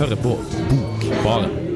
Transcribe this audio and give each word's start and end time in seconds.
hører 0.00 0.16
på 0.16 0.38
Bokbaren. 0.70 1.69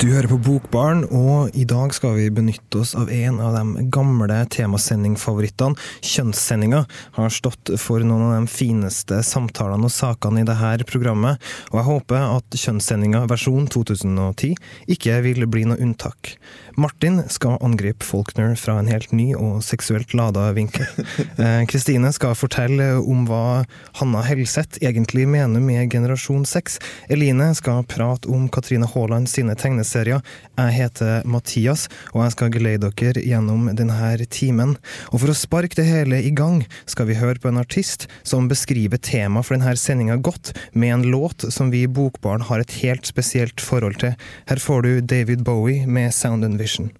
Du 0.00 0.06
hører 0.08 0.30
på 0.30 0.38
Bokbaren, 0.40 1.02
og 1.12 1.52
i 1.52 1.66
dag 1.68 1.92
skal 1.92 2.14
vi 2.16 2.30
benytte 2.32 2.80
oss 2.80 2.94
av 2.96 3.10
en 3.12 3.36
av 3.44 3.52
de 3.52 3.82
gamle 3.92 4.38
temasendingfavorittene. 4.48 5.76
Kjønnssendinga 6.00 6.86
har 7.18 7.34
stått 7.36 7.74
for 7.76 8.00
noen 8.00 8.22
av 8.30 8.32
de 8.38 8.48
fineste 8.48 9.18
samtalene 9.28 9.90
og 9.90 9.92
sakene 9.92 10.40
i 10.40 10.46
dette 10.48 10.86
programmet, 10.88 11.36
og 11.68 11.82
jeg 11.82 11.88
håper 11.90 12.24
at 12.30 12.56
kjønnssendinga 12.62 13.26
versjon 13.28 13.68
2010 13.68 14.54
ikke 14.96 15.18
vil 15.26 15.44
bli 15.52 15.66
noe 15.68 15.76
unntak. 15.84 16.32
Martin 16.80 17.20
skal 17.28 17.58
angripe 17.60 18.06
Faulkner 18.06 18.56
fra 18.56 18.78
en 18.80 18.88
helt 18.88 19.12
ny 19.12 19.34
og 19.36 19.60
seksuelt 19.66 20.16
lada 20.16 20.48
vinkel. 20.56 20.88
Eh, 21.40 21.62
Kristine 21.68 22.10
skal 22.12 22.34
fortelle 22.36 22.98
om 22.98 23.22
hva 23.28 23.62
Hanna 23.96 24.20
Helseth 24.26 24.80
egentlig 24.84 25.26
mener 25.30 25.62
med 25.64 25.92
Generasjon 25.92 26.42
6. 26.48 26.76
Eline 27.12 27.46
skal 27.56 27.84
prate 27.88 28.28
om 28.28 28.48
Katrine 28.52 28.88
Haaland 28.90 29.30
sine 29.30 29.54
tegneserier. 29.56 29.89
Jeg 29.94 30.74
heter 30.76 31.26
Mathias, 31.28 31.88
og 32.12 32.24
jeg 32.24 32.34
skal 32.36 32.52
geleide 32.54 32.90
dere 33.00 33.24
gjennom 33.24 33.68
denne 33.76 34.26
timen. 34.30 34.76
Og 35.10 35.22
for 35.22 35.32
å 35.32 35.36
sparke 35.36 35.78
det 35.78 35.88
hele 35.88 36.22
i 36.22 36.30
gang, 36.30 36.62
skal 36.86 37.10
vi 37.10 37.18
høre 37.18 37.40
på 37.40 37.50
en 37.50 37.60
artist 37.60 38.06
som 38.22 38.48
beskriver 38.50 39.00
temaet 39.02 39.48
for 39.48 39.56
denne 39.56 39.76
sendinga 39.76 40.20
godt, 40.22 40.54
med 40.72 40.94
en 40.94 41.06
låt 41.12 41.46
som 41.52 41.72
vi 41.74 41.84
i 41.84 41.90
Bokbaren 41.90 42.46
har 42.48 42.62
et 42.62 42.78
helt 42.82 43.06
spesielt 43.08 43.60
forhold 43.60 44.00
til. 44.02 44.16
Her 44.50 44.62
får 44.62 44.86
du 44.86 44.92
David 45.00 45.44
Bowie 45.44 45.86
med 45.86 46.14
Sound 46.14 46.44
and 46.44 46.58
Vision. 46.60 46.90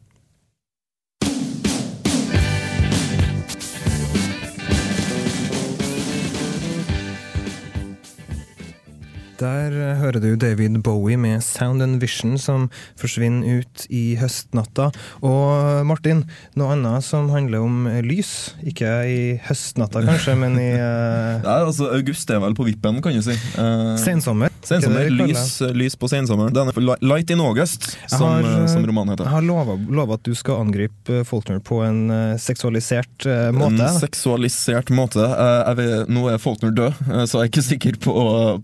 Der 9.40 9.72
hører 9.96 10.20
du 10.20 10.34
David 10.36 10.82
Bowie 10.84 11.16
med 11.16 11.40
Sound 11.40 11.80
and 11.82 12.00
Vision, 12.02 12.36
som 12.36 12.66
forsvinner 13.00 13.62
ut 13.62 13.86
i 13.88 14.18
høstnatta. 14.20 14.90
Og 15.24 15.86
Martin, 15.88 16.26
noe 16.60 16.74
annet 16.74 17.06
som 17.06 17.30
handler 17.32 17.64
om 17.64 17.88
lys. 18.04 18.52
Ikke 18.68 18.90
i 19.08 19.22
høstnatta, 19.46 20.04
kanskje, 20.04 20.36
men 20.36 20.60
i 20.60 20.68
uh, 20.76 21.40
Nei, 21.46 21.56
altså, 21.62 21.88
August 21.96 22.28
er 22.28 22.44
vel 22.44 22.58
på 22.58 22.68
vippen, 22.68 23.00
kan 23.00 23.16
du 23.16 23.24
si. 23.24 23.38
Uh, 23.56 23.96
sensommer. 24.04 24.49
Sensommer, 24.62 25.08
lys, 25.10 25.60
lys 25.74 25.96
på 25.96 26.08
sensommeren. 26.10 26.52
Den 26.54 26.68
er 26.68 26.76
for 26.76 26.84
Light 27.04 27.30
in 27.32 27.40
August, 27.40 27.86
som, 28.10 28.26
har, 28.26 28.44
eh, 28.44 28.66
som 28.68 28.84
romanen 28.86 29.16
Jeg 29.16 29.32
har 29.32 29.44
lova, 29.46 30.14
at 30.14 30.24
du 30.26 30.34
skal 30.36 30.60
angripe 30.64 31.22
Faulkner 31.28 31.60
på 31.64 31.80
en 31.86 32.02
eh, 32.12 32.36
seksualisert 32.40 33.26
eh, 33.26 33.48
måte. 33.56 33.80
En 33.86 34.00
seksualisert 34.00 34.92
måte. 34.94 35.24
Eh, 35.24 35.56
jeg 35.70 35.80
vet, 35.80 36.12
nå 36.12 36.26
er 36.30 36.40
Faulkner 36.42 36.74
død, 36.76 37.02
eh, 37.08 37.24
så 37.24 37.40
jeg 37.40 37.48
er 37.48 37.52
ikke 37.52 37.66
sikker 37.70 38.00
på, 38.04 38.16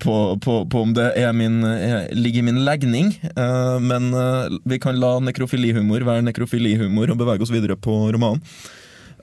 på, 0.05 0.17
på, 0.45 0.59
på 0.73 0.85
om 0.85 0.95
det 0.97 1.11
min, 1.37 1.63
er, 1.65 2.09
ligger 2.15 2.45
i 2.45 2.49
min 2.51 2.65
legning. 2.69 3.15
Eh, 3.33 3.77
men 3.83 4.13
eh, 4.15 4.59
vi 4.69 4.81
kan 4.83 5.01
la 5.01 5.17
nekrofilihumor 5.25 6.05
være 6.07 6.27
nekrofilihumor 6.29 7.15
og 7.15 7.23
bevege 7.25 7.47
oss 7.47 7.55
videre 7.55 7.79
på 7.81 8.05
romanen. 8.13 8.45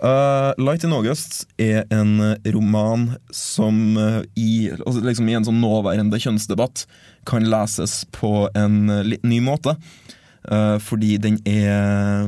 Eh, 0.03 0.53
Light 0.57 0.83
in 0.83 0.91
August 0.91 1.45
er 1.57 1.85
en 1.93 2.17
roman 2.51 3.13
som 3.31 3.95
uh, 3.95 4.19
i, 4.35 4.67
altså 4.73 4.99
liksom 4.99 5.29
i 5.31 5.37
en 5.37 5.45
sånn 5.47 5.61
nåværende 5.63 6.19
kjønnsdebatt 6.19 6.83
kan 7.29 7.47
leses 7.47 8.01
på 8.11 8.49
en 8.51 8.91
eh, 8.91 9.05
litt 9.13 9.23
ny 9.23 9.39
måte. 9.45 9.77
Uh, 10.43 10.75
fordi 10.83 11.15
den 11.23 11.37
er 11.47 12.27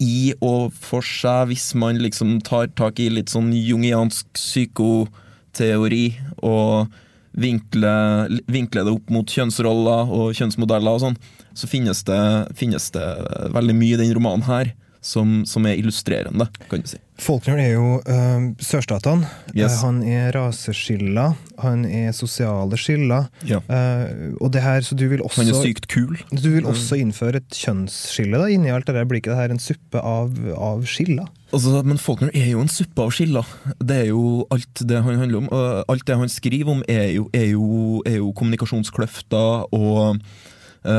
i 0.00 0.32
og 0.40 0.72
for 0.72 1.04
seg, 1.04 1.50
hvis 1.50 1.74
man 1.76 2.00
liksom 2.00 2.38
tar 2.40 2.72
tak 2.80 2.96
i 3.04 3.10
litt 3.12 3.28
sånn 3.28 3.52
jungiansk 3.52 4.32
psykoteori 4.32 6.06
og 6.48 6.88
vinkler, 7.36 8.32
vinkler 8.48 8.88
det 8.88 8.96
opp 8.96 9.12
mot 9.12 9.28
kjønnsroller 9.28 10.16
og 10.16 10.32
kjønnsmodeller 10.40 10.96
og 10.96 11.04
sånn, 11.04 11.22
så 11.52 11.68
finnes 11.68 12.00
det, 12.08 12.22
finnes 12.56 12.88
det 12.96 13.06
veldig 13.52 13.76
mye 13.76 13.98
i 13.98 14.04
den 14.06 14.16
romanen 14.16 14.48
her 14.48 14.72
som, 15.00 15.42
som 15.46 15.66
er 15.68 15.78
illustrerende, 15.78 16.48
kan 16.70 16.82
du 16.82 16.90
si. 16.90 16.98
Faulkner 17.18 17.58
er 17.58 17.72
jo 17.72 17.98
uh, 18.06 18.44
sørstatene. 18.62 19.26
Yes. 19.50 19.80
Uh, 19.80 19.86
han 19.88 19.96
er 20.06 20.30
raseskiller. 20.36 21.34
Han 21.58 21.82
er 21.86 22.12
sosiale 22.14 22.78
skiller. 22.78 23.26
Ja. 23.48 23.58
Uh, 23.66 24.36
og 24.38 24.52
det 24.54 24.62
her, 24.62 24.84
så 24.86 24.94
du 24.98 25.08
vil 25.10 25.24
også 25.26 25.42
Han 25.42 25.50
er 25.50 25.58
sykt 25.66 25.88
kul. 25.90 26.14
Du 26.30 26.52
vil 26.54 26.68
også 26.70 27.00
innføre 27.02 27.42
et 27.42 27.58
kjønnsskille 27.58 28.38
da, 28.38 28.46
inni 28.54 28.70
alt 28.70 28.86
det 28.86 28.94
der? 28.94 29.08
Blir 29.08 29.22
ikke 29.22 29.34
det 29.34 29.40
her 29.40 29.54
en 29.54 29.62
suppe 29.62 30.02
av, 30.02 30.38
av 30.54 30.86
skiller? 30.86 31.26
Altså, 31.48 31.80
men 31.82 31.98
Faulkner 31.98 32.30
er 32.36 32.52
jo 32.52 32.62
en 32.62 32.70
suppe 32.70 33.02
av 33.02 33.10
skiller. 33.16 33.50
Det 33.80 34.02
er 34.04 34.10
jo 34.12 34.44
alt 34.54 34.84
det 34.86 35.02
han 35.02 35.18
handler 35.22 35.42
om. 35.42 35.48
Alt 35.88 36.06
det 36.06 36.18
han 36.20 36.30
skriver 36.30 36.76
om, 36.76 36.84
er 36.86 37.08
jo, 37.16 37.26
er 37.34 37.50
jo, 37.54 37.66
er 38.06 38.20
jo 38.20 38.30
kommunikasjonskløfter 38.36 39.72
og 39.74 39.98
eh, 40.04 40.46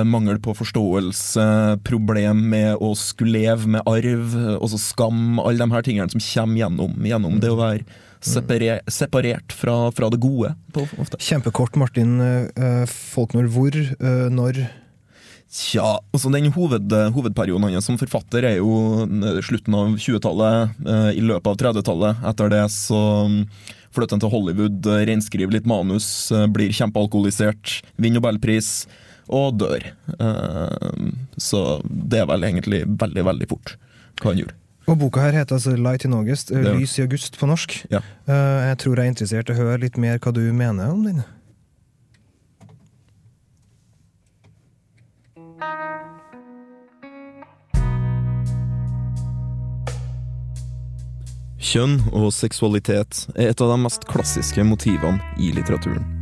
mangel 0.06 0.38
på 0.44 0.54
forståelse, 0.58 1.46
problem 1.88 2.44
med 2.52 2.82
å 2.84 2.92
skulle 2.98 3.40
leve 3.44 3.70
med 3.78 3.88
arv, 3.90 4.36
også 4.60 4.80
skam, 4.82 5.40
alle 5.42 5.64
de 5.64 5.74
her 5.74 5.86
tingene 5.86 6.12
som 6.14 6.24
kommer 6.24 6.62
gjennom, 6.62 6.94
gjennom 7.10 7.40
det 7.42 7.52
å 7.54 7.58
være 7.60 7.86
separer, 8.20 8.82
separert 8.88 9.56
fra, 9.56 9.92
fra 9.96 10.10
det 10.12 10.20
gode. 10.22 10.54
Ofte. 10.76 11.20
Kjempekort, 11.24 11.80
Martin 11.80 12.20
Folknor. 12.20 12.88
Faulkner. 12.90 13.48
Hvor, 13.50 13.76
eh, 13.76 14.30
når 14.32 14.64
Tja, 15.50 15.98
altså 16.14 16.30
den 16.30 16.52
hoved, 16.54 16.94
hovedperioden 17.16 17.72
hans 17.74 17.88
som 17.90 17.98
forfatter 17.98 18.46
er 18.46 18.60
jo 18.60 19.02
eh, 19.08 19.40
slutten 19.42 19.74
av 19.74 19.96
20-tallet, 19.98 20.76
eh, 20.86 21.10
i 21.18 21.24
løpet 21.26 21.50
av 21.50 21.58
30-tallet. 21.58 22.22
Etter 22.30 22.52
det 22.54 22.62
så 22.70 23.00
mm, 23.26 23.40
flytter 23.96 24.14
han 24.14 24.22
til 24.22 24.34
Hollywood, 24.36 24.86
eh, 24.86 25.06
renskriver 25.10 25.58
litt 25.58 25.70
manus, 25.70 26.30
eh, 26.32 26.46
blir 26.54 26.76
kjempealkoholisert, 26.76 27.80
vinner 27.98 28.22
nobelpris 28.22 28.86
og 29.30 29.60
dør. 29.62 29.86
Eh, 30.20 31.12
Så 31.38 31.82
det 31.86 32.20
er 32.20 32.26
vel 32.28 32.44
egentlig 32.44 32.84
veldig, 32.86 33.24
veldig 33.26 33.48
fort 33.50 33.76
hva 34.20 34.34
han 34.34 34.42
gjorde. 34.42 34.56
Og 34.90 34.98
boka 34.98 35.22
her 35.22 35.36
heter 35.38 35.56
altså 35.60 35.76
Light 35.78 36.06
in 36.06 36.14
August, 36.18 36.52
eh, 36.52 36.66
Lys 36.66 36.98
i 36.98 37.04
august 37.06 37.38
på 37.40 37.48
norsk. 37.48 37.86
Ja. 37.94 38.02
Eh, 38.28 38.70
jeg 38.70 38.78
tror 38.82 38.96
jeg 38.96 39.06
er 39.06 39.12
interessert 39.14 39.50
i 39.50 39.54
å 39.54 39.60
høre 39.62 39.82
litt 39.86 39.98
mer 39.98 40.18
hva 40.18 40.34
du 40.34 40.42
mener 40.52 40.90
om 40.90 41.04
den. 41.06 41.24
Kjønn 51.70 52.00
og 52.16 52.32
seksualitet 52.34 53.28
er 53.36 53.52
et 53.52 53.62
av 53.62 53.70
de 53.76 53.82
mest 53.84 54.08
klassiske 54.10 54.64
motivene 54.66 55.22
i 55.38 55.52
litteraturen. 55.54 56.19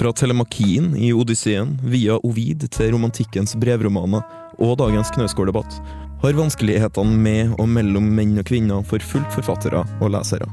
Fra 0.00 0.12
telemakien 0.12 0.96
i 0.96 1.12
Odysseen, 1.12 1.74
via 1.84 2.14
Ovid 2.24 2.62
til 2.72 2.94
romantikkens 2.94 3.52
brevromaner 3.60 4.22
og 4.56 4.78
dagens 4.80 5.10
Knausgård-debatt, 5.12 5.74
har 6.22 6.36
vanskelighetene 6.38 7.18
med 7.20 7.50
og 7.60 7.66
mellom 7.68 8.06
menn 8.16 8.38
og 8.40 8.46
kvinner 8.48 8.80
forfulgt 8.88 9.34
forfattere 9.36 9.82
og 10.00 10.14
lesere. 10.14 10.46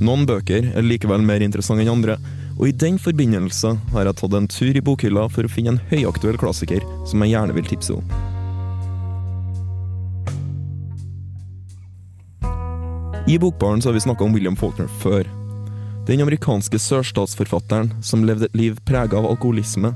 Noen 0.00 0.24
bøker 0.24 0.70
er 0.72 0.86
likevel 0.86 1.20
mer 1.20 1.44
interessante 1.44 1.84
enn 1.84 1.92
andre, 1.92 2.16
og 2.56 2.70
i 2.70 2.72
den 2.72 2.96
forbindelse 2.96 3.74
har 3.92 4.08
jeg 4.08 4.16
tatt 4.22 4.36
en 4.38 4.48
tur 4.48 4.72
i 4.72 4.82
bokhylla 4.88 5.26
for 5.28 5.44
å 5.44 5.52
finne 5.52 5.74
en 5.74 5.82
høyaktuell 5.90 6.40
klassiker 6.40 6.86
som 7.10 7.20
jeg 7.20 7.34
gjerne 7.34 7.56
vil 7.58 7.68
tipse 7.68 7.98
om. 7.98 8.14
I 13.28 13.36
Bokbaren 13.36 13.84
så 13.84 13.92
har 13.92 14.00
vi 14.00 14.06
snakka 14.06 14.24
om 14.24 14.32
William 14.32 14.56
Faulkner 14.56 14.88
før. 15.04 15.28
Den 16.10 16.20
amerikanske 16.20 16.78
sørstatsforfatteren 16.82 17.92
som 18.02 18.24
levde 18.26 18.48
et 18.48 18.56
liv 18.58 18.78
prega 18.82 19.14
av 19.14 19.28
alkoholisme, 19.28 19.92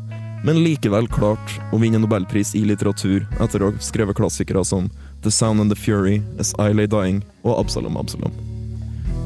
men 0.46 0.60
likevel 0.62 1.08
klarte 1.10 1.56
å 1.74 1.80
vinne 1.82 1.98
nobelpris 1.98 2.52
i 2.54 2.60
litteratur 2.68 3.24
etter 3.42 3.64
å 3.64 3.72
ha 3.72 3.82
skrevet 3.82 4.14
klassikere 4.20 4.62
som 4.62 4.86
The 5.26 5.32
Sound 5.34 5.64
and 5.64 5.74
the 5.74 5.80
Fury, 5.80 6.20
As 6.38 6.54
I 6.54 6.70
Lay 6.70 6.86
Dying 6.86 7.18
og 7.42 7.58
Absalom 7.64 7.98
Absalom. 7.98 8.30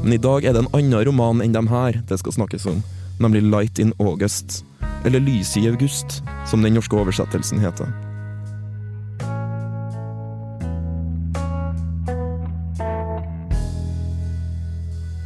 Men 0.01 0.17
i 0.17 0.21
dag 0.25 0.41
er 0.41 0.57
det 0.57 0.65
en 0.65 0.73
annen 0.73 1.05
roman 1.05 1.45
enn 1.45 1.53
dem 1.53 1.69
her 1.69 2.01
det 2.09 2.23
skal 2.23 2.39
snakkes 2.39 2.65
om, 2.73 2.81
nemlig 3.21 3.45
Light 3.45 3.77
in 3.77 3.93
August, 4.01 4.63
eller 5.05 5.21
Lyset 5.21 5.61
i 5.61 5.69
august, 5.69 6.23
som 6.49 6.65
den 6.65 6.73
norske 6.73 6.97
oversettelsen 6.97 7.61
heter. 7.61 7.93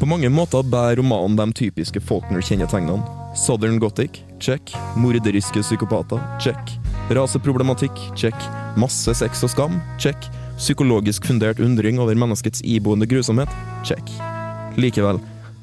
På 0.03 0.07
mange 0.11 0.27
måter 0.27 0.65
bærer 0.67 0.97
romanen 0.99 1.37
de 1.39 1.53
typiske 1.55 2.01
Faulkner-kjennetegnene. 2.03 3.05
Southern 3.39 3.77
Gothic, 3.79 4.17
check. 4.35 4.73
Morderiske 4.99 5.61
psykopater, 5.63 6.19
check. 6.43 6.73
Raseproblematikk, 7.15 8.01
check. 8.19 8.35
Masse 8.75 9.15
sex 9.15 9.45
og 9.47 9.53
skam, 9.53 9.77
check. 9.95 10.27
Psykologisk 10.57 11.29
fundert 11.31 11.61
undring 11.63 12.01
over 12.03 12.19
menneskets 12.19 12.59
iboende 12.67 13.07
grusomhet, 13.07 13.55
check. 13.87 14.11
Likevel, 14.75 15.21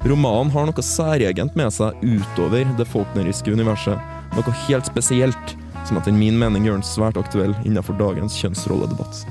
Romanen 0.09 0.49
har 0.57 0.65
noe 0.71 0.87
særegent 0.89 1.53
med 1.53 1.69
seg 1.77 2.01
utover 2.01 2.65
det 2.81 2.89
faulkneriske 2.89 3.53
universet. 3.53 4.01
Noe 4.33 4.57
helt 4.65 4.89
spesielt, 4.89 5.55
som 5.85 6.01
etter 6.01 6.17
min 6.17 6.41
mening 6.41 6.65
gjør 6.65 6.81
den 6.81 6.89
svært 6.89 7.21
aktuell 7.21 7.53
innenfor 7.61 7.93
dagens 8.01 8.41
kjønnsrolledebatt. 8.41 9.21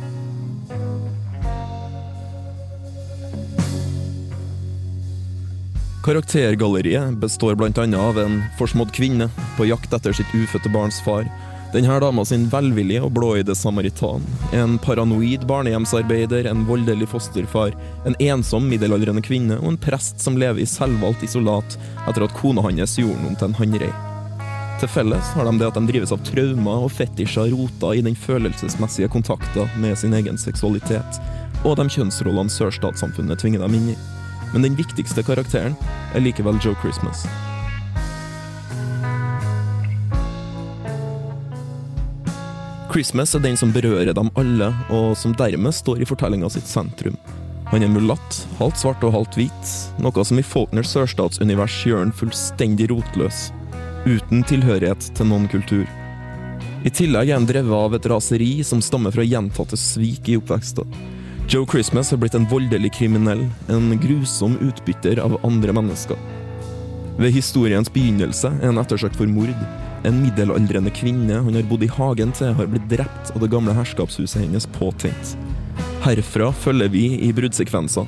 Karaktergalleriet 6.04 7.16
består 7.16 7.54
bl.a. 7.54 7.98
av 7.98 8.18
en 8.18 8.42
forsmådd 8.58 8.92
kvinne 8.92 9.28
på 9.56 9.66
jakt 9.68 9.92
etter 9.92 10.14
sitt 10.16 10.34
ufødte 10.34 10.72
barns 10.72 11.00
far. 11.04 11.26
Denne 11.74 11.98
dama 12.00 12.24
sin 12.24 12.46
velvillige 12.50 13.02
og 13.04 13.12
blåøyde 13.18 13.54
samaritan. 13.54 14.24
En 14.56 14.78
paranoid 14.80 15.44
barnehjemsarbeider, 15.46 16.48
en 16.48 16.64
voldelig 16.66 17.10
fosterfar, 17.12 17.76
en 18.08 18.16
ensom 18.18 18.64
middelaldrende 18.70 19.22
kvinne 19.22 19.58
og 19.60 19.74
en 19.74 19.78
prest 19.78 20.24
som 20.24 20.38
lever 20.40 20.64
i 20.64 20.66
selvvalgt 20.66 21.26
isolat 21.26 21.76
etter 22.08 22.24
at 22.24 22.36
kona 22.38 22.64
hans 22.64 22.96
gjorde 22.98 23.20
noe 23.20 23.36
til 23.36 23.50
en 23.50 23.58
hannrei. 23.60 23.90
Til 24.80 24.88
felles 24.88 25.34
har 25.36 25.44
de 25.44 25.52
det 25.60 25.68
at 25.68 25.76
de 25.76 25.82
drives 25.90 26.14
av 26.16 26.22
traumer 26.24 26.86
og 26.86 26.94
fetisjer 26.96 27.52
rota 27.52 27.92
i 27.92 28.00
den 28.06 28.16
følelsesmessige 28.16 29.12
kontakta 29.12 29.68
med 29.76 29.98
sin 30.00 30.16
egen 30.16 30.40
seksualitet, 30.40 31.20
og 31.60 31.76
de 31.76 31.86
kjønnsrollene 31.92 32.56
sørstatssamfunnet 32.56 33.44
tvinger 33.44 33.68
dem 33.68 33.76
inn 33.76 33.92
i. 33.92 33.98
Men 34.52 34.66
den 34.66 34.76
viktigste 34.78 35.22
karakteren 35.26 35.76
er 36.14 36.24
likevel 36.24 36.58
Joe 36.62 36.76
Christmas. 36.82 37.26
Christmas 42.90 43.36
er 43.38 43.44
den 43.44 43.54
som 43.56 43.70
berører 43.70 44.10
dem 44.16 44.32
alle, 44.40 44.72
og 44.90 45.12
som 45.18 45.34
dermed 45.38 45.74
står 45.76 46.02
i 46.02 46.08
fortellinga 46.08 46.48
sitt 46.50 46.66
sentrum. 46.66 47.14
Han 47.70 47.84
er 47.86 47.92
mulatt, 47.92 48.40
halvt 48.58 48.80
svart 48.82 49.04
og 49.06 49.14
halvt 49.14 49.36
hvit, 49.38 49.74
noe 50.02 50.24
som 50.26 50.40
i 50.40 50.42
Faulkner 50.42 50.82
sørstatsunivers 50.82 51.76
gjør 51.86 52.02
han 52.02 52.10
fullstendig 52.18 52.88
rotløs, 52.90 53.52
uten 54.08 54.42
tilhørighet 54.42 55.06
til 55.14 55.30
noen 55.30 55.46
kultur. 55.52 55.86
I 56.82 56.90
tillegg 56.90 57.30
er 57.30 57.38
han 57.38 57.46
drevet 57.46 57.76
av 57.76 57.94
et 57.94 58.10
raseri 58.10 58.50
som 58.66 58.82
stammer 58.82 59.14
fra 59.14 59.22
gjentatte 59.22 59.78
svik 59.78 60.32
i 60.32 60.38
oppveksten. 60.40 60.88
Joe 61.50 61.66
Christmas 61.66 62.10
har 62.10 62.18
blitt 62.18 62.34
en 62.34 62.44
voldelig 62.46 62.92
kriminell, 62.94 63.48
en 63.68 63.98
grusom 63.98 64.52
utbytter 64.62 65.18
av 65.18 65.40
andre 65.42 65.72
mennesker. 65.74 66.16
Ved 67.18 67.32
historiens 67.34 67.90
begynnelse 67.90 68.52
er 68.52 68.68
han 68.68 68.78
ettersøkt 68.78 69.18
for 69.18 69.26
mord. 69.26 69.50
En 70.06 70.20
middelaldrende 70.22 70.92
kvinne 70.94 71.40
han 71.42 71.58
har 71.58 71.66
bodd 71.66 71.82
i 71.82 71.90
hagen 71.90 72.30
til, 72.38 72.54
har 72.54 72.70
blitt 72.70 72.86
drept 72.92 73.34
og 73.34 73.42
det 73.42 73.50
gamle 73.50 73.74
herskapshuset 73.74 74.44
hennes 74.44 74.68
påtent. 74.78 75.34
Herfra 76.06 76.52
følger 76.54 76.94
vi 76.94 77.04
i 77.18 77.32
bruddsekvenser 77.34 78.06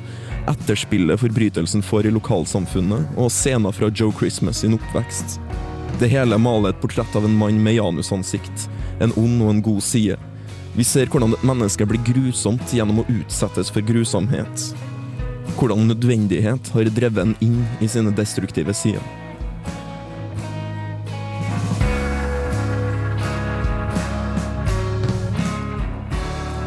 etterspillet 0.53 1.19
forbrytelsen 1.27 1.83
får 1.83 2.07
i 2.07 2.15
lokalsamfunnet, 2.15 3.11
og 3.19 3.35
scener 3.35 3.75
fra 3.75 3.91
Joe 3.91 4.15
Christmas 4.23 4.63
sin 4.63 4.79
oppvekst. 4.79 5.41
Det 5.99 6.15
hele 6.15 6.39
maler 6.39 6.71
et 6.71 6.83
portrett 6.83 7.19
av 7.19 7.27
en 7.27 7.41
mann 7.43 7.59
med 7.63 7.81
janusansikt, 7.81 8.69
en 9.03 9.19
ond 9.19 9.43
og 9.43 9.57
en 9.57 9.67
god 9.67 9.83
side. 9.83 10.19
Vi 10.73 10.85
ser 10.89 11.11
hvordan 11.13 11.35
et 11.37 11.43
menneske 11.45 11.85
blir 11.85 12.01
grusomt 12.07 12.71
gjennom 12.73 13.03
å 13.03 13.09
utsettes 13.13 13.69
for 13.73 13.85
grusomhet. 13.85 14.63
Hvordan 15.59 15.91
nødvendighet 15.91 16.71
har 16.73 16.89
drevet 16.97 17.27
en 17.27 17.35
inn 17.45 17.59
i 17.85 17.89
sine 17.93 18.13
destruktive 18.17 18.73
sider. 18.73 19.05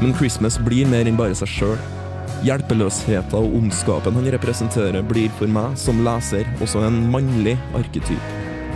Men 0.03 0.13
Christmas 0.13 0.59
blir 0.61 0.85
mer 0.85 1.09
enn 1.09 1.17
bare 1.17 1.33
seg 1.39 1.49
sjøl. 1.49 1.79
Hjelpeløsheten 2.45 3.39
og 3.39 3.55
ondskapen 3.57 4.19
han 4.19 4.27
representerer, 4.35 5.01
blir 5.01 5.33
for 5.39 5.49
meg 5.49 5.73
som 5.81 6.03
leser 6.05 6.45
også 6.59 6.83
en 6.85 6.99
mannlig 7.09 7.55
arketyp. 7.79 8.29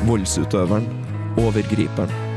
Voldsutøveren. 0.09 0.89
Overgriperen. 1.37 2.28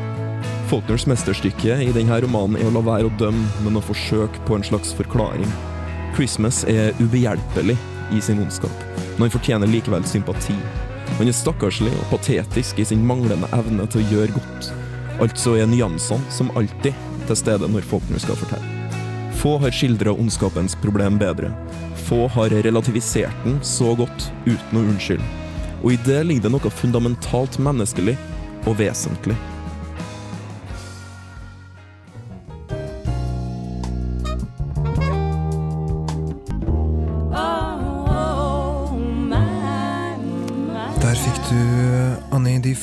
Faulkners 0.73 1.05
mesterstykke 1.05 1.75
i 1.85 1.91
denne 1.93 2.17
romanen 2.25 2.57
er 2.57 2.65
å 2.65 2.71
la 2.73 2.81
være 2.81 3.11
å 3.11 3.17
dømme, 3.21 3.45
men 3.61 3.75
å 3.77 3.83
forsøke 3.85 4.41
på 4.49 4.57
en 4.57 4.63
slags 4.65 4.95
forklaring. 4.97 5.51
Christmas 6.17 6.63
er 6.65 6.97
ubehjelpelig 6.97 7.77
i 8.17 8.23
sin 8.25 8.41
ondskap, 8.41 8.87
men 9.19 9.27
han 9.27 9.35
fortjener 9.35 9.69
likevel 9.69 10.07
sympati. 10.09 10.57
Han 11.19 11.29
er 11.29 11.37
stakkarslig 11.37 11.93
og 11.99 12.09
patetisk 12.15 12.81
i 12.81 12.89
sin 12.89 13.05
manglende 13.05 13.53
evne 13.53 13.85
til 13.93 14.01
å 14.01 14.07
gjøre 14.15 14.39
godt. 14.39 14.73
Altså 15.21 15.59
er 15.61 15.69
nyansene, 15.69 16.33
som 16.33 16.49
alltid, 16.57 16.97
til 17.29 17.43
stede 17.43 17.69
når 17.69 17.85
Faulkner 17.93 18.25
skal 18.25 18.41
fortelle. 18.41 18.97
Få 19.45 19.59
har 19.61 19.77
skildra 19.77 20.17
ondskapens 20.17 20.81
problem 20.81 21.21
bedre. 21.21 21.53
Få 22.09 22.25
har 22.33 22.57
relativisert 22.65 23.45
den 23.45 23.61
så 23.61 23.93
godt 24.01 24.31
uten 24.49 24.81
å 24.81 24.89
unnskylde. 24.89 25.33
Og 25.85 25.93
i 25.93 26.03
det 26.09 26.23
ligger 26.25 26.49
det 26.49 26.57
noe 26.57 26.77
fundamentalt 26.81 27.61
menneskelig 27.61 28.17
og 28.65 28.79
vesentlig. 28.81 29.37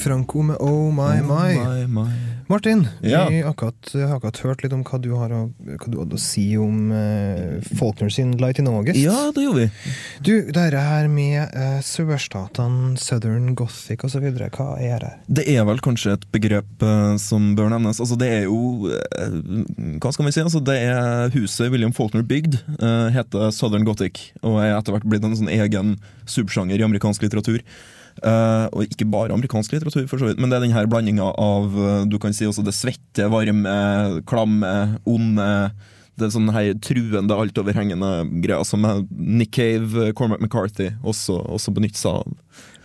Franco 0.10 0.42
med 0.42 0.58
Oh 0.60 0.90
My 0.90 1.22
My. 1.22 1.54
My, 1.54 1.86
my. 1.88 2.10
Martin, 2.50 2.88
Ja. 3.02 3.28
vi 3.30 3.42
har 3.42 3.52
akkurat, 3.52 3.92
har 3.94 4.16
akkurat 4.16 4.38
hørt 4.42 4.64
litt 4.64 4.74
om 4.74 4.82
hva 4.84 4.98
du, 4.98 5.12
har 5.14 5.30
hva 5.30 5.86
du 5.86 5.98
hadde 6.00 6.18
å 6.18 6.22
si 6.22 6.48
om 6.58 6.88
uh, 6.90 7.60
Faulkner 7.78 8.10
sin 8.10 8.32
Light 8.42 8.58
in 8.58 8.66
August. 8.72 8.98
Ja, 8.98 9.28
det 9.36 9.44
gjorde 9.44 9.68
vi. 9.68 9.92
Du, 10.26 10.32
dette 10.50 10.82
her 10.82 11.06
med 11.14 11.54
uh, 11.54 11.78
sørstatene, 11.86 12.96
Southern 12.98 13.52
Gothic 13.54 14.02
osv., 14.08 14.26
hva 14.58 14.68
er 14.82 15.06
det? 15.06 15.12
Det 15.30 15.46
er 15.54 15.68
vel 15.70 15.84
kanskje 15.86 16.16
et 16.18 16.26
begrep 16.34 16.82
eh, 16.82 17.14
som 17.22 17.52
bør 17.60 17.70
nevnes. 17.76 18.02
Altså, 18.02 18.18
det 18.18 18.32
er 18.40 18.44
jo 18.48 18.90
eh, 18.90 19.38
Hva 20.02 20.10
skal 20.16 20.26
vi 20.26 20.34
si? 20.34 20.42
Altså, 20.42 20.64
det 20.66 20.80
er 20.90 21.30
huset 21.38 21.70
William 21.70 21.94
Faulkner 21.94 22.26
bygd, 22.26 22.58
eh, 22.80 23.14
heter 23.14 23.54
Southern 23.54 23.86
Gothic, 23.86 24.32
og 24.42 24.58
er 24.66 24.74
etter 24.74 24.98
hvert 24.98 25.06
blitt 25.06 25.30
en 25.30 25.38
sånn 25.38 25.54
egen 25.54 26.00
subsjanger 26.26 26.82
i 26.82 26.90
amerikansk 26.90 27.30
litteratur. 27.30 27.62
Eh, 28.20 28.66
og 28.74 28.84
ikke 28.84 29.08
bare 29.10 29.36
amerikansk 29.36 29.74
litteratur, 29.74 30.08
for 30.10 30.22
så 30.22 30.30
vidt, 30.30 30.40
men 30.42 30.52
det 30.52 30.60
er 30.60 30.66
denne 30.66 30.88
blandinga 30.92 31.30
av 31.40 31.78
eh, 31.80 32.02
du 32.10 32.18
kan 32.22 32.36
si 32.36 32.48
også 32.50 32.66
det 32.68 32.76
svette, 32.76 33.30
varme, 33.32 33.76
klamme, 34.30 34.74
onde 35.08 35.48
det 36.20 36.26
er 36.28 36.36
sånn 36.36 36.52
her 36.54 36.68
truende, 36.84 37.34
altoverhengende 37.36 38.12
greier 38.44 38.66
som 38.68 38.82
Nick 39.10 39.52
Cave, 39.58 40.12
Cormac 40.18 40.40
McCarthy 40.44 40.88
også, 41.02 41.36
også 41.56 41.70
benytter 41.76 42.00
seg 42.02 42.12
av. 42.22 42.28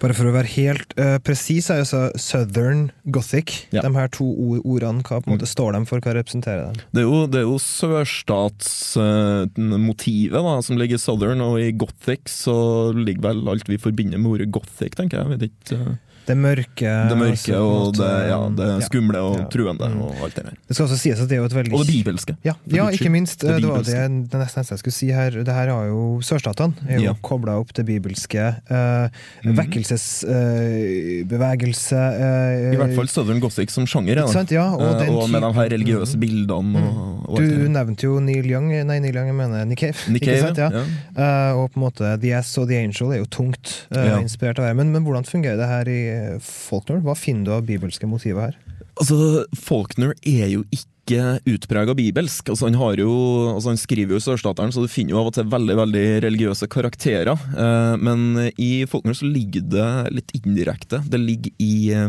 Bare 0.03 0.15
for 0.17 0.25
å 0.29 0.35
være 0.35 0.51
helt 0.57 0.91
uh, 0.99 1.19
presis, 1.25 1.71
er 1.73 1.79
jo 1.81 1.87
så 1.89 2.01
Southern 2.21 2.81
Gothic. 3.15 3.49
Ja. 3.73 3.81
De 3.87 3.91
her 3.95 4.09
to 4.13 4.27
ordene, 4.61 5.03
hva 5.07 5.21
på 5.23 5.29
en 5.31 5.35
måte 5.37 5.47
står 5.49 5.71
de 5.77 5.81
for? 5.89 5.99
Hva 6.05 6.13
representerer 6.19 6.63
de? 6.67 6.73
Det 6.93 7.01
er 7.01 7.07
jo, 7.09 7.19
det 7.31 7.39
er 7.41 7.47
jo 7.47 7.59
sørstatsmotivet 7.63 10.41
da, 10.49 10.55
som 10.67 10.79
ligger 10.81 10.97
i 10.99 11.05
southern, 11.05 11.41
og 11.47 11.55
i 11.63 11.77
gothic 11.79 12.23
så 12.33 12.57
ligger 12.97 13.23
vel 13.31 13.39
alt 13.55 13.67
vi 13.71 13.79
forbinder 13.81 14.19
med 14.21 14.31
ordet 14.35 14.53
gothic, 14.55 14.93
tenker 14.99 15.15
jeg. 15.19 15.25
jeg 15.25 15.33
vet 15.33 15.45
ikke. 15.49 15.63
eh, 15.81 15.95
Det 16.27 16.37
mørke, 16.37 17.09
Det 17.11 17.17
mørke 17.21 17.31
altså, 17.37 17.55
og 17.61 17.93
det, 17.99 18.11
ja, 18.31 18.39
det 18.57 18.85
skumle 18.87 19.19
og 19.21 19.37
Ja. 19.39 19.45
truende 19.53 19.89
Mm. 19.93 20.01
og 20.03 20.15
alt 20.25 20.35
det 20.35 20.45
der. 20.45 20.51
Det 20.69 20.75
skal 20.77 20.87
også 20.87 20.97
sies 20.99 21.21
at 21.21 21.29
det 21.29 21.35
er 21.37 21.41
jo 21.43 21.45
et 21.45 21.53
veldig 21.55 21.73
Og 21.75 21.79
det 21.85 21.93
bibelske. 22.05 22.37
Ja, 22.45 22.53
ja 22.67 22.89
ikke 22.89 23.11
minst. 23.11 23.41
Det 23.41 23.49
Det, 23.61 23.69
var 23.69 23.83
det, 23.83 24.31
det 24.31 24.39
neste 24.41 24.65
jeg 24.71 24.79
skulle 24.79 24.93
si 24.95 25.07
her. 25.13 25.31
Det 25.31 25.49
her 25.55 25.69
har 25.69 25.85
jo 25.87 26.21
Sørstatene 26.23 26.73
er 26.89 26.95
jo 26.97 27.03
Ja. 27.03 27.15
kobla 27.23 27.53
opp 27.61 27.73
til 27.75 27.85
bibelske. 27.85 28.55
Uh, 28.71 29.09
Mhm. 29.45 29.57
Vekkelsesbevegelse 29.59 31.97
uh, 31.97 32.73
I 32.73 32.77
hvert 32.79 32.95
fall 32.97 33.09
southern 33.09 33.41
gothic 33.43 33.71
som 33.75 33.87
sjanger. 33.87 34.15
Ja, 34.51 34.67
og, 34.75 34.81
og, 35.09 35.31
med 35.31 35.41
de 35.43 35.53
her 35.53 35.69
religiøse 35.73 36.17
Mhm. 36.17 36.21
bildene 36.21 36.79
og, 36.79 36.99
alt 36.99 37.14
Du 37.25 37.69
nevnte 37.73 38.07
jo 38.07 38.19
Neil 38.23 38.47
Young, 38.51 38.71
nei 38.89 38.99
Neil 39.03 39.17
Young, 39.17 39.31
jeg 39.33 39.39
mener 39.39 39.69
Nick 39.69 39.83
Cave. 39.85 40.13
Nick 40.13 40.27
Cave, 40.27 40.41
sant? 40.49 40.61
Ja. 40.61 40.71
ja. 40.83 40.85
Uh, 41.17 41.63
og 41.63 41.75
på 41.75 41.81
en 41.81 41.87
måte 41.87 42.15
The 42.23 42.35
Ass 42.39 42.53
og 42.61 42.69
The 42.71 42.81
Angel 42.85 43.15
er 43.15 43.23
jo 43.23 43.29
tungt 43.41 43.75
uh, 43.95 44.17
inspirert 44.21 44.61
av 44.61 44.69
det. 44.69 44.79
Men, 44.81 44.93
men 44.95 45.07
hvordan 45.07 45.29
fungerer 45.29 45.61
det 45.61 45.71
her 45.71 45.91
i 45.91 46.01
eh, 46.13 46.41
Faulkner? 46.45 47.03
Hva 47.05 47.17
finner 47.19 47.49
du 47.49 47.55
av 47.57 47.69
bibelske 47.69 48.09
motiver 48.11 48.51
her? 48.51 48.59
Altså, 48.95 49.45
Faulkner 49.59 50.15
er 50.23 50.51
jo 50.53 50.65
ikke 50.75 51.41
utprega 51.51 51.95
bibelsk. 51.97 52.49
Altså, 52.53 52.69
han, 52.69 52.79
har 52.81 53.01
jo, 53.01 53.11
altså, 53.55 53.73
han 53.73 53.81
skriver 53.81 54.17
jo 54.17 54.23
Sørstateren, 54.23 54.73
så 54.73 54.85
du 54.85 54.91
finner 54.93 55.17
jo 55.17 55.21
av 55.21 55.33
og 55.33 55.37
til 55.37 55.51
veldig 55.51 55.77
veldig 55.81 56.05
religiøse 56.25 56.69
karakterer. 56.73 57.35
Uh, 57.57 57.95
men 58.01 58.51
i 58.55 58.87
Faulkner 58.91 59.17
så 59.19 59.29
ligger 59.29 59.67
det 59.75 59.91
litt 60.15 60.35
indirekte. 60.41 61.03
Det 61.11 61.21
ligger 61.21 61.55
i 61.63 61.75
eh, 61.95 62.09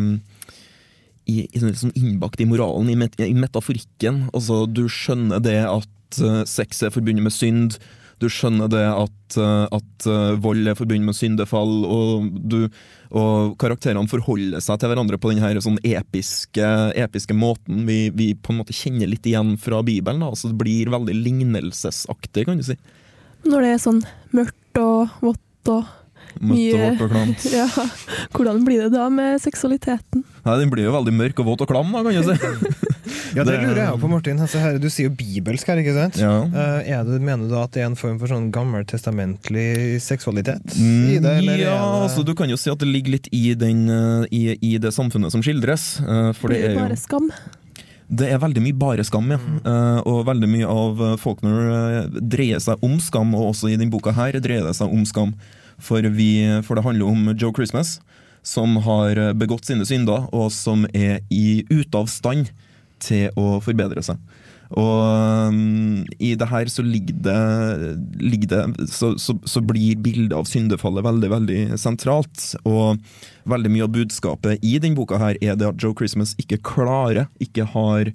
i, 1.26 1.46
i, 1.46 1.60
liksom 1.60 1.92
innbakt 1.96 2.42
i 2.42 2.48
moralen, 2.50 2.90
i, 2.90 2.96
met, 3.00 3.20
i 3.20 3.34
metaforikken. 3.36 4.28
Altså, 4.34 4.64
du 4.70 4.86
skjønner 4.92 5.44
det 5.44 5.60
at 5.68 6.20
uh, 6.22 6.42
sex 6.50 6.84
er 6.86 6.94
forbundet 6.94 7.26
med 7.26 7.34
synd. 7.34 7.78
Du 8.24 8.30
skjønner 8.32 8.70
det 8.72 8.84
at, 8.88 9.38
uh, 9.42 9.66
at 9.76 10.08
uh, 10.08 10.38
vold 10.40 10.70
er 10.70 10.78
forbundet 10.78 11.10
med 11.10 11.18
syndefall, 11.18 11.74
og, 11.84 12.30
du, 12.48 12.70
og 13.12 13.58
karakterene 13.62 14.08
forholder 14.12 14.64
seg 14.64 14.80
til 14.80 14.94
hverandre 14.94 15.20
på 15.20 15.34
denne 15.34 15.66
sånn 15.66 15.82
episke, 15.84 16.70
episke 16.96 17.36
måten 17.36 17.84
vi, 17.90 18.06
vi 18.16 18.32
på 18.38 18.54
en 18.54 18.62
måte 18.62 18.76
kjenner 18.78 19.12
litt 19.12 19.28
igjen 19.28 19.56
fra 19.62 19.82
Bibelen. 19.86 20.24
Da. 20.24 20.32
Altså, 20.32 20.54
det 20.54 20.62
blir 20.62 20.94
veldig 20.94 21.18
lignelsesaktig, 21.18 22.48
kan 22.48 22.62
du 22.62 22.70
si. 22.70 22.80
Når 23.46 23.62
det 23.62 23.76
er 23.76 23.84
sånn 23.84 24.02
mørkt 24.34 24.82
og 24.82 25.20
vått 25.26 25.74
og 25.74 25.86
Mye- 26.42 26.76
hårt 26.82 27.02
og 27.06 27.12
klamt. 27.14 27.46
Ja, 27.56 27.68
hvordan 28.36 28.64
blir 28.68 28.84
det 28.86 28.92
da 28.98 29.08
med 29.10 29.40
seksualiteten? 29.44 30.24
Nei, 30.46 30.56
den 30.62 30.70
blir 30.74 30.86
jo 30.88 30.94
veldig 30.96 31.14
mørk 31.16 31.40
og 31.42 31.48
våt 31.54 31.62
og 31.66 31.70
klam, 31.72 31.92
da, 31.96 32.04
kan 32.04 32.14
du 32.14 32.34
si. 32.34 32.82
Ja, 33.36 33.44
det 33.44 33.52
Det- 33.58 33.62
lurer 33.68 33.80
jeg 33.84 34.00
på, 34.00 34.08
Martin. 34.10 34.40
Altså, 34.40 34.60
her, 34.64 34.78
du 34.80 34.88
sier 34.90 35.10
jo 35.10 35.16
bibelsk 35.18 35.68
her, 35.68 35.80
ikke 35.82 35.94
sant? 35.96 36.18
Ja. 36.22 36.34
Uh, 36.48 36.80
er 36.88 37.04
det, 37.08 37.18
mener 37.22 37.48
du 37.50 37.54
da 37.56 37.64
at 37.68 37.74
det 37.76 37.82
er 37.84 37.90
en 37.90 37.98
form 38.00 38.16
for 38.22 38.32
sånn 38.32 38.48
gammeltestamentlig 38.56 40.00
seksualitet 40.04 40.76
i 40.80 41.18
det? 41.20 41.34
Eller 41.42 41.56
Mm, 41.56 41.62
ja, 41.62 41.76
det 41.76 42.08
altså 42.08 42.24
du 42.26 42.34
kan 42.36 42.50
jo 42.50 42.58
si 42.58 42.70
at 42.72 42.80
det 42.80 42.88
ligger 42.90 43.16
litt 43.18 43.28
i, 43.32 43.54
den, 43.60 43.86
eh, 43.90 44.26
i, 44.32 44.42
i 44.62 44.78
det 44.82 44.92
samfunnet 44.96 45.32
som 45.32 45.44
skildres. 45.44 46.00
Uh, 46.02 46.32
For 46.34 46.50
det 46.50 46.62
Blir 46.62 46.64
er 46.64 46.68
det 46.68 46.76
jo 46.76 46.86
bare 46.86 46.98
skam? 47.00 47.30
Det 48.08 48.28
er 48.32 48.38
veldig 48.38 48.62
mye 48.62 48.78
bare 48.78 49.04
skam, 49.04 49.32
ja. 49.34 49.40
Eh, 49.66 50.00
og 50.06 50.26
veldig 50.28 50.50
mye 50.52 50.68
av 50.70 51.00
Faulkner 51.18 51.70
uh, 52.06 52.20
dreier 52.22 52.60
seg 52.62 52.82
om 52.86 53.00
skam, 53.02 53.34
og 53.36 53.52
også 53.54 53.72
i 53.72 53.78
denne 53.80 53.90
boka 53.94 54.14
her 54.14 54.38
dreier 54.40 54.64
det 54.68 54.76
seg 54.78 54.92
om 54.94 55.06
skam. 55.10 55.34
For, 55.82 56.06
vi, 56.16 56.30
for 56.64 56.78
det 56.78 56.86
handler 56.86 57.10
om 57.12 57.34
Joe 57.36 57.54
Christmas, 57.56 58.00
som 58.46 58.78
har 58.86 59.20
begått 59.36 59.68
sine 59.68 59.86
synder, 59.88 60.30
og 60.36 60.52
som 60.54 60.86
er 60.94 61.20
i, 61.34 61.66
ute 61.72 61.98
av 61.98 62.08
stand 62.12 62.52
til 63.04 63.34
å 63.40 63.60
forbedre 63.64 64.04
seg. 64.06 64.22
Og 64.74 65.50
um, 65.54 66.06
i 66.18 66.32
det 66.38 66.48
her 66.50 66.70
så 66.72 66.84
ligger 66.86 67.18
det, 67.28 67.42
ligger 68.18 68.50
det 68.50 68.88
så, 68.90 69.12
så, 69.22 69.36
så 69.46 69.62
blir 69.62 70.00
bildet 70.02 70.34
av 70.34 70.48
syndefallet 70.50 71.06
veldig, 71.06 71.30
veldig 71.36 71.60
sentralt. 71.80 72.48
Og 72.66 72.98
veldig 73.52 73.74
mye 73.74 73.86
av 73.86 73.94
budskapet 73.94 74.66
i 74.66 74.78
denne 74.82 74.98
boka 74.98 75.20
her 75.22 75.38
er 75.38 75.60
det 75.60 75.70
at 75.70 75.82
Joe 75.82 75.96
Christmas 75.98 76.34
ikke 76.42 76.64
klarer, 76.66 77.30
ikke 77.44 77.68
har, 77.76 78.10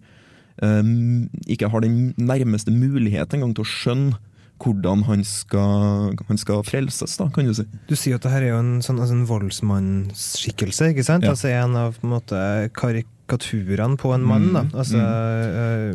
um, 0.59 1.29
ikke 1.47 1.71
har 1.71 1.87
den 1.87 2.11
nærmeste 2.19 2.75
mulighet 2.75 3.37
engang 3.37 3.55
til 3.55 3.67
å 3.67 3.71
skjønne 3.71 4.19
hvordan 4.61 5.05
han 5.09 5.25
skal, 5.27 6.17
han 6.29 6.41
skal 6.41 6.65
frelses, 6.67 7.17
da, 7.21 7.29
kan 7.33 7.49
du 7.49 7.55
si. 7.57 7.67
Du 7.89 7.97
sier 7.99 8.19
at 8.19 8.27
det 8.27 8.33
her 8.35 8.47
er 8.47 8.55
jo 8.55 8.63
en 8.63 8.75
sånn 8.85 9.01
altså 9.01 9.17
en 9.17 9.29
voldsmannsskikkelse, 9.29 10.93
ikke 10.93 11.07
sant? 11.07 11.27
Ja. 11.27 11.35
Altså 11.35 11.51
en 11.53 11.79
av 11.79 11.97
på 11.97 12.07
en 12.07 12.15
måte, 12.15 12.41
karikaturene 12.77 13.99
på 14.01 14.13
en 14.15 14.27
mann. 14.27 14.49
Da. 14.53 14.65
Mm, 14.67 14.73
Altså, 14.81 14.99
øh, 15.01 15.95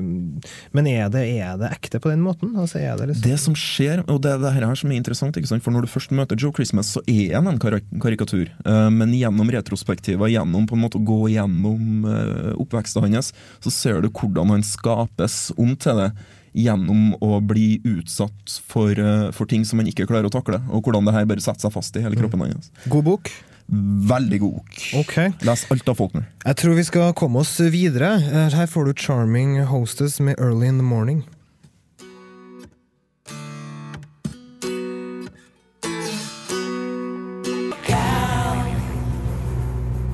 men 0.76 0.88
er 0.88 1.10
det, 1.14 1.24
er 1.42 1.58
det 1.62 1.72
ekte 1.74 2.00
på 2.02 2.10
den 2.10 2.24
måten? 2.26 2.56
Altså, 2.56 2.80
det 2.80 3.10
liksom 3.10 3.26
Det 3.30 3.40
som 3.40 3.58
skjer, 3.60 4.04
og 4.10 4.22
det 4.24 4.32
er 4.34 4.40
det 4.44 4.54
her 4.56 4.76
som 4.76 4.92
er 4.92 5.00
interessant, 5.00 5.38
ikke 5.38 5.52
sant? 5.52 5.64
for 5.64 5.76
når 5.76 5.86
du 5.86 5.92
først 5.92 6.12
møter 6.16 6.40
Joe 6.40 6.54
Christmas, 6.56 6.94
så 6.96 7.04
er 7.08 7.36
han 7.36 7.48
en 7.48 7.60
karikatur. 7.60 8.50
Eh, 8.66 8.90
men 8.90 9.14
gjennom 9.14 9.52
retrospektiver, 9.52 10.32
gjennom 10.32 10.68
på 10.68 10.78
en 10.78 10.86
måte 10.86 11.02
å 11.02 11.06
gå 11.06 11.30
gjennom 11.36 12.06
uh, 12.06 12.54
oppveksten 12.62 13.06
hans, 13.06 13.34
så 13.62 13.72
ser 13.74 14.02
du 14.02 14.10
hvordan 14.10 14.56
han 14.56 14.66
skapes 14.66 15.52
om 15.58 15.76
til 15.76 16.02
det. 16.02 16.10
Gjennom 16.56 17.18
å 17.20 17.42
bli 17.44 17.82
utsatt 17.84 18.62
for, 18.64 18.92
eh, 18.92 19.32
for 19.36 19.46
ting 19.46 19.66
som 19.68 19.78
man 19.78 19.88
ikke 19.92 20.08
klarer 20.08 20.30
å 20.30 20.32
takle. 20.32 20.62
Og 20.72 20.84
hvordan 20.86 21.04
det 21.06 21.14
her 21.14 21.26
bare 21.26 21.44
setter 21.44 21.68
seg 21.68 21.74
fast 21.76 21.98
i 21.98 22.02
hele 22.06 22.16
kroppen 22.16 22.40
hans. 22.48 22.72
God 22.88 23.04
bok? 23.04 23.32
Veldig 23.68 24.40
god 24.40 24.54
bok. 24.62 24.82
Okay. 25.02 25.34
Les 25.42 25.66
alt 25.72 25.90
av 25.90 25.98
Faulkner. 25.98 26.28
Jeg 26.46 26.56
tror 26.56 26.76
vi 26.78 26.84
skal 26.84 27.14
komme 27.14 27.42
oss 27.42 27.58
videre. 27.60 28.16
Eh, 28.22 28.50
Her 28.56 28.68
får 28.68 28.86
du 28.86 28.94
'Charming 28.94 29.66
Hostess' 29.66 30.20
med 30.20 30.38
'Early 30.38 30.68
in 30.68 30.78
the 30.78 30.84
Morning'. 30.84 31.24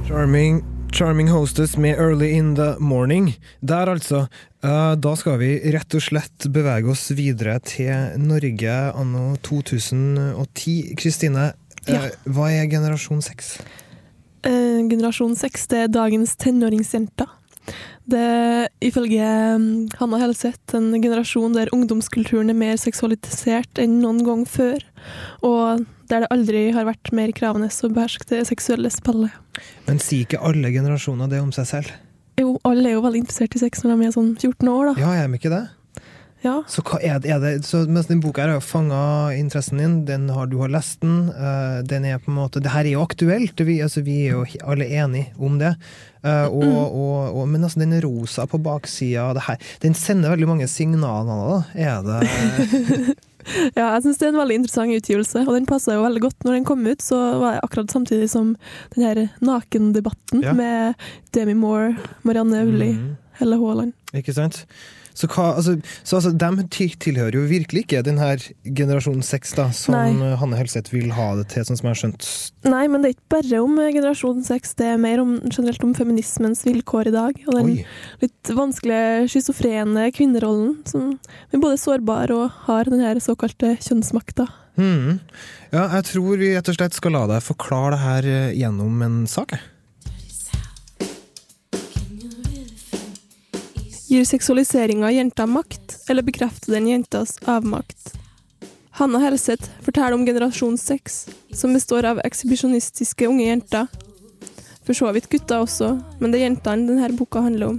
Charming, 0.08 0.64
charming 0.92 1.28
Hostess 1.30 1.78
med 1.78 1.98
'Early 1.98 2.32
in 2.32 2.56
the 2.56 2.76
Morning'. 2.80 3.34
Der, 3.62 3.88
altså. 3.88 4.28
Eh, 4.64 4.96
Da 4.96 5.16
skal 5.16 5.38
vi 5.40 5.60
rett 5.72 5.94
og 5.96 6.02
slett 6.02 6.48
bevege 6.52 6.90
oss 6.90 7.12
videre 7.12 7.60
til 7.60 8.20
Norge 8.20 8.94
anno 8.96 9.36
2010. 9.42 10.96
Kristine, 10.98 11.54
eh, 11.88 11.94
Ja. 11.94 12.10
hva 12.26 12.50
er 12.52 12.68
generasjon 12.68 13.22
6? 13.22 13.60
Eh, 14.44 14.82
generasjon 14.90 15.36
6 15.36 15.68
det 15.68 15.78
er 15.78 15.88
dagens 15.88 16.36
tenåringsjenter. 16.36 17.28
Det 18.10 18.20
er 18.20 18.68
ifølge 18.84 19.26
mm, 19.62 19.98
Hanna 20.00 20.20
Helseth 20.24 20.76
en 20.78 20.90
generasjon 21.04 21.54
der 21.56 21.72
ungdomskulturen 21.76 22.50
er 22.50 22.58
mer 22.58 22.80
seksualisert 22.82 23.82
enn 23.82 24.00
noen 24.02 24.24
gang 24.26 24.46
før, 24.50 24.82
og 25.46 25.84
der 26.12 26.26
det 26.26 26.32
aldri 26.34 26.64
har 26.76 26.88
vært 26.90 27.12
mer 27.16 27.32
krevende 27.36 27.70
å 27.72 27.92
beherske 27.94 28.28
det 28.32 28.42
seksuelle 28.50 28.92
spillet. 28.92 29.36
Men 29.88 30.02
sier 30.04 30.26
ikke 30.26 30.42
alle 30.44 30.74
generasjoner 30.74 31.30
det 31.32 31.44
om 31.44 31.54
seg 31.56 31.70
selv? 31.70 31.94
Jo, 32.42 32.56
alle 32.68 32.90
er 32.90 32.98
jo 32.98 33.06
veldig 33.06 33.22
interessert 33.22 33.56
i 33.56 33.62
sex 33.62 33.84
når 33.86 33.94
de 33.94 34.10
er 34.10 34.16
sånn 34.16 34.34
14 34.34 34.72
år, 34.72 34.92
da. 34.92 34.94
Ja, 35.00 35.14
jeg 35.20 35.28
er 35.28 35.32
de 35.32 35.40
ikke 35.40 35.54
det? 35.54 35.64
Ja. 36.42 36.56
Så 36.70 36.82
hva 36.86 36.98
er 37.06 37.20
det, 37.22 37.30
er 37.30 37.42
det 37.42 37.52
så 37.68 37.84
mens 37.86 38.10
den 38.10 38.22
boka 38.24 38.42
her 38.42 38.56
har 38.56 38.64
fanga 38.66 39.02
interessen 39.38 39.78
din, 39.78 39.98
den 40.08 40.30
har, 40.34 40.50
du 40.50 40.58
har 40.64 40.72
lest 40.74 41.04
den, 41.04 41.30
uh, 41.30 41.82
den 41.86 42.08
er 42.10 42.22
på 42.22 42.32
en 42.32 42.40
måte 42.40 42.62
Det 42.64 42.74
her 42.74 42.88
er 42.88 42.96
jo 42.96 43.04
aktuelt, 43.06 43.62
vi, 43.62 43.78
altså, 43.86 44.02
vi 44.06 44.24
er 44.26 44.40
jo 44.40 44.46
alle 44.66 44.90
enige 44.90 45.36
om 45.38 45.60
det. 45.62 45.76
Uh, 46.26 46.48
og, 46.50 46.78
og, 46.98 47.38
og, 47.42 47.44
men 47.50 47.66
altså, 47.66 47.82
den 47.82 47.98
rosa 48.04 48.48
på 48.50 48.58
baksida, 48.62 49.32
det 49.38 49.46
her, 49.48 49.68
den 49.86 49.98
sender 49.98 50.34
veldig 50.34 50.50
mange 50.50 50.70
signaler, 50.70 51.46
da. 51.46 51.60
Er 51.78 52.08
det 52.08 53.20
Ja, 53.74 53.88
jeg 53.96 54.04
syns 54.06 54.20
det 54.22 54.28
er 54.28 54.34
en 54.36 54.38
veldig 54.38 54.58
interessant 54.60 54.94
utgivelse, 54.94 55.42
og 55.48 55.56
den 55.56 55.68
passa 55.70 55.96
jo 55.96 56.04
veldig 56.06 56.22
godt 56.28 56.46
når 56.46 56.60
den 56.60 56.68
kom 56.68 56.86
ut. 56.86 57.02
Så 57.02 57.18
var 57.42 57.56
det 57.56 57.64
akkurat 57.66 57.94
samtidig 57.94 58.30
som 58.30 58.56
den 58.96 59.06
her 59.06 59.22
nakendebatten 59.42 60.44
Ja. 60.46 60.54
med 60.54 60.94
Demi 61.34 61.56
Moore, 61.58 61.96
Marianne 62.22 62.62
Auli, 62.62 62.92
mm. 62.94 63.18
Helle 63.42 63.58
Haaland. 63.58 63.94
Ikke 64.14 64.34
sant? 64.38 64.66
Så, 65.18 65.28
hva, 65.32 65.52
altså, 65.60 65.78
så 66.04 66.20
altså, 66.20 66.32
de 66.36 66.88
tilhører 67.02 67.36
jo 67.38 67.44
virkelig 67.50 67.86
ikke 67.86 68.04
den 68.06 68.20
her 68.22 68.42
generasjon 68.64 69.24
seks, 69.26 69.54
som 69.78 69.96
Nei. 69.96 70.36
Hanne 70.40 70.60
Helseth 70.60 70.94
vil 70.94 71.12
ha 71.18 71.32
det 71.40 71.50
til, 71.52 71.66
sånn 71.68 71.80
som 71.80 71.90
jeg 71.90 71.96
har 71.96 72.02
skjønt. 72.02 72.30
Nei, 72.72 72.84
men 72.92 73.04
det 73.04 73.12
er 73.12 73.16
ikke 73.18 73.36
bare 73.36 73.62
om 73.64 73.76
eh, 73.82 73.92
generasjon 73.96 74.44
6, 74.48 74.76
det 74.80 74.90
er 74.94 75.02
mer 75.02 75.24
om, 75.24 75.36
generelt 75.50 75.84
om 75.86 75.94
feminismens 75.98 76.64
vilkår 76.68 77.12
i 77.12 77.16
dag. 77.16 77.44
Og 77.48 77.58
den 77.58 77.74
Oi. 77.74 77.86
litt 78.24 78.54
vanskelige 78.58 79.28
schizofrene 79.34 80.08
kvinnerollen, 80.16 80.78
som 80.90 81.16
er 81.52 81.64
både 81.64 81.80
sårbar 81.82 82.34
og 82.36 82.64
har 82.68 82.92
den 82.92 83.04
her 83.04 83.20
såkalte 83.24 83.76
kjønnsmakta. 83.82 84.48
Mhm. 84.80 85.20
Ja, 85.72 85.86
jeg 85.98 86.08
tror 86.10 86.40
vi 86.40 86.54
rett 86.56 86.70
og 86.72 86.78
slett 86.78 86.96
skal 86.96 87.16
la 87.16 87.26
deg 87.30 87.44
forklare 87.44 87.96
det 87.96 88.02
her 88.06 88.32
eh, 88.32 88.58
gjennom 88.60 89.04
en 89.06 89.22
sak. 89.28 89.56
jeg. 89.56 89.71
Gir 94.12 94.26
seksualiseringa 94.28 95.08
jenta 95.12 95.46
makt, 95.48 95.94
eller 96.10 96.22
bekrefter 96.22 96.74
den 96.74 96.88
jentas 96.88 97.38
avmakt? 97.48 98.14
Hanna 98.90 99.22
Helseth 99.24 99.70
forteller 99.82 100.18
om 100.18 100.26
generasjon 100.26 100.76
6, 100.78 101.30
som 101.56 101.72
består 101.74 102.04
av 102.10 102.20
ekshibisjonistiske 102.20 103.30
unge 103.32 103.46
jenter. 103.46 103.88
For 104.84 104.98
så 104.98 105.14
vidt 105.16 105.30
gutter 105.32 105.64
også, 105.64 105.94
men 106.20 106.34
det 106.34 106.42
er 106.42 106.50
jentene 106.50 106.90
denne 106.90 107.08
boka 107.16 107.46
handler 107.46 107.70
om. 107.70 107.78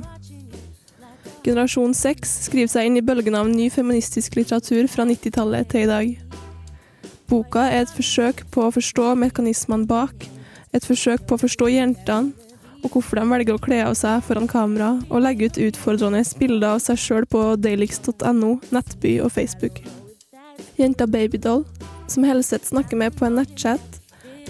Generasjon 1.45 1.93
6 2.01 2.33
skriver 2.47 2.73
seg 2.79 2.89
inn 2.89 2.97
i 2.97 3.05
bølgen 3.05 3.37
av 3.37 3.51
ny 3.53 3.69
feministisk 3.75 4.39
litteratur 4.41 4.89
fra 4.89 5.05
90-tallet 5.05 5.69
til 5.69 5.85
i 5.85 5.91
dag. 5.91 6.15
Boka 7.29 7.67
er 7.69 7.85
et 7.85 7.93
forsøk 7.93 8.47
på 8.55 8.65
å 8.65 8.73
forstå 8.73 9.11
mekanismene 9.21 9.85
bak, 9.85 10.25
et 10.73 10.89
forsøk 10.89 11.29
på 11.29 11.37
å 11.37 11.45
forstå 11.45 11.69
jentene, 11.75 12.33
og 12.83 12.91
hvorfor 12.91 13.19
de 13.21 13.27
velger 13.31 13.57
å 13.57 13.63
kle 13.63 13.81
av 13.87 13.95
seg 13.99 14.23
foran 14.27 14.49
kamera 14.51 14.97
og 15.09 15.23
legge 15.23 15.49
ut 15.49 15.61
utfordrende 15.69 16.23
bilder 16.39 16.75
av 16.75 16.83
seg 16.83 16.99
sjøl 16.99 17.27
på 17.31 17.43
dailix.no, 17.63 18.57
Nettby 18.75 19.19
og 19.23 19.33
Facebook. 19.35 19.83
Jenta 20.79 21.07
Babydoll, 21.07 21.63
som 22.11 22.27
Helseth 22.27 22.73
snakker 22.73 22.99
med 22.99 23.15
på 23.17 23.29
en 23.29 23.39
nettchat, 23.39 24.01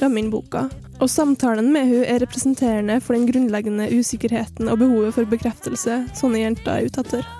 rammer 0.01 0.23
inn 0.23 0.33
boka, 0.33 0.69
og 1.03 1.11
samtalen 1.11 1.73
med 1.75 1.91
hun 1.91 2.05
er 2.07 2.23
representerende 2.23 3.01
for 3.03 3.17
den 3.17 3.29
grunnleggende 3.29 3.89
usikkerheten 3.93 4.71
og 4.71 4.81
behovet 4.85 5.17
for 5.17 5.29
bekreftelse 5.29 6.03
sånne 6.17 6.45
jenter 6.45 6.77
er 6.77 6.89
ute 6.89 7.05
etter. 7.05 7.31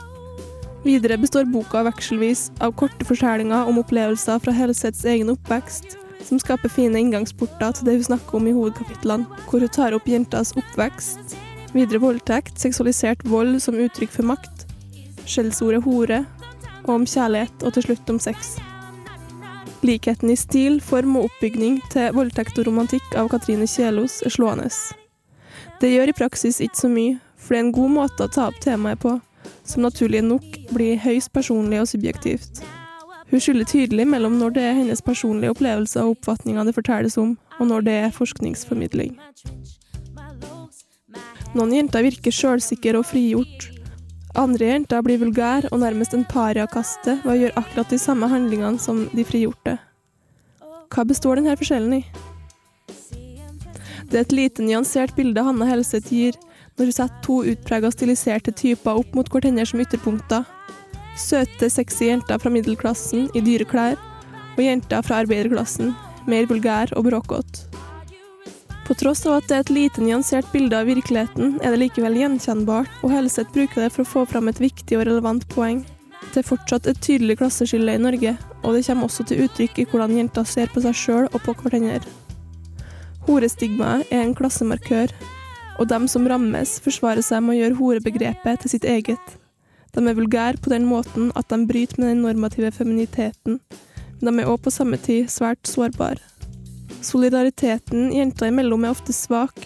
Videre 0.83 1.19
består 1.23 1.47
boka 1.47 1.85
vekselvis 1.87 2.49
av 2.61 2.75
korte 2.79 3.07
fortellinger 3.07 3.69
om 3.71 3.79
opplevelser 3.85 4.43
fra 4.43 4.55
Helseths 4.57 5.05
egen 5.07 5.31
oppvekst, 5.31 5.95
som 6.27 6.41
skaper 6.41 6.73
fine 6.73 7.01
inngangsporter 7.01 7.77
til 7.77 7.89
det 7.89 7.97
hun 7.99 8.09
snakker 8.11 8.39
om 8.39 8.49
i 8.49 8.55
hovedkapitlene, 8.57 9.41
hvor 9.49 9.63
hun 9.63 9.73
tar 9.73 9.97
opp 9.97 10.09
jentas 10.09 10.55
oppvekst, 10.59 11.37
videre 11.73 12.03
voldtekt, 12.03 12.59
seksualisert 12.61 13.25
vold 13.29 13.59
som 13.65 13.79
uttrykk 13.81 14.13
for 14.13 14.29
makt, 14.33 14.67
skjellsordet 15.27 15.83
hore, 15.87 16.23
og 16.83 16.95
om 16.97 17.07
kjærlighet, 17.07 17.63
og 17.63 17.75
til 17.75 17.87
slutt 17.89 18.11
om 18.11 18.21
sex. 18.23 18.57
Likheten 19.83 20.31
i 20.31 20.39
stil, 20.39 20.79
form 20.83 21.17
og 21.19 21.31
oppbygning 21.31 21.81
til 21.91 22.13
voldtekt 22.15 22.59
og 22.61 22.69
romantikk 22.69 23.17
av 23.19 23.31
Katrine 23.33 23.67
Kjelås 23.67 24.21
er 24.23 24.35
slående. 24.35 24.69
Det 25.83 25.91
gjør 25.91 26.13
i 26.13 26.15
praksis 26.15 26.61
ikke 26.63 26.79
så 26.79 26.91
mye, 26.91 27.17
for 27.35 27.55
det 27.55 27.59
er 27.59 27.67
en 27.67 27.75
god 27.75 27.95
måte 27.97 28.27
å 28.27 28.31
ta 28.31 28.47
opp 28.53 28.61
temaet 28.63 29.03
på, 29.03 29.17
som 29.67 29.83
naturlig 29.83 30.23
nok 30.23 30.47
blir 30.71 31.01
høyst 31.03 31.33
personlig 31.35 31.83
og 31.83 31.91
subjektivt. 31.91 32.63
Hun 33.33 33.41
skiller 33.41 33.65
tydelig 33.65 34.05
mellom 34.13 34.35
når 34.37 34.51
det 34.53 34.63
er 34.69 34.75
hennes 34.77 35.01
personlige 35.01 35.55
opplevelser 35.55 36.05
og 36.05 36.19
oppfatninger 36.19 36.67
det 36.69 36.75
fortelles 36.77 37.17
om, 37.17 37.31
og 37.57 37.69
når 37.71 37.87
det 37.87 37.95
er 38.05 38.11
forskningsformidling. 38.13 39.15
Noen 41.57 41.73
jenter 41.73 42.05
virker 42.05 42.33
sjølsikre 42.33 43.01
og 43.01 43.07
frigjort. 43.09 43.71
Andre 44.37 44.69
jenter 44.69 45.01
blir 45.05 45.21
vulgære 45.21 45.73
og 45.73 45.81
nærmest 45.81 46.13
en 46.17 46.27
pariakaste 46.29 47.19
ved 47.25 47.33
å 47.33 47.39
gjøre 47.41 47.59
akkurat 47.61 47.91
de 47.93 48.01
samme 48.01 48.29
handlingene 48.29 48.81
som 48.81 49.07
de 49.17 49.25
frigjorte. 49.25 49.79
Hva 50.93 51.05
består 51.09 51.41
denne 51.41 51.57
forskjellen 51.57 52.03
i? 52.03 52.05
Det 54.13 54.19
er 54.19 54.25
et 54.27 54.37
lite 54.37 54.65
nyansert 54.65 55.17
bilde 55.17 55.41
Hanne 55.45 55.69
Helseth 55.69 56.13
gir 56.13 56.37
når 56.77 56.91
hun 56.91 56.97
setter 56.97 57.25
to 57.25 57.39
utprega 57.49 57.89
stiliserte 57.93 58.53
typer 58.53 59.01
opp 59.01 59.17
mot 59.17 59.29
hverandre 59.33 59.65
som 59.69 59.81
ytterpunkter. 59.81 60.45
Søte, 61.23 61.69
sexy 61.71 62.09
jenter 62.11 62.41
fra 62.43 62.51
middelklassen 62.51 63.29
i 63.39 63.43
dyre 63.45 63.67
klær, 63.69 64.01
og 64.57 64.65
jenter 64.65 65.05
fra 65.07 65.23
arbeiderklassen, 65.23 65.95
mer 66.27 66.49
vulgær 66.51 66.93
og 66.99 67.07
bråkete. 67.07 67.69
På 68.83 68.97
tross 68.99 69.23
av 69.31 69.39
at 69.39 69.47
det 69.49 69.55
er 69.57 69.63
et 69.63 69.71
lite 69.73 70.03
nyansert 70.03 70.49
bilde 70.53 70.77
av 70.77 70.89
virkeligheten, 70.91 71.55
er 71.63 71.73
det 71.73 71.85
likevel 71.85 72.19
gjenkjennbart, 72.19 72.91
og 73.07 73.13
Helseth 73.15 73.55
bruker 73.55 73.85
det 73.85 73.93
for 73.95 74.03
å 74.03 74.11
få 74.11 74.25
fram 74.29 74.51
et 74.51 74.61
viktig 74.61 74.99
og 74.99 75.07
relevant 75.07 75.47
poeng. 75.55 75.85
Det 76.33 76.43
er 76.43 76.49
fortsatt 76.49 76.89
et 76.91 77.01
tydelig 77.05 77.39
klasseskille 77.39 77.95
i 77.95 78.03
Norge, 78.03 78.35
og 78.63 78.75
det 78.75 78.83
kommer 78.89 79.07
også 79.07 79.27
til 79.29 79.45
uttrykk 79.47 79.79
i 79.79 79.87
hvordan 79.91 80.17
jenter 80.19 80.49
ser 80.49 80.73
på 80.75 80.83
seg 80.83 80.99
sjøl 80.99 81.31
og 81.31 81.39
på 81.47 81.55
hverandre. 81.63 82.03
Horestigmaet 83.29 84.11
er 84.11 84.25
en 84.27 84.35
klassemarkør, 84.35 85.15
og 85.79 85.89
dem 85.89 86.09
som 86.11 86.27
rammes, 86.29 86.81
forsvarer 86.83 87.23
seg 87.25 87.45
med 87.45 87.55
å 87.55 87.61
gjøre 87.61 87.79
horebegrepet 87.79 88.65
til 88.65 88.75
sitt 88.75 88.89
eget. 88.89 89.39
De 89.93 90.01
er 90.09 90.17
vulgære 90.17 90.61
på 90.63 90.71
den 90.73 90.87
måten 90.89 91.33
at 91.37 91.51
de 91.53 91.67
bryter 91.69 92.01
med 92.01 92.09
den 92.09 92.23
normative 92.25 92.71
feminiteten, 92.73 93.59
men 94.21 94.39
de 94.39 94.41
er 94.41 94.49
òg 94.49 94.63
på 94.65 94.73
samme 94.73 94.97
tid 94.97 95.29
svært 95.29 95.69
sårbare. 95.69 96.21
Solidariteten 97.03 98.13
jenter 98.15 98.49
imellom 98.49 98.87
er 98.87 98.95
ofte 98.95 99.13
svak, 99.13 99.59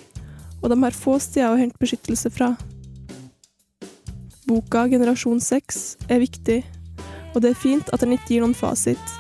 og 0.63 0.73
de 0.73 0.79
har 0.83 0.97
få 0.97 1.19
steder 1.23 1.53
å 1.53 1.61
hente 1.61 1.79
beskyttelse 1.79 2.33
fra. 2.33 2.57
Boka 4.47 4.87
'Generasjon 4.89 5.39
6' 5.43 6.09
er 6.09 6.23
viktig, 6.23 6.65
og 7.35 7.43
det 7.43 7.51
er 7.51 7.63
fint 7.63 7.89
at 7.93 8.01
den 8.01 8.17
ikke 8.17 8.35
gir 8.35 8.43
noen 8.43 8.55
fasit. 8.55 9.17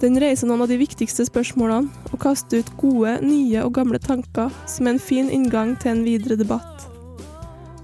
Den 0.00 0.16
reiser 0.16 0.48
noen 0.48 0.62
av 0.64 0.68
de 0.68 0.78
viktigste 0.80 1.26
spørsmålene, 1.28 1.90
og 2.12 2.20
kaster 2.20 2.62
ut 2.62 2.76
gode, 2.80 3.18
nye 3.20 3.64
og 3.64 3.74
gamle 3.76 3.98
tanker 4.00 4.48
som 4.66 4.86
er 4.86 4.96
en 4.96 5.02
fin 5.02 5.28
inngang 5.28 5.74
til 5.80 5.92
en 5.92 6.04
videre 6.04 6.40
debatt. 6.40 6.86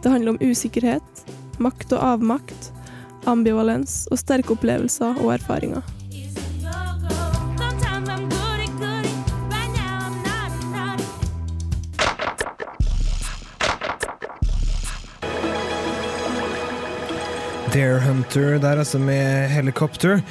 Det 0.00 0.12
handler 0.12 0.36
om 0.36 0.40
usikkerhet, 0.40 1.26
makt 1.62 1.92
og 1.96 2.02
avmakt, 2.14 2.72
ambivalens 3.26 4.04
og 4.12 4.20
sterke 4.20 4.54
opplevelser 4.56 5.22
og 5.22 5.34
erfaringer. 5.38 5.84
Dare 17.76 18.00
Hunter 18.00 18.56
der, 18.62 18.78
altså, 18.80 18.98
med 18.98 19.50
helikopter. 19.52 20.22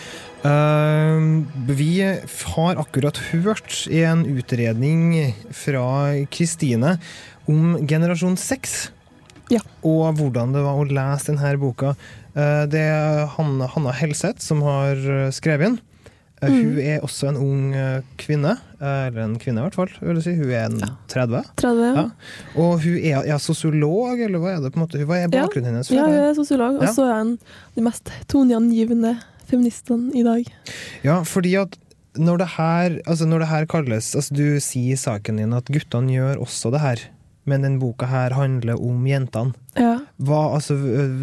Uh, 0.45 1.45
vi 1.67 2.01
har 2.01 2.79
akkurat 2.81 3.17
hørt 3.31 3.87
en 3.89 4.23
utredning 4.25 5.33
fra 5.53 6.13
Kristine 6.33 6.95
om 7.45 7.75
generasjon 7.85 8.37
6. 8.37 8.75
Ja. 9.53 9.61
Og 9.85 10.15
hvordan 10.17 10.55
det 10.55 10.63
var 10.65 10.79
å 10.79 10.85
lese 10.89 11.33
denne 11.33 11.55
boka. 11.61 11.95
Uh, 12.35 12.63
det 12.69 12.81
er 12.81 13.25
Hanna, 13.35 13.67
Hanna 13.71 13.93
Helseth 13.95 14.41
som 14.43 14.63
har 14.65 14.97
uh, 14.97 15.27
skrevet 15.35 15.69
den. 15.69 15.77
Mm. 16.45 16.51
Hun 16.51 16.79
er 16.83 17.05
også 17.05 17.29
en 17.31 17.37
ung 17.41 17.61
kvinne. 18.21 18.51
Eller 18.77 19.21
en 19.23 19.37
kvinne, 19.41 19.63
i 19.63 19.65
hvert 19.65 19.77
fall. 19.79 19.93
Vil 20.03 20.19
jeg 20.19 20.25
si. 20.27 20.33
Hun 20.37 20.51
er 20.51 20.65
en 20.67 20.81
30. 21.09 21.39
30, 21.57 21.79
ja. 21.87 21.93
Ja. 21.95 22.03
Og 22.61 22.83
hun 22.83 22.97
er, 22.99 23.21
er 23.33 23.39
sosiolog, 23.41 24.19
eller 24.21 24.43
hva 24.43 24.51
er 24.51 24.59
det 24.61 24.73
på 24.75 24.77
en 24.77 24.83
måte? 24.83 24.99
Hva 25.07 25.15
er 25.17 25.23
Ja. 25.23 25.31
bakgrunnen 25.47 25.71
hennes? 25.71 25.89
Ja, 25.95 26.05
hun 26.05 26.19
er 26.19 26.35
sosiolog, 26.37 26.77
og 26.83 26.91
så 26.93 27.07
er 27.07 27.17
hun 27.23 27.31
de 27.73 27.85
mest 27.87 28.11
toneangivende 28.29 29.15
feministene 29.49 30.11
i 30.13 30.25
dag. 30.27 30.51
Ja, 31.07 31.21
fordi 31.25 31.55
at 31.63 31.79
når 32.19 32.37
det 32.43 32.47
her, 32.59 32.99
altså 33.07 33.25
når 33.27 33.43
det 33.43 33.47
her 33.49 33.65
kalles 33.67 34.13
altså 34.15 34.35
Du 34.35 34.59
sier 34.63 34.93
i 34.93 34.99
saken 34.99 35.41
din 35.41 35.55
at 35.55 35.67
guttene 35.71 36.13
gjør 36.13 36.39
også 36.45 36.71
det 36.75 36.79
her, 36.83 37.01
men 37.45 37.65
den 37.65 37.77
boka 37.79 38.07
her 38.09 38.33
handler 38.35 38.81
om 38.81 39.05
jentene. 39.07 39.53
Ja. 39.77 39.99
Hva, 40.17 40.41
altså, 40.57 40.77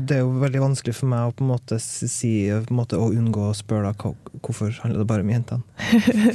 det 0.06 0.18
er 0.18 0.22
jo 0.22 0.34
veldig 0.42 0.62
vanskelig 0.62 0.94
for 0.98 1.10
meg 1.10 1.28
å 1.28 1.34
på 1.36 1.44
en 1.44 1.50
måte 1.50 1.78
si 1.82 2.32
på 2.52 2.74
en 2.74 2.78
måte, 2.78 2.98
å 3.00 3.10
unngå 3.10 3.48
å 3.48 3.56
spørre 3.56 3.90
deg 3.90 4.42
hvorfor 4.42 4.74
handler 4.84 5.02
det 5.02 5.08
bare 5.10 5.26
om 5.26 5.32
jentene. 5.32 5.62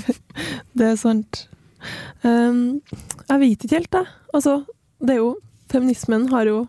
Det 0.77 0.91
er 0.91 0.97
sant. 0.99 1.45
Um, 2.21 2.79
jeg 3.29 3.41
vet 3.41 3.63
ikke 3.63 3.79
helt, 3.79 3.95
jeg. 3.95 4.09
Altså, 4.35 4.59
det 5.01 5.15
er 5.15 5.21
jo 5.21 5.35
Feminismen 5.67 6.29
har 6.31 6.47
jo 6.47 6.59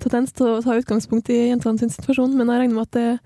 tendens 0.00 0.32
til 0.32 0.46
å 0.48 0.60
ta 0.64 0.76
utgangspunkt 0.78 1.28
i 1.32 1.50
jentene 1.50 1.80
sin 1.80 1.90
situasjon, 1.92 2.32
men 2.38 2.48
jeg 2.48 2.62
regner 2.62 2.78
med 2.78 2.86
at 2.86 2.94
det 2.96 3.02
er 3.04 3.18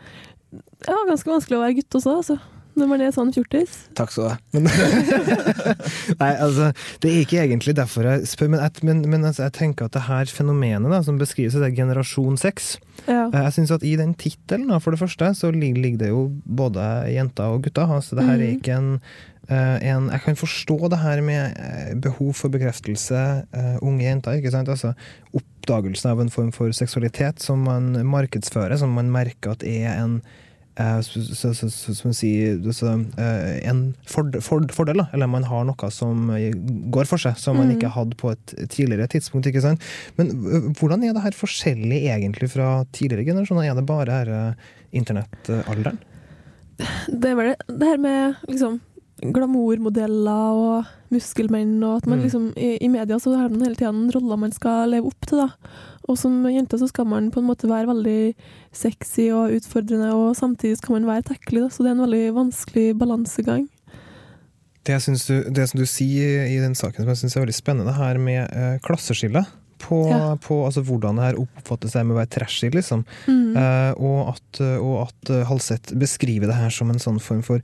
ja, 0.89 0.97
ganske 1.07 1.31
vanskelig 1.31 1.59
å 1.59 1.63
være 1.63 1.77
gutt 1.79 1.99
også, 1.99 2.17
altså. 2.19 2.39
Når 2.75 2.89
var 2.89 2.99
det 3.03 3.09
sånn 3.15 3.33
fjortis. 3.35 3.73
Takk 3.99 4.11
skal 4.15 4.25
du 4.25 4.29
ha. 4.33 4.37
Nei, 6.23 6.31
altså, 6.41 6.71
det 7.03 7.11
er 7.11 7.19
ikke 7.25 7.41
egentlig 7.43 7.75
derfor 7.77 8.07
jeg 8.09 8.29
spør, 8.31 8.49
men, 8.55 8.63
jeg, 8.65 8.85
men, 8.89 9.03
men 9.13 9.27
altså, 9.29 9.45
jeg 9.49 9.55
tenker 9.59 9.89
at 9.91 9.97
det 9.97 10.05
her 10.07 10.31
fenomenet 10.33 10.89
da, 10.93 11.03
som 11.05 11.19
beskrives, 11.21 11.57
det 11.59 11.69
er 11.69 11.77
generasjon 11.77 12.39
sex. 12.41 12.77
Ja. 13.09 13.27
Eh, 13.29 13.43
Jeg 13.49 13.53
synes 13.59 13.75
at 13.77 13.85
I 13.85 13.97
den 14.01 14.15
tittelen, 14.19 14.73
for 14.81 14.95
det 14.95 15.01
første, 15.03 15.33
så 15.37 15.51
ligger 15.53 15.99
det 16.01 16.09
jo 16.13 16.27
både 16.47 16.87
jenter 17.13 17.53
og 17.57 17.65
gutter. 17.67 17.93
Altså, 17.99 18.17
det 18.19 18.25
her 18.29 18.39
er 18.39 18.47
Mhm. 18.47 18.57
ikke 18.61 18.77
en, 18.79 19.01
eh, 19.49 19.79
en 19.93 20.09
Jeg 20.11 20.21
kan 20.25 20.37
forstå 20.37 20.79
det 20.91 20.99
her 21.03 21.21
med 21.21 21.57
eh, 21.59 21.95
behov 21.95 22.33
for 22.35 22.49
bekreftelse, 22.49 23.47
uh, 23.55 23.77
unge 23.83 24.05
jenter. 24.05 24.33
ikke 24.41 24.51
sant? 24.51 24.69
Altså, 24.69 24.95
Oppdagelsen 25.35 26.11
av 26.11 26.21
en 26.21 26.31
form 26.31 26.53
for 26.53 26.69
seksualitet 26.73 27.39
som 27.41 27.63
man 27.65 27.93
markedsfører, 28.07 28.79
som 28.79 28.91
man 28.95 29.11
merker 29.13 29.51
at 29.53 29.63
er 29.63 29.93
en 30.03 30.23
eh, 30.81 31.01
så, 31.07 31.23
så, 31.35 31.53
så, 31.57 31.69
så, 31.73 31.95
som 31.97 32.15
sier, 32.17 32.61
så, 32.77 32.95
eh, 33.21 33.59
en 33.69 33.83
ford, 34.09 34.37
ford, 34.45 34.71
fordel, 34.75 35.03
da. 35.03 35.09
eller 35.13 35.31
man 35.31 35.47
har 35.49 35.67
noe 35.69 35.91
som 35.95 36.31
eh, 36.37 36.53
går 36.95 37.11
for 37.11 37.23
seg, 37.23 37.41
som 37.41 37.59
man 37.61 37.71
mm. 37.71 37.75
ikke 37.77 37.93
hadde 37.97 38.21
på 38.21 38.33
et 38.35 38.55
tidligere 38.69 39.11
tidspunkt. 39.13 39.51
ikke 39.51 39.65
sant? 39.65 39.91
Men 40.21 40.33
hvordan 40.79 41.05
er 41.07 41.17
det 41.17 41.27
her 41.27 41.37
forskjellig 41.37 42.05
egentlig 42.15 42.53
fra 42.55 42.71
tidligere 42.93 43.33
generasjoner? 43.33 43.71
Er 43.71 43.79
det 43.79 43.89
bare 43.89 44.23
her, 44.23 44.33
internettalderen? 44.93 46.01
Det 47.09 47.31
er 47.31 47.37
vel 47.39 47.53
det, 47.53 47.77
det 47.79 47.93
her 47.93 48.01
med 48.01 48.41
liksom 48.49 48.81
glamourmodeller 49.23 50.59
og 50.59 50.91
muskelmenn, 51.13 51.77
og 51.85 51.97
at 52.01 52.07
man 52.07 52.19
Mm. 52.19 52.25
liksom 52.25 52.45
i, 52.57 52.79
I 52.83 52.89
media 52.89 53.19
så 53.19 53.37
har 53.37 53.49
man 53.49 53.63
hele 53.63 53.77
tida 53.77 53.93
noen 53.93 54.11
roller 54.13 54.37
man 54.37 54.53
skal 54.53 54.91
leve 54.91 55.07
opp 55.07 55.27
til, 55.27 55.39
da. 55.39 55.51
Og 56.09 56.19
som 56.19 56.43
jente 56.51 56.79
så 56.81 56.89
skal 56.89 57.07
man 57.07 57.31
på 57.31 57.39
en 57.41 57.47
måte 57.47 57.69
være 57.71 57.87
veldig 57.87 58.35
sexy 58.73 59.29
og 59.31 59.53
utfordrende, 59.55 60.11
og 60.15 60.35
samtidig 60.37 60.79
skal 60.81 60.99
man 60.99 61.07
være 61.07 61.23
takkelig, 61.31 61.63
da. 61.63 61.69
Så 61.69 61.85
det 61.85 61.93
er 61.93 61.97
en 61.99 62.07
veldig 62.07 62.35
vanskelig 62.35 62.99
balansegang. 62.99 63.69
Det, 64.83 64.97
jeg 64.99 65.15
du, 65.29 65.51
det 65.55 65.69
som 65.71 65.79
du 65.79 65.87
sier 65.87 66.49
i 66.51 66.59
den 66.59 66.75
saken 66.75 67.05
som 67.05 67.09
jeg 67.13 67.21
syns 67.21 67.37
er 67.37 67.45
veldig 67.45 67.55
spennende, 67.55 67.93
her 67.95 68.19
med 68.19 68.49
eh, 68.51 68.79
klasseskillet 68.83 69.47
På, 69.79 70.09
Ja. 70.11 70.37
på 70.39 70.65
altså, 70.67 70.83
hvordan 70.83 71.17
det 71.19 71.25
her 71.25 71.39
oppfattes 71.43 71.95
med 71.95 72.15
å 72.15 72.19
være 72.21 72.31
trashy, 72.31 72.69
liksom. 72.71 73.05
Mm. 73.27 73.57
Eh, 73.57 73.93
og 73.99 74.35
at, 74.35 74.61
og 74.79 75.09
at 75.09 75.31
eh, 75.31 75.45
Halseth 75.47 75.95
beskriver 75.99 76.47
det 76.47 76.55
her 76.59 76.71
som 76.71 76.91
en 76.91 76.99
sånn 77.03 77.19
form 77.23 77.43
for 77.43 77.61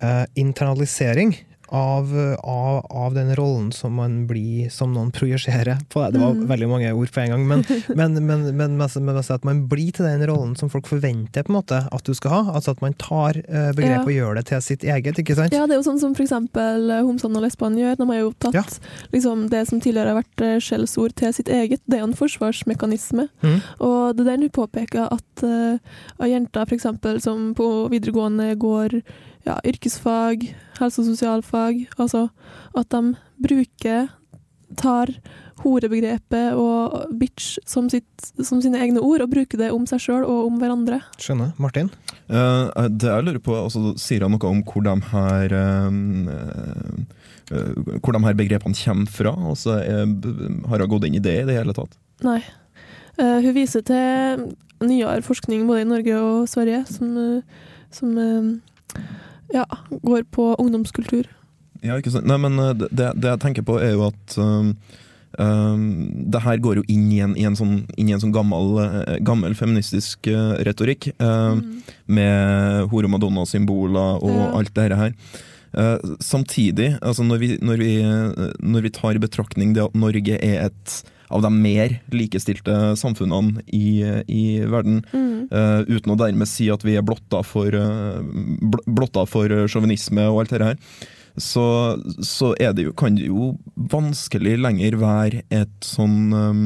eh, 0.00 0.24
internalisering 0.34 1.36
av, 1.70 2.36
av, 2.40 2.86
av 2.90 3.14
den 3.14 3.34
rollen 3.36 3.66
som 3.76 3.92
man 3.94 4.22
blir, 4.26 4.70
som 4.72 4.94
noen 4.94 5.10
projiserer 5.12 5.76
på 5.92 6.00
deg. 6.00 6.14
Det 6.14 6.20
var 6.22 6.32
Mm. 6.32 6.46
veldig 6.48 6.68
mange 6.70 6.92
ord 6.96 7.10
på 7.12 7.20
en 7.20 7.28
gang, 7.34 7.42
men, 7.50 7.64
men, 7.92 8.14
men, 8.26 8.46
men, 8.56 8.76
men 8.78 9.18
at 9.20 9.44
man 9.44 9.60
blir 9.68 9.92
til 9.92 10.06
den 10.08 10.24
rollen 10.30 10.54
som 10.56 10.70
folk 10.72 10.86
forventer 10.88 11.44
på 11.44 11.52
en 11.52 11.58
måte 11.58 11.82
at 11.92 12.04
du 12.08 12.14
skal 12.16 12.30
ha. 12.32 12.54
Altså 12.56 12.72
at 12.72 12.80
man 12.80 12.94
tar 12.96 13.36
uh, 13.52 13.68
begrep 13.76 13.98
Ja. 13.98 14.00
og 14.06 14.12
gjør 14.16 14.34
det 14.40 14.46
til 14.48 14.62
sitt 14.64 14.82
eget, 14.88 15.20
ikke 15.20 15.36
sant? 15.36 15.52
Ja, 15.52 15.66
det 15.68 15.76
er 15.76 15.82
jo 15.82 15.86
sånn 15.90 16.00
som 16.00 16.16
eksempel 16.16 16.88
eh, 16.90 17.04
homsene 17.04 17.36
og 17.36 17.44
lesbene 17.44 17.82
gjør. 17.84 18.00
De 18.00 18.08
har 18.14 18.20
jo 18.22 18.32
tatt 18.40 18.54
Ja. 18.56 18.64
liksom, 19.12 19.48
det 19.52 19.66
som 19.68 19.80
tidligere 19.84 20.14
har 20.14 20.22
vært 20.22 20.40
eh, 20.48 20.56
skjellsord 20.64 21.14
til 21.20 21.36
sitt 21.36 21.52
eget. 21.52 21.84
Det 21.84 21.98
er 21.98 22.04
jo 22.06 22.08
en 22.14 22.16
forsvarsmekanisme. 22.16 23.28
Mm. 23.44 23.60
Og 23.84 24.16
det 24.16 24.24
er 24.24 24.30
der 24.32 24.40
hun 24.48 24.56
påpeker 24.56 25.12
at 25.12 25.44
uh, 25.44 25.76
jenter 26.24 26.64
eksempel, 26.78 27.20
som 27.20 27.52
på 27.58 27.88
videregående 27.92 28.54
går 28.56 29.02
ja, 29.46 29.58
yrkesfag, 29.66 30.48
helse- 30.78 31.02
og 31.02 31.10
sosialfag, 31.12 31.86
altså 31.98 32.28
at 32.76 32.90
de 32.94 33.14
bruker 33.42 34.08
tar 34.76 35.10
horebegrepet 35.64 36.54
og 36.58 37.14
bitch 37.18 37.58
som, 37.66 37.88
sitt, 37.90 38.06
som 38.44 38.60
sine 38.62 38.78
egne 38.82 39.02
ord, 39.02 39.24
og 39.24 39.32
bruker 39.32 39.58
det 39.60 39.72
om 39.74 39.86
seg 39.90 40.02
sjøl 40.04 40.26
og 40.26 40.50
om 40.50 40.60
hverandre. 40.60 41.00
Skjønner. 41.18 41.54
Martin? 41.58 41.90
Uh, 42.28 42.68
det 42.92 43.08
jeg 43.08 43.26
lurer 43.26 43.42
på, 43.42 43.56
altså, 43.56 43.94
Sier 43.98 44.26
han 44.26 44.34
noe 44.34 44.50
om 44.50 44.62
hvor 44.68 44.84
de 44.84 44.94
her 45.10 45.54
uh, 45.56 45.88
uh, 47.48 47.96
Hvor 48.04 48.12
de 48.12 48.22
her 48.26 48.38
begrepene 48.38 48.76
kommer 48.76 49.10
fra? 49.10 49.34
Altså, 49.50 49.80
er, 49.80 50.06
har 50.68 50.84
hun 50.84 50.92
gått 50.92 51.08
inn 51.08 51.18
i 51.18 51.24
det 51.24 51.40
i 51.42 51.46
det 51.48 51.58
hele 51.58 51.74
tatt? 51.76 51.96
Nei. 52.26 52.40
Eh, 53.18 53.38
hun 53.42 53.54
viser 53.54 53.82
til 53.86 54.44
nyere 54.84 55.22
forskning 55.26 55.64
både 55.66 55.82
i 55.82 55.88
Norge 55.88 56.18
og 56.22 56.48
Sverige 56.50 56.84
som, 56.86 57.16
som 57.94 58.12
ja, 59.54 59.64
går 60.02 60.24
på 60.34 60.54
ungdomskultur. 60.60 61.26
Ja, 61.82 61.96
ikke 62.00 62.10
sant? 62.10 62.26
Nei, 62.26 62.36
men 62.42 62.58
eh, 62.58 62.72
det, 62.74 63.12
det 63.16 63.28
jeg 63.34 63.40
tenker 63.44 63.62
på 63.68 63.78
er 63.80 63.92
jo 63.94 64.08
at 64.08 64.38
um, 64.38 64.72
det 65.38 66.40
her 66.42 66.58
går 66.64 66.80
jo 66.80 66.84
inn 66.90 67.04
i 67.12 67.20
en, 67.22 67.34
i 67.38 67.44
en 67.46 67.54
sånn, 67.58 67.82
inn 68.00 68.08
i 68.08 68.14
en 68.16 68.22
sånn 68.22 68.32
gammel, 68.34 68.78
eh, 68.82 69.18
gammel 69.22 69.54
feministisk 69.58 70.26
eh, 70.32 70.56
retorikk, 70.66 71.12
Um, 71.20 71.60
Mm. 71.60 71.82
med 72.08 72.88
hore-madonna-symboler 72.90 74.22
og 74.22 74.30
Ja. 74.34 74.50
alt 74.58 74.74
det 74.74 74.96
her. 74.96 75.12
Uh, 75.76 75.98
samtidig, 76.24 76.98
altså 77.02 77.22
når 77.28 77.38
vi, 77.38 77.48
når, 77.60 77.76
vi, 77.76 77.92
når 78.64 78.82
vi 78.82 78.90
tar 78.90 79.14
i 79.14 79.18
betraktning 79.22 79.74
det 79.76 79.84
at 79.84 79.94
Norge 79.94 80.38
er 80.42 80.64
et 80.66 81.02
av 81.28 81.44
de 81.44 81.52
mer 81.52 81.98
likestilte 82.14 82.96
samfunnene 82.96 83.62
i, 83.66 84.00
i 84.26 84.42
verden, 84.64 85.02
eh, 85.12 85.80
uten 85.88 86.14
å 86.14 86.18
dermed 86.18 86.48
si 86.48 86.70
at 86.72 86.84
vi 86.86 86.96
er 86.98 87.06
blotta 87.06 87.42
for, 87.44 87.76
sjåvinisme 89.68 90.26
og 90.30 90.42
alt 90.42 90.56
det 90.56 90.70
her, 90.70 90.82
så, 91.38 91.64
så 92.24 92.52
er 92.58 92.74
det 92.74 92.88
jo, 92.88 92.92
kan 92.98 93.14
det 93.14 93.28
jo 93.28 93.52
vanskelig 93.92 94.56
lenger 94.58 94.98
være 94.98 95.44
et 95.54 95.86
sånn 95.86 96.32
um, 96.34 96.62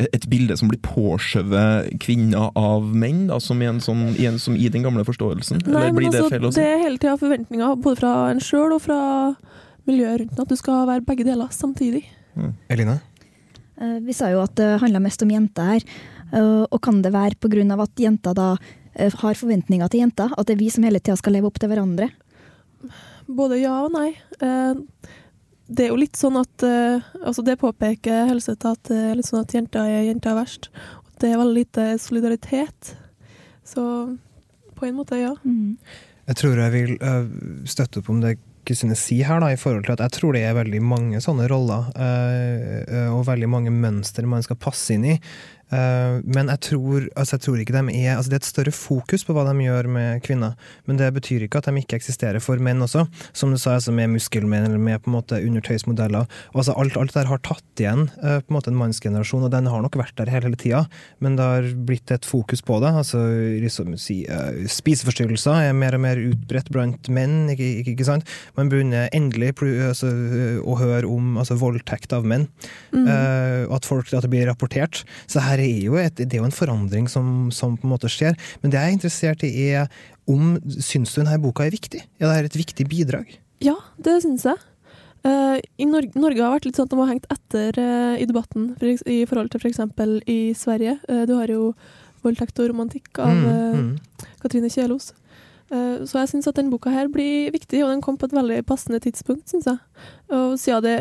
et 0.00 0.24
bilde 0.30 0.56
som 0.56 0.70
blir 0.70 0.80
påskjøvet 0.82 1.92
kvinner 2.02 2.48
av 2.58 2.86
menn, 2.96 3.26
da, 3.28 3.36
som, 3.42 3.60
i 3.62 3.68
en 3.68 3.80
sånn, 3.84 4.06
i 4.16 4.26
en, 4.30 4.38
som 4.40 4.56
i 4.56 4.70
den 4.72 4.86
gamle 4.86 5.04
forståelsen? 5.04 5.60
Nei, 5.66 5.68
Eller 5.68 5.92
men 5.92 5.98
blir 6.00 6.14
det 6.14 6.22
altså, 6.24 6.54
det 6.56 6.64
er 6.64 6.80
hele 6.80 6.96
tida 6.96 7.18
forventninger 7.20 7.76
både 7.84 8.00
fra 8.00 8.14
en 8.32 8.40
sjøl 8.42 8.72
og 8.78 8.82
fra 8.86 8.98
miljøet 9.88 10.24
rundt 10.24 10.42
at 10.44 10.52
du 10.52 10.58
skal 10.58 10.86
være 10.88 11.04
begge 11.06 11.26
deler 11.28 11.52
samtidig. 11.52 12.06
Eline? 12.72 13.02
Eh, 13.82 13.98
Vi 14.06 14.14
sa 14.16 14.30
jo 14.30 14.42
at 14.44 14.54
det 14.58 14.80
handla 14.82 15.00
mest 15.02 15.22
om 15.24 15.32
jenter 15.32 15.74
her. 15.74 15.82
Eh, 16.32 16.66
Og 16.70 16.80
kan 16.82 17.02
det 17.02 17.12
være 17.12 17.36
pga. 17.40 17.82
at 17.82 17.96
jenter 17.96 18.34
da 18.34 18.56
eh, 18.94 19.10
har 19.10 19.34
forventninger 19.34 19.88
til 19.90 20.00
jenter? 20.00 20.30
At 20.38 20.46
det 20.46 20.54
er 20.56 20.62
vi 20.64 20.70
som 20.70 20.84
hele 20.84 21.00
tida 21.00 21.16
skal 21.16 21.32
leve 21.32 21.46
opp 21.46 21.58
til 21.58 21.68
hverandre? 21.68 22.10
Både 23.28 23.60
ja 23.60 23.84
og 23.84 23.92
nei. 23.92 24.14
Eh, 24.40 24.74
Det 25.72 25.86
er 25.86 25.88
jo 25.88 25.96
litt 25.96 26.16
sånn 26.16 26.36
at 26.36 26.62
Altså, 27.24 27.42
det 27.44 27.58
påpeker 27.58 28.26
Helseth 28.28 28.66
at 28.66 28.90
er 28.90 29.14
litt 29.14 29.24
sånn 29.24 29.40
at 29.40 29.52
jenter 29.54 29.80
er 29.80 30.04
jenter 30.12 30.34
verst. 30.34 30.68
Det 31.18 31.30
er 31.30 31.38
veldig 31.38 31.54
lite 31.54 31.98
solidaritet. 31.98 32.96
Så 33.64 34.18
på 34.76 34.86
en 34.86 34.94
måte, 34.96 35.16
ja. 35.16 35.34
Mm. 35.46 35.78
Jeg 36.26 36.36
tror 36.36 36.56
jeg 36.56 36.72
vil 36.72 36.98
støtte 37.64 37.98
opp 38.00 38.10
om 38.10 38.20
det 38.20 38.38
Kristine 38.62 38.94
sier 38.98 39.26
her, 39.26 39.40
da, 39.42 39.50
i 39.50 39.58
forhold 39.58 39.86
til 39.86 39.96
at 39.96 40.04
jeg 40.04 40.14
tror 40.14 40.36
det 40.36 40.44
er 40.46 40.54
veldig 40.54 40.82
mange 40.86 41.22
sånne 41.24 41.48
roller, 41.50 41.88
øh, 41.96 42.82
øh, 42.86 43.08
og 43.16 43.26
veldig 43.26 43.48
mange 43.50 43.72
mønster 43.74 44.28
man 44.28 44.44
skal 44.46 44.60
passe 44.62 44.94
inn 44.94 45.08
i. 45.16 45.16
Eh, 45.72 46.20
men 46.24 46.50
jeg 46.52 46.60
tror, 46.68 47.08
altså 47.16 47.38
jeg 47.38 47.44
tror 47.46 47.62
ikke 47.62 47.74
de 47.74 47.96
er 48.02 48.16
altså 48.16 48.32
Det 48.32 48.36
er 48.36 48.42
et 48.42 48.48
større 48.48 48.74
fokus 48.76 49.24
på 49.24 49.36
hva 49.36 49.46
de 49.48 49.54
gjør 49.64 49.88
med 49.92 50.22
kvinner, 50.26 50.56
men 50.86 51.00
det 51.00 51.08
betyr 51.16 51.46
ikke 51.46 51.62
at 51.62 51.70
de 51.70 51.82
ikke 51.82 51.98
eksisterer 52.00 52.42
for 52.44 52.60
menn 52.62 52.84
også. 52.84 53.06
Som 53.32 53.54
du 53.54 53.60
sa, 53.60 53.78
altså 53.78 53.94
med 53.94 54.12
muskelmenn 54.12 54.68
eller 54.68 54.82
med 54.82 55.02
på 55.02 55.10
en 55.10 55.16
måte 55.16 55.40
undertøysmodeller. 55.40 56.28
Altså 56.54 56.76
alt, 56.76 56.98
alt 57.00 57.16
der 57.16 57.30
har 57.30 57.42
tatt 57.46 57.82
igjen 57.82 58.08
eh, 58.22 58.40
på 58.42 58.52
en 58.52 58.58
måte 58.58 58.72
en 58.72 58.80
mannsgenerasjon, 58.80 59.46
og 59.48 59.52
den 59.54 59.70
har 59.70 59.84
nok 59.84 59.98
vært 60.00 60.16
der 60.20 60.32
hele, 60.32 60.52
hele 60.52 60.60
tida, 60.60 60.84
men 61.22 61.36
det 61.38 61.48
har 61.48 61.68
blitt 61.88 62.10
et 62.12 62.26
fokus 62.28 62.62
på 62.66 62.80
det. 62.82 62.92
altså 63.02 63.22
liksom 63.62 63.96
si, 64.00 64.22
eh, 64.26 64.64
Spiseforstyrrelser 64.68 65.68
er 65.68 65.76
mer 65.76 65.96
og 65.96 66.04
mer 66.04 66.20
utbredt 66.20 66.70
blant 66.74 67.08
menn, 67.12 67.46
ikke, 67.54 67.68
ikke, 67.82 67.96
ikke 67.96 68.08
sant? 68.08 68.28
Man 68.58 68.70
begynner 68.72 69.08
endelig 69.14 69.54
altså, 69.62 70.10
å 70.62 70.76
høre 70.80 71.08
om 71.08 71.38
altså, 71.40 71.58
voldtekt 71.60 72.12
av 72.12 72.26
menn, 72.28 72.48
Mm. 72.92 73.06
Uh, 73.08 73.72
at, 73.72 73.86
folk, 73.88 74.10
at 74.12 74.24
det 74.24 74.30
blir 74.32 74.44
rapportert. 74.48 75.02
Så 75.30 75.40
her 75.40 75.61
er 75.64 75.86
jo 75.86 75.96
et, 76.00 76.18
det 76.18 76.34
er 76.34 76.42
jo 76.42 76.48
en 76.48 76.54
forandring 76.54 77.08
som, 77.10 77.50
som 77.54 77.76
på 77.78 77.88
en 77.88 77.94
måte 77.94 78.10
skjer. 78.12 78.36
Men 78.62 78.72
det 78.72 78.80
jeg 78.80 78.90
er 78.90 78.96
interessert 78.96 79.46
i, 79.46 79.52
er 79.72 79.88
om 80.30 80.56
syns 80.78 81.14
du 81.14 81.22
denne 81.22 81.38
boka 81.42 81.66
er 81.66 81.74
viktig? 81.74 82.04
Er 82.22 82.36
det 82.42 82.52
et 82.52 82.60
viktig 82.62 82.86
bidrag? 82.90 83.32
Ja, 83.62 83.76
det 84.02 84.20
syns 84.24 84.46
jeg. 84.48 84.60
Uh, 85.22 85.58
i 85.78 85.86
Norge, 85.86 86.18
Norge 86.18 86.42
har 86.42 86.50
vært 86.56 86.64
litt 86.66 86.78
sånn 86.78 86.88
at 86.88 86.94
de 86.94 86.98
har 86.98 87.10
hengt 87.12 87.28
etter 87.30 87.76
uh, 87.78 88.14
i 88.18 88.26
debatten 88.26 88.72
for, 88.74 89.02
i 89.06 89.20
forhold 89.30 89.52
til 89.52 89.62
f.eks. 89.62 89.82
i 90.26 90.38
Sverige. 90.58 90.96
Uh, 91.06 91.22
du 91.30 91.36
har 91.38 91.50
jo 91.52 91.72
voldtekt 92.26 92.58
og 92.62 92.70
romantikk 92.70 93.18
av 93.22 93.30
Mm, 93.34 93.74
mm. 93.78 94.32
Katrine 94.42 94.70
Kjelos. 94.70 95.12
Så 95.72 96.18
jeg 96.18 96.28
syns 96.28 96.46
at 96.50 96.58
denne 96.58 96.68
boka 96.68 96.90
her 96.92 97.08
blir 97.08 97.48
viktig, 97.50 97.78
og 97.80 97.88
den 97.88 98.02
kom 98.04 98.18
på 98.20 98.28
et 98.28 98.34
veldig 98.36 98.58
passende 98.68 98.98
tidspunkt, 99.00 99.46
syns 99.48 99.64
jeg. 99.70 99.78
Og 100.28 100.58
siden 100.60 100.84
det 100.84 100.96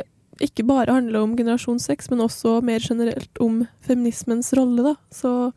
ikke 0.45 0.65
bare 0.67 0.93
handler 0.95 1.23
om 1.23 1.35
generasjon 1.37 1.79
sex, 1.81 2.09
men 2.11 2.23
også 2.23 2.59
mer 2.65 2.83
generelt 2.83 3.41
om 3.43 3.63
feminismens 3.85 4.51
rolle, 4.57 4.91
da, 4.91 4.95
så, 5.13 5.51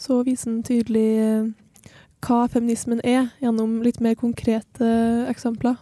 så 0.00 0.20
viser 0.26 0.52
den 0.52 0.66
tydelig 0.66 1.06
eh, 1.22 1.48
hva 2.26 2.44
feminismen 2.50 3.02
er, 3.06 3.30
gjennom 3.42 3.80
litt 3.84 4.02
mer 4.04 4.16
konkrete 4.18 4.90
eksempler. 5.30 5.78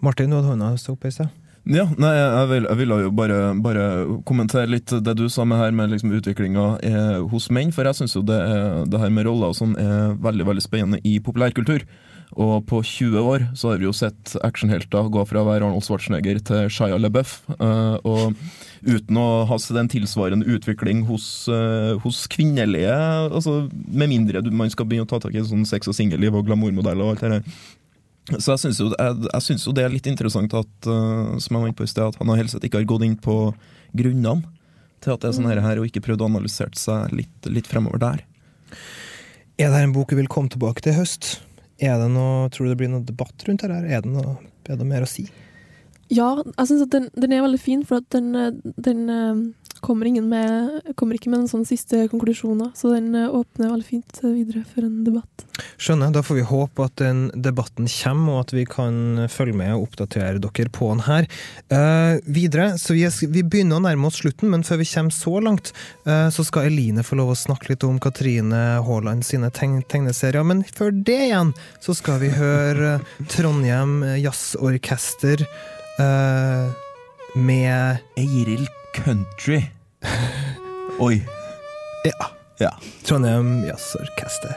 Martin, 0.00 0.30
du 0.30 0.38
hadde 0.38 0.54
hånda 0.54 0.74
stå 0.80 0.96
opp 0.96 1.06
i 1.08 1.14
sted. 1.14 1.30
Ja, 1.68 1.84
nei, 2.00 2.10
jeg, 2.16 2.46
vil, 2.48 2.66
jeg 2.70 2.78
ville 2.80 2.96
jo 3.02 3.10
bare, 3.12 3.40
bare 3.60 3.82
kommentere 4.26 4.70
litt 4.72 4.94
det 5.04 5.12
du 5.18 5.26
sa 5.30 5.44
med 5.44 5.60
her 5.60 5.74
med 5.76 5.92
liksom 5.92 6.14
utviklinga 6.16 6.66
eh, 6.86 7.18
hos 7.30 7.50
menn, 7.52 7.72
for 7.74 7.86
jeg 7.86 7.98
syns 7.98 8.16
jo 8.16 8.22
det, 8.26 8.38
det 8.90 9.00
her 9.02 9.12
med 9.12 9.28
roller 9.28 9.52
og 9.52 9.58
sånn 9.58 9.76
er 9.78 10.16
veldig 10.24 10.46
veldig 10.48 10.64
spennende 10.64 11.02
i 11.04 11.18
populærkultur. 11.22 11.84
Og 12.38 12.62
på 12.70 12.78
20 12.86 13.26
år 13.26 13.44
så 13.58 13.72
har 13.72 13.80
vi 13.80 13.88
jo 13.88 13.94
sett 13.96 14.36
actionhelter 14.46 15.08
gå 15.10 15.24
fra 15.26 15.42
å 15.42 15.48
være 15.48 15.66
Arnold 15.66 15.82
Schwarzenegger 15.82 16.38
til 16.46 16.68
Shia 16.70 16.98
LaBeouf. 17.00 17.40
eh, 17.56 17.96
og 18.06 18.36
uten 18.86 19.18
å 19.18 19.44
ha 19.50 19.58
sett 19.58 19.76
en 19.80 19.90
tilsvarende 19.90 20.46
utvikling 20.46 21.02
hos, 21.08 21.48
eh, 21.48 21.98
hos 21.98 22.26
kvinnelige 22.30 22.94
altså 23.28 23.68
Med 23.70 24.08
mindre 24.08 24.42
man 24.50 24.70
skal 24.70 24.86
begynne 24.86 25.04
å 25.04 25.10
ta 25.10 25.18
tak 25.18 25.34
i 25.34 25.42
sånn 25.42 25.66
sex 25.66 25.88
og 25.90 25.94
singelliv 25.94 26.34
og 26.34 26.46
glamourmodeller 26.46 27.02
og 27.02 27.10
alt 27.16 27.20
det 27.20 27.30
der. 27.30 28.38
Så 28.38 28.54
jeg 28.54 28.62
syns 28.62 28.78
jo, 28.78 29.66
jo 29.66 29.74
det 29.74 29.84
er 29.84 29.90
litt 29.90 30.06
interessant 30.06 30.54
at, 30.54 30.72
eh, 30.86 31.36
som 31.42 31.56
jeg 31.56 31.60
var 31.60 31.66
inne 31.66 31.78
på 31.80 31.88
i 31.88 31.90
sted, 31.90 32.06
at 32.06 32.16
han 32.20 32.38
helst 32.38 32.54
sett 32.54 32.64
ikke 32.68 32.78
har 32.78 32.86
gått 32.86 33.02
inn 33.02 33.18
på 33.18 33.52
grunnene 33.96 34.46
til 35.00 35.14
at 35.16 35.22
det 35.22 35.30
er 35.30 35.36
sånn 35.36 35.48
her, 35.50 35.80
og 35.80 35.88
ikke 35.88 36.04
prøvd 36.04 36.22
å 36.22 36.28
analysere 36.30 36.76
seg 36.78 37.14
litt, 37.16 37.48
litt 37.48 37.66
fremover 37.66 37.98
der. 37.98 38.24
Er 39.60 39.72
det 39.72 39.80
en 39.82 39.94
bok 39.96 40.12
vi 40.12 40.20
vil 40.20 40.30
komme 40.30 40.52
tilbake 40.52 40.84
til 40.84 40.94
i 40.94 41.00
høst? 41.00 41.40
Er 41.80 41.96
det 42.00 42.10
noe, 42.12 42.48
Tror 42.52 42.68
du 42.68 42.74
det 42.74 42.80
blir 42.82 42.90
noe 42.92 43.04
debatt 43.06 43.46
rundt 43.48 43.64
her? 43.64 43.72
Er 43.80 44.04
det 44.04 44.12
noe, 44.12 44.36
er 44.68 44.76
det 44.76 44.88
mer 44.88 45.06
å 45.06 45.08
si? 45.08 45.26
Ja, 46.10 46.34
jeg 46.42 46.66
syns 46.66 46.84
at 46.84 46.92
den, 46.92 47.06
den 47.14 47.32
er 47.32 47.44
veldig 47.44 47.60
fin, 47.62 47.84
for 47.86 48.02
at 48.02 48.08
den, 48.14 48.32
eh, 48.34 48.50
den 48.82 49.04
eh, 49.14 49.42
kommer, 49.80 50.06
ingen 50.06 50.28
med, 50.30 50.94
kommer 50.96 51.16
ikke 51.16 51.30
med 51.32 51.44
en 51.44 51.50
sånn 51.50 51.66
siste 51.68 52.06
konklusjoner. 52.12 52.72
Så 52.78 52.92
den 52.94 53.14
eh, 53.18 53.28
åpner 53.28 53.72
veldig 53.72 53.86
fint 53.86 54.20
eh, 54.22 54.32
videre 54.34 54.64
for 54.68 54.86
en 54.86 55.02
debatt. 55.06 55.46
Skjønner. 55.80 56.12
Da 56.14 56.22
får 56.24 56.38
vi 56.40 56.46
håpe 56.48 56.86
at 56.86 56.96
den 57.00 57.22
debatten 57.34 57.88
kommer, 57.90 58.38
og 58.38 58.46
at 58.46 58.54
vi 58.56 58.64
kan 58.68 59.26
følge 59.32 59.56
med 59.60 59.74
og 59.74 59.88
oppdatere 59.88 60.40
dere 60.42 60.72
på 60.72 60.90
den 60.92 61.04
her. 61.06 61.28
Eh, 61.72 62.20
videre, 62.24 62.72
så 62.80 62.96
vi, 62.96 63.04
er, 63.08 63.14
vi 63.32 63.44
begynner 63.44 63.80
å 63.80 63.84
nærme 63.84 64.10
oss 64.10 64.20
slutten, 64.22 64.52
men 64.52 64.64
før 64.66 64.82
vi 64.82 64.88
kommer 64.92 65.16
så 65.16 65.36
langt, 65.44 65.72
eh, 66.06 66.28
så 66.34 66.46
skal 66.46 66.70
Eline 66.70 67.04
få 67.06 67.18
lov 67.20 67.34
å 67.34 67.38
snakke 67.38 67.72
litt 67.72 67.86
om 67.86 68.00
Katrine 68.02 68.62
Haaland 68.86 69.26
sine 69.26 69.52
tegn 69.54 69.80
tegneserier. 69.90 70.46
Men 70.46 70.64
før 70.66 70.92
det 70.94 71.20
igjen, 71.30 71.54
så 71.84 71.96
skal 71.96 72.20
vi 72.24 72.32
høre 72.34 72.98
Trondheim 73.30 74.00
Jazzorkester 74.20 75.46
eh, 76.00 76.68
med 77.36 78.20
Eiril 78.20 78.68
Country. 78.94 79.70
Oi. 80.98 81.22
Ja. 82.04 82.30
Ja. 82.58 82.78
Trondheim 83.04 83.64
Jazzorkester. 83.64 84.56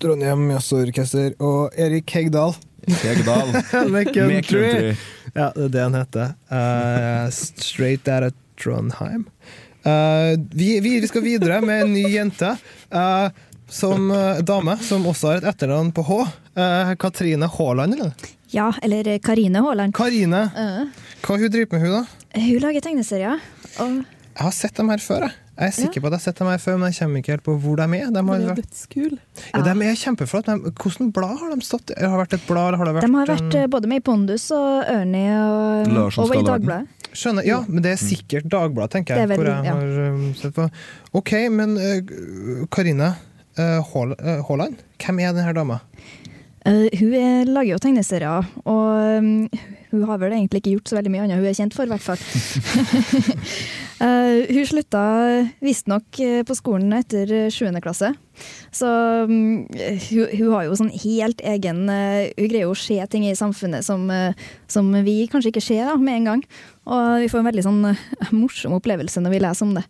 Trondheim 0.00 0.50
Jazzorkester 0.50 1.32
og 1.38 1.72
Erik 1.78 2.10
Hegdal. 2.10 2.56
Hegdal. 3.02 3.54
Med 3.92 4.12
country. 4.14 4.96
Ja, 5.34 5.52
det 5.54 5.64
er 5.64 5.68
det 5.68 5.86
han 5.86 5.94
heter. 5.94 6.34
Uh, 6.50 7.30
straight 7.30 8.08
out 8.08 8.22
of 8.22 8.32
Trondheim. 8.56 9.26
Eh, 9.86 10.32
vi, 10.52 10.70
vi 10.82 10.96
skal 11.06 11.22
videre 11.22 11.60
med 11.62 11.86
en 11.86 11.92
ny 11.94 12.06
jente. 12.10 12.56
Uh, 12.90 13.28
som 13.68 14.10
eh, 14.10 14.38
dame, 14.46 14.76
som 14.82 15.06
også 15.06 15.32
har 15.32 15.40
et 15.40 15.48
etternavn 15.50 15.92
på 15.94 16.04
H. 16.06 16.18
Eh, 16.54 16.92
Katrine 17.02 17.48
Haaland, 17.50 17.94
eller? 17.94 18.12
Ja, 18.54 18.68
eller 18.82 19.18
Karine 19.18 19.62
Haaland. 19.64 19.94
Karine. 19.94 20.44
Eh, 20.56 21.08
Hva 21.26 21.38
hun 21.40 21.50
driver 21.50 21.74
med, 21.74 21.82
hun 21.82 21.96
da? 21.96 22.04
Hun 22.46 22.62
lager 22.62 22.84
tegneserier. 22.86 23.42
Og 23.82 24.04
Jeg 24.36 24.44
har 24.44 24.52
sett 24.54 24.76
dem 24.76 24.90
her 24.92 25.02
før, 25.02 25.26
jeg. 25.26 25.34
Jeg 25.56 25.70
er 25.70 25.72
sikker 25.72 26.02
på 26.04 26.08
at 26.10 26.12
jeg 26.12 26.20
har 26.20 26.24
sett 26.26 26.40
dem 26.42 26.48
her 26.52 26.58
før, 26.60 26.74
men 26.76 26.90
jeg 26.92 26.98
kommer 27.00 27.22
ikke 27.22 27.32
helt 27.32 27.44
på 27.46 27.54
hvor 27.62 27.78
de 27.80 27.84
er. 27.96 28.10
De 28.12 28.20
har... 28.20 28.42
har 28.44 28.58
er 28.58 29.14
ja, 29.54 29.60
de 29.64 29.86
er 29.88 29.94
kjempeflotte. 29.96 30.56
Hvilket 30.66 31.06
blad 31.16 31.38
har 31.40 31.54
de 31.54 31.64
stått 31.64 31.94
i? 31.94 31.96
Har 31.96 32.12
det 32.12 32.20
vært 32.26 32.36
et 32.36 32.44
blad, 32.46 32.66
eller 32.68 32.82
har 32.82 32.90
det 32.90 32.94
vært 32.98 33.06
de 33.08 33.16
har 33.16 33.32
vært 33.32 33.56
en- 33.62 33.70
både 33.72 33.88
med 33.88 34.02
i 34.02 34.04
Pondus 34.04 34.44
og 34.52 34.84
Ernie 34.84 35.32
og, 35.40 35.96
og 36.20 36.36
i. 36.36 36.42
Dagbladet. 36.44 37.05
Skjønner, 37.16 37.46
ja, 37.48 37.62
men 37.68 37.80
det 37.84 37.94
er 37.94 38.00
sikkert 38.02 38.48
Dagbladet, 38.52 38.92
tenker 38.92 39.16
jeg. 39.16 39.24
Er 39.24 39.32
hvor 39.32 39.46
veldig- 39.46 39.56
jeg 39.56 39.70
ja. 39.70 39.76
har 39.78 40.12
um, 40.12 40.26
sett 40.36 40.54
på. 40.56 40.66
Ok, 41.16 41.32
men 41.54 41.76
uh, 41.80 42.66
Karine 42.72 43.14
uh, 43.56 43.80
uh, 43.96 44.42
Haaland, 44.48 44.76
hvem 45.00 45.22
er 45.24 45.32
denne 45.36 45.54
dama? 45.56 45.80
Uh, 46.66 46.86
hun 46.98 47.14
er, 47.14 47.46
lager 47.48 47.76
jo 47.76 47.80
tegneserier, 47.82 48.48
og 48.66 49.20
um, 49.22 49.48
hun 49.96 50.06
har 50.10 50.20
vel 50.22 50.36
egentlig 50.36 50.62
ikke 50.62 50.76
gjort 50.76 50.92
så 50.92 50.98
veldig 50.98 51.12
mye 51.12 51.24
annet 51.24 51.40
hun 51.40 51.48
er 51.50 51.58
kjent 51.58 51.76
for, 51.76 51.88
i 51.88 51.92
hvert 51.94 52.04
fall. 52.04 52.20
uh, 54.02 54.38
hun 54.54 54.68
slutta 54.68 55.02
visstnok 55.64 56.20
eh, 56.22 56.42
på 56.46 56.56
skolen 56.58 56.94
etter 56.96 57.32
eh, 57.32 57.50
sjuende 57.52 57.82
klasse. 57.84 58.12
Så 58.74 58.88
um, 59.24 59.64
hun, 60.10 60.26
hun 60.36 60.50
har 60.52 60.66
jo 60.66 60.76
sånn 60.76 60.92
helt 60.92 61.40
egen 61.40 61.86
uh, 61.88 62.28
Hun 62.36 62.50
greier 62.50 62.66
jo 62.66 62.74
å 62.74 62.76
se 62.76 62.98
ting 63.08 63.24
i 63.24 63.36
samfunnet 63.38 63.86
som, 63.86 64.04
uh, 64.12 64.36
som 64.68 64.90
vi 65.06 65.22
kanskje 65.32 65.54
ikke 65.54 65.64
ser 65.64 65.88
da, 65.88 65.96
med 65.96 66.20
en 66.20 66.28
gang. 66.30 66.44
Og 66.86 67.22
vi 67.24 67.30
får 67.30 67.42
en 67.42 67.48
veldig 67.48 67.64
sånn 67.66 67.80
eh, 67.90 68.04
morsom 68.36 68.76
opplevelse 68.76 69.22
når 69.22 69.34
vi 69.34 69.42
leser 69.42 69.66
om 69.66 69.74
det. 69.78 69.86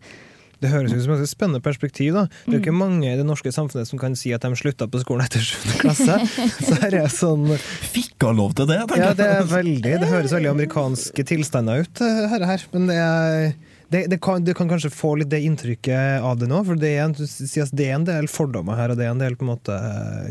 Det 0.61 0.71
høres 0.71 0.95
ut 0.95 1.03
som 1.05 1.15
et 1.15 1.29
spennende 1.29 1.61
perspektiv. 1.63 2.13
da. 2.15 2.25
Det 2.45 2.51
er 2.51 2.57
jo 2.59 2.63
ikke 2.65 2.75
mange 2.75 3.11
i 3.11 3.17
det 3.19 3.25
norske 3.27 3.51
samfunnet 3.53 3.89
som 3.89 4.01
kan 4.01 4.17
si 4.17 4.33
at 4.35 4.45
de 4.45 4.57
slutta 4.57 4.89
på 4.89 5.01
skolen 5.03 5.25
etter 5.25 5.43
7. 5.43 5.77
klasse. 5.83 6.19
Så 6.67 6.79
her 6.81 6.99
er 7.03 7.13
sånn 7.13 7.49
Fikk 7.93 8.27
hun 8.27 8.41
lov 8.41 8.57
til 8.57 8.69
det? 8.69 8.81
tenker 8.89 9.05
Ja, 9.05 9.15
det 9.17 9.31
er 9.37 9.47
veldig 9.49 9.95
Det 10.01 10.11
høres 10.11 10.35
veldig 10.35 10.53
amerikanske 10.55 11.27
tilstander 11.27 11.85
ut, 11.85 12.01
eh, 12.03 12.23
her, 12.31 12.45
her. 12.49 12.69
men 12.73 12.87
det 12.89 13.01
er 13.01 13.51
det, 13.89 14.07
det, 14.11 14.17
kan, 14.19 14.43
du 14.43 14.53
kan 14.53 14.67
kanskje 14.67 14.89
få 14.91 15.13
litt 15.15 15.29
det 15.31 15.39
inntrykket 15.47 16.23
av 16.25 16.35
det 16.41 16.49
nå, 16.51 16.59
for 16.67 16.79
det 16.79 16.89
er, 16.97 17.05
en, 17.05 17.13
det 17.15 17.85
er 17.85 17.93
en 17.95 18.07
del 18.07 18.27
fordommer 18.27 18.75
her, 18.75 18.91
og 18.91 18.99
det 18.99 19.05
er 19.07 19.13
en 19.13 19.21
del 19.21 19.37
på 19.39 19.45
en 19.45 19.53
måte 19.53 19.77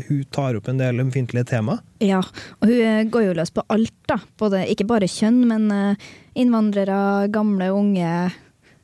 Hun 0.09 0.25
tar 0.33 0.59
opp 0.59 0.69
en 0.69 0.77
del 0.77 1.01
ømfintlige 1.01 1.47
tema. 1.55 1.79
Ja, 2.03 2.21
og 2.21 2.69
hun 2.69 2.77
eh, 2.77 3.01
går 3.09 3.29
jo 3.29 3.37
løs 3.39 3.53
på 3.55 3.65
alt, 3.73 3.95
da. 4.09 4.19
Både, 4.37 4.61
ikke 4.69 4.85
bare 4.91 5.09
kjønn, 5.09 5.41
men 5.49 5.71
eh, 5.73 6.09
innvandrere, 6.37 6.99
gamle, 7.33 7.71
unge, 7.73 8.11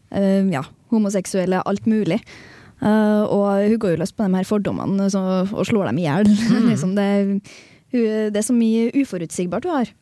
eh, 0.09 0.41
ja, 0.49 0.65
homoseksuelle, 0.95 1.61
alt 1.67 1.89
mulig. 1.89 2.21
Uh, 2.83 3.23
og 3.31 3.45
hun 3.69 3.77
går 3.79 3.93
jo 3.93 4.01
løs 4.01 4.11
på 4.11 4.25
de 4.25 4.35
her 4.35 4.47
fordommene 4.47 5.05
så, 5.11 5.21
og 5.45 5.67
slår 5.69 5.91
dem 5.91 6.01
i 6.01 6.07
hjel. 6.07 6.27
liksom 6.71 6.97
det, 6.97 7.09
det 7.93 8.39
er 8.39 8.45
så 8.45 8.55
mye 8.55 8.89
uforutsigbart 9.03 9.69
hun 9.69 9.77
har. 9.81 9.93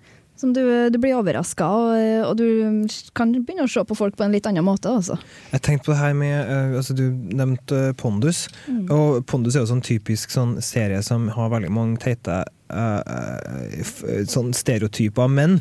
Som 0.42 0.54
du, 0.56 0.64
du 0.90 0.98
blir 0.98 1.14
overraska, 1.20 1.68
og, 1.70 2.00
og 2.26 2.38
du 2.40 2.88
kan 3.14 3.34
begynne 3.36 3.68
å 3.68 3.70
se 3.70 3.84
på 3.86 3.98
folk 3.98 4.16
på 4.18 4.26
en 4.26 4.34
litt 4.34 4.48
annen 4.50 4.66
måte. 4.66 4.90
Altså. 4.90 5.20
Jeg 5.52 5.62
tenkte 5.68 5.86
på 5.86 5.94
det 5.94 6.00
her 6.00 6.16
med 6.18 6.34
eh, 6.40 6.78
altså 6.80 6.96
Du 6.98 7.04
nevnte 7.12 7.82
eh, 7.92 7.94
Pondus. 8.00 8.48
Og 8.90 9.22
Pondus 9.30 9.54
er 9.54 9.62
jo 9.62 9.70
sånn 9.70 9.86
typisk 9.86 10.34
sånn 10.34 10.56
serie 10.66 11.04
som 11.06 11.30
har 11.36 11.52
veldig 11.54 11.70
mange 11.76 12.02
teite 12.02 12.42
uh, 12.74 13.84
sånn 14.32 14.50
stereotyper 14.58 15.28
av 15.28 15.36
menn. 15.36 15.60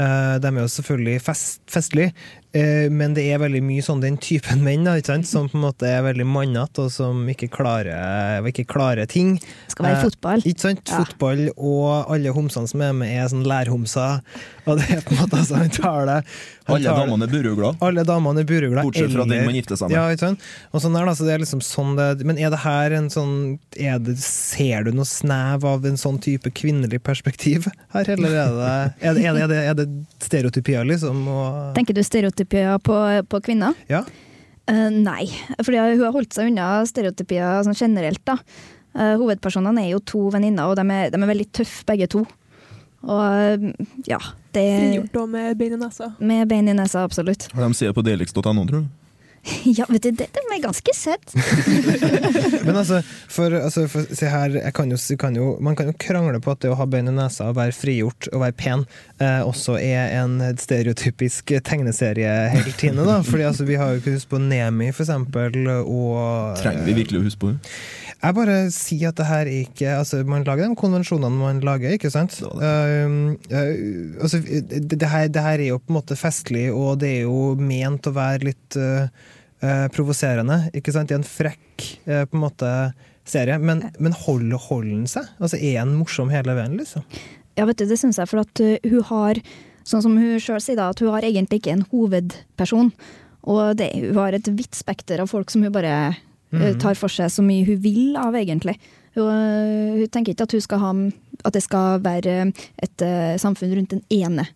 Uh, 0.00 0.40
de 0.40 0.48
er 0.48 0.62
jo 0.62 0.72
selvfølgelig 0.72 1.20
fest, 1.26 1.60
festlige, 1.70 2.14
men 2.94 3.14
det 3.16 3.24
er 3.34 3.40
veldig 3.42 3.62
mye 3.66 3.82
sånn 3.82 4.00
den 4.02 4.16
typen 4.22 4.62
menn 4.62 4.84
da, 4.86 4.94
ikke 5.00 5.10
sant? 5.12 5.26
som 5.26 5.48
på 5.50 5.58
en 5.58 5.64
måte 5.66 5.88
er 5.90 6.04
veldig 6.06 6.26
mannete, 6.28 6.84
og 6.86 6.92
som 6.94 7.24
ikke 7.32 7.48
klarer, 7.50 8.44
ikke 8.50 8.66
klarer 8.70 9.06
ting. 9.10 9.36
Skal 9.72 9.88
være 9.88 9.98
Eh, 9.98 10.04
fotball. 10.06 10.44
Ikke 10.46 10.60
sant? 10.68 10.82
Ja. 10.90 11.00
Fotball, 11.02 11.48
og 11.56 12.10
alle 12.14 12.30
homsene 12.34 12.70
som 12.70 12.80
er 12.86 12.92
med, 12.94 13.10
er 13.10 13.26
sånn 13.32 13.42
lærhomser. 13.48 14.20
Og 14.64 14.78
det 14.80 14.86
er 14.94 15.02
på 15.04 15.12
en 15.12 15.18
måte 15.24 15.36
altså, 15.42 15.58
han 15.60 15.68
tar 15.74 16.06
det 16.08 16.20
han 16.64 16.78
Alle 16.78 16.88
tar 16.88 16.96
damene 17.02 17.26
er 17.26 17.32
buruglade. 17.34 17.76
alle 17.84 18.04
damene 18.08 18.40
er 18.40 18.46
buruglade. 18.48 18.84
Bortsett 18.86 19.12
fra 19.12 19.26
den 19.28 19.44
man 19.44 19.54
gifter 19.58 19.76
seg 19.76 19.90
med. 19.90 19.96
Ja, 19.98 20.04
ikke 20.14 20.22
sant? 20.30 20.46
Og 20.72 20.80
sånn 20.80 20.94
er 20.96 21.04
det, 21.04 21.10
altså, 21.12 21.26
det 21.28 21.34
er 21.34 21.42
liksom 21.42 21.60
sånn 21.60 21.90
det, 21.98 22.24
men 22.24 22.38
er 22.40 22.48
det 22.54 22.62
her 22.62 22.94
en 22.96 23.10
sånn 23.12 23.34
er 23.76 23.98
det, 24.00 24.14
Ser 24.24 24.86
du 24.86 24.92
noe 24.96 25.04
snev 25.04 25.66
av 25.68 25.84
en 25.84 25.98
sånn 26.00 26.16
type 26.24 26.48
kvinnelig 26.56 27.02
perspektiv 27.04 27.66
her, 27.92 28.08
eller 28.14 28.32
er 28.32 28.54
det, 28.56 28.70
er 29.10 29.18
det, 29.18 29.26
er 29.26 29.34
det, 29.34 29.42
er 29.42 29.48
det, 29.52 29.58
er 29.68 29.76
det 29.82 29.86
stereotypier, 30.24 30.86
liksom? 30.88 31.26
Og, 31.28 31.74
Tenker 31.76 31.92
du 31.92 32.00
stereotypier 32.06 32.43
på, 32.48 33.00
på 33.30 33.42
kvinner? 33.44 33.74
ja? 33.90 34.04
Uh, 34.64 34.88
nei, 34.88 35.26
for 35.60 35.76
hun 35.76 36.00
har 36.00 36.14
holdt 36.14 36.32
seg 36.32 36.48
unna 36.48 36.68
stereotypier 36.88 37.66
sånn 37.66 37.76
generelt. 37.76 38.22
da. 38.24 38.38
Uh, 38.94 39.16
hovedpersonene 39.20 39.82
er 39.82 39.92
jo 39.92 40.00
to 40.06 40.22
venninner, 40.32 40.70
og 40.70 40.78
de 40.78 40.86
er, 40.88 41.12
de 41.12 41.20
er 41.20 41.30
veldig 41.34 41.50
tøffe 41.52 41.84
begge 41.90 42.08
to. 42.14 42.24
Og 43.04 43.20
eh, 43.20 43.64
ja, 44.08 44.18
det 44.56 44.64
Frigjort 44.78 45.18
og 45.20 45.32
med 45.34 45.58
bein 45.60 45.74
i 45.76 45.80
nesa. 45.80 46.14
Med 46.24 46.48
bein 46.48 46.70
i 46.70 46.76
nesa, 46.76 47.02
absolutt. 47.04 47.50
De 47.52 47.70
sier 47.76 47.92
på 47.92 48.04
delix.no, 48.06 48.40
tror 48.40 48.78
du? 48.78 48.86
Ja, 49.64 49.86
vet 49.88 50.02
du, 50.02 50.10
det, 50.10 50.28
det 50.32 50.42
er 50.42 50.60
ganske 50.62 50.94
søtt. 50.96 51.34
Men 52.66 52.76
altså, 52.76 53.00
for, 53.28 53.52
altså, 53.52 53.86
for 53.90 54.06
se 54.16 54.28
her, 54.30 54.56
jeg 54.60 54.74
kan 54.76 54.92
jo, 54.92 54.98
kan 55.20 55.36
jo, 55.36 55.54
man 55.64 55.76
kan 55.76 55.90
jo 55.90 55.96
krangle 56.00 56.40
på 56.42 56.54
at 56.54 56.62
det 56.64 56.72
å 56.72 56.78
ha 56.78 56.86
bein 56.88 57.10
i 57.10 57.14
nesa, 57.14 57.50
og 57.50 57.58
være 57.58 57.76
frigjort 57.76 58.30
og 58.32 58.44
være 58.44 58.56
pen, 58.60 58.86
eh, 59.18 59.42
også 59.44 59.76
er 59.80 60.14
en 60.20 60.38
stereotypisk 60.60 61.54
tegneseriehelt-Tine. 61.66 63.04
da. 63.04 63.20
Fordi 63.26 63.48
altså, 63.50 63.68
vi 63.68 63.78
har 63.80 63.92
jo 63.92 64.02
ikke 64.02 64.16
husk 64.16 64.32
på 64.32 64.40
Nemi, 64.42 64.90
for 64.94 65.06
eksempel, 65.06 65.60
og 65.84 66.56
Trenger 66.60 66.88
vi 66.88 66.98
virkelig 67.02 67.20
å 67.20 67.28
huske 67.28 67.44
på 67.44 67.52
det? 67.52 67.76
Jeg 68.24 68.36
bare 68.38 68.56
sier 68.72 69.10
at 69.10 69.18
det 69.18 69.26
her 69.28 69.42
er 69.44 69.64
ikke 69.66 69.96
altså 69.98 70.22
Man 70.24 70.46
lager 70.46 70.70
de 70.70 70.78
konvensjonene 70.80 71.36
man 71.36 71.60
lager, 71.64 71.92
ikke 71.96 72.12
sant? 72.12 72.32
Så 72.32 72.52
Uh, 72.54 73.34
uh, 73.50 74.22
altså, 74.22 74.38
det, 74.40 74.86
det, 74.88 75.08
her, 75.10 75.26
det 75.28 75.42
her 75.42 75.58
er 75.58 75.68
jo 75.72 75.80
på 75.82 75.92
en 75.92 75.96
måte 75.98 76.16
festlig, 76.16 76.68
og 76.72 77.00
det 77.02 77.10
er 77.18 77.26
jo 77.26 77.54
ment 77.58 78.06
å 78.08 78.14
være 78.14 78.48
litt 78.48 78.78
uh, 78.78 79.10
uh, 79.64 79.86
provoserende. 79.94 80.60
Ikke 80.76 80.92
sant? 80.94 81.10
Er 81.10 81.20
en 81.22 81.26
frekk 81.26 81.86
eh, 82.04 82.24
på 82.28 82.36
en 82.36 82.44
måte 82.44 82.70
serie, 83.24 83.56
men, 83.58 83.86
men 83.98 84.16
holder 84.24 84.60
hold 84.68 84.90
den 84.90 85.06
seg? 85.10 85.30
Altså, 85.40 85.56
Er 85.56 85.80
den 85.82 85.96
morsom 85.96 86.32
hele 86.32 86.56
veien, 86.58 86.76
liksom? 86.76 87.06
Ja, 87.56 87.64
vet 87.64 87.80
du, 87.80 87.86
det 87.88 87.98
syns 88.00 88.20
jeg, 88.20 88.28
for 88.28 88.44
at 88.44 88.60
uh, 88.60 88.76
hun 88.84 89.08
har, 89.10 89.40
sånn 89.86 90.04
som 90.04 90.18
hun 90.20 90.36
sjøl 90.42 90.60
sier, 90.62 90.76
da, 90.80 90.90
at 90.92 91.00
hun 91.00 91.14
har 91.14 91.24
egentlig 91.26 91.62
ikke 91.62 91.74
en 91.78 91.86
hovedperson. 91.92 92.92
Og 93.48 93.74
det, 93.80 93.90
hun 93.96 94.20
har 94.20 94.36
et 94.36 94.52
vidt 94.56 94.76
spekter 94.76 95.20
av 95.20 95.32
folk 95.32 95.52
som 95.52 95.64
hun 95.64 95.74
bare 95.74 96.14
Mhm. 96.54 96.78
tar 96.78 96.94
for 96.94 97.10
seg 97.10 97.30
så 97.32 97.42
mye 97.42 97.66
hun 97.66 97.80
vil 97.82 98.16
av, 98.16 98.34
egentlig. 98.38 98.76
Hun, 99.14 99.26
uh, 99.26 99.96
hun 99.98 100.10
tenker 100.10 100.34
ikke 100.34 100.46
at, 100.46 100.80
ha, 100.80 100.92
at 101.44 101.56
det 101.56 101.62
skal 101.64 102.00
være 102.02 102.52
et 102.82 103.02
uh, 103.02 103.34
samfunn 103.40 103.74
rundt 103.74 103.94
den 103.94 104.02
ene, 104.10 104.46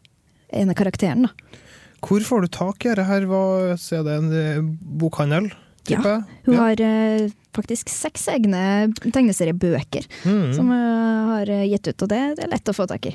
ene 0.53 0.75
karakteren. 0.79 1.27
Da. 1.27 1.63
Hvor 2.05 2.23
får 2.25 2.45
du 2.45 2.49
tak 2.55 2.85
i 2.85 2.93
dette 2.93 3.07
her? 3.09 3.27
Hva, 3.29 3.43
er 3.75 4.05
det 4.07 4.15
en 4.15 4.31
eh, 4.33 4.61
bokhandel? 5.01 5.51
Ja? 5.89 6.23
Hun 6.45 6.55
Ja. 6.55 6.61
har 6.61 6.81
uh, 6.85 7.31
faktisk 7.57 7.89
seks 7.89 8.29
egne 8.29 8.93
tegneseriebøker 9.01 10.05
mm. 10.25 10.53
som 10.55 10.69
hun 10.69 11.31
har 11.33 11.49
uh, 11.49 11.65
gitt 11.65 11.89
ut, 11.89 12.03
og 12.05 12.11
det, 12.13 12.21
det 12.37 12.45
er 12.45 12.53
lett 12.53 12.69
å 12.69 12.77
få 12.77 12.87
tak 12.91 13.09
i. 13.09 13.15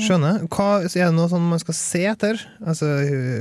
Skjønner. 0.00 0.40
Hva, 0.48 0.68
er 0.84 0.88
det 1.06 1.14
noe 1.14 1.28
sånn 1.30 1.44
man 1.50 1.60
skal 1.62 1.74
se 1.78 2.02
etter? 2.10 2.40
Altså 2.64 2.88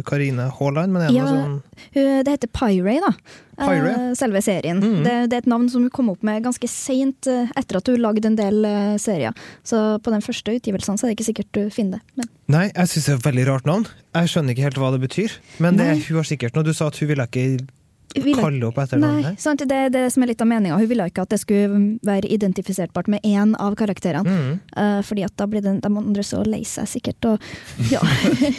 Karine 0.06 0.50
Haaland, 0.60 0.92
men 0.94 1.02
er 1.04 1.08
det 1.10 1.16
Ja, 1.18 1.24
noe 1.26 1.34
sånn 1.34 1.62
Hun- 1.94 2.24
Det 2.24 2.32
heter 2.34 2.48
Pyray, 2.54 3.00
da. 3.02 3.12
Pyray? 3.58 3.94
Eh, 3.94 4.14
Selve 4.16 4.42
serien. 4.42 4.80
Mhm. 4.80 5.04
Det, 5.04 5.30
det 5.30 5.34
er 5.34 5.42
et 5.44 5.50
navn 5.52 5.70
som 5.70 5.82
hun 5.82 5.90
kom 5.94 6.10
opp 6.10 6.24
med 6.24 6.44
ganske 6.44 6.68
seint 6.70 7.28
eh, 7.28 7.48
etter 7.56 7.78
at 7.78 7.88
hun 7.88 8.00
lagde 8.02 8.26
en 8.26 8.36
del 8.36 8.66
eh, 8.66 8.98
serier. 8.98 9.34
Så 9.64 10.00
på 10.02 10.12
den 10.14 10.22
første 10.22 10.56
utgivelsen 10.56 10.98
så 10.98 11.06
er 11.06 11.14
det 11.14 11.18
ikke 11.20 11.30
sikkert 11.34 11.52
du 11.54 11.70
finner 11.70 12.00
det. 12.00 12.04
Men 12.18 12.28
Nei, 12.48 12.66
jeg 12.76 12.88
syns 12.92 13.06
det 13.06 13.14
er 13.14 13.18
et 13.22 13.28
veldig 13.30 13.48
rart 13.48 13.66
navn. 13.66 13.86
Jeg 14.14 14.28
skjønner 14.34 14.54
ikke 14.56 14.68
helt 14.68 14.78
hva 14.82 14.92
det 14.92 15.02
betyr. 15.08 15.38
Men 15.60 15.78
det, 15.78 15.92
hun 16.08 16.18
har 16.18 16.28
sikkert 16.28 16.56
noe. 16.56 16.64
Du 16.68 16.74
sa 16.74 16.88
at 16.88 16.98
hun 17.00 17.08
ville 17.10 17.24
ikke 17.30 17.66
kalle 18.14 18.68
opp 18.68 18.78
etter 18.84 19.00
Nei, 19.02 19.22
her. 19.26 19.36
sant? 19.42 19.64
Det 19.68 19.78
er 19.88 19.92
det 19.94 20.04
som 20.14 20.24
er 20.24 20.32
litt 20.32 20.42
av 20.44 20.50
meninga. 20.50 20.78
Hun 20.80 20.90
ville 20.90 21.08
ikke 21.10 21.26
at 21.26 21.34
det 21.34 21.40
skulle 21.42 21.82
være 22.06 22.30
identifiserbart 22.34 23.10
med 23.12 23.26
én 23.26 23.56
av 23.62 23.76
karakterene. 23.80 24.24
Mm. 24.30 24.60
Uh, 24.76 25.00
fordi 25.06 25.26
at 25.28 25.36
da 25.40 25.48
blir 25.50 25.64
den, 25.66 25.80
de 25.84 25.92
andre 26.04 26.26
så 26.26 26.44
lei 26.48 26.62
seg 26.68 26.90
sikkert. 26.90 27.30
Og, 27.32 27.48
ja. 27.94 28.02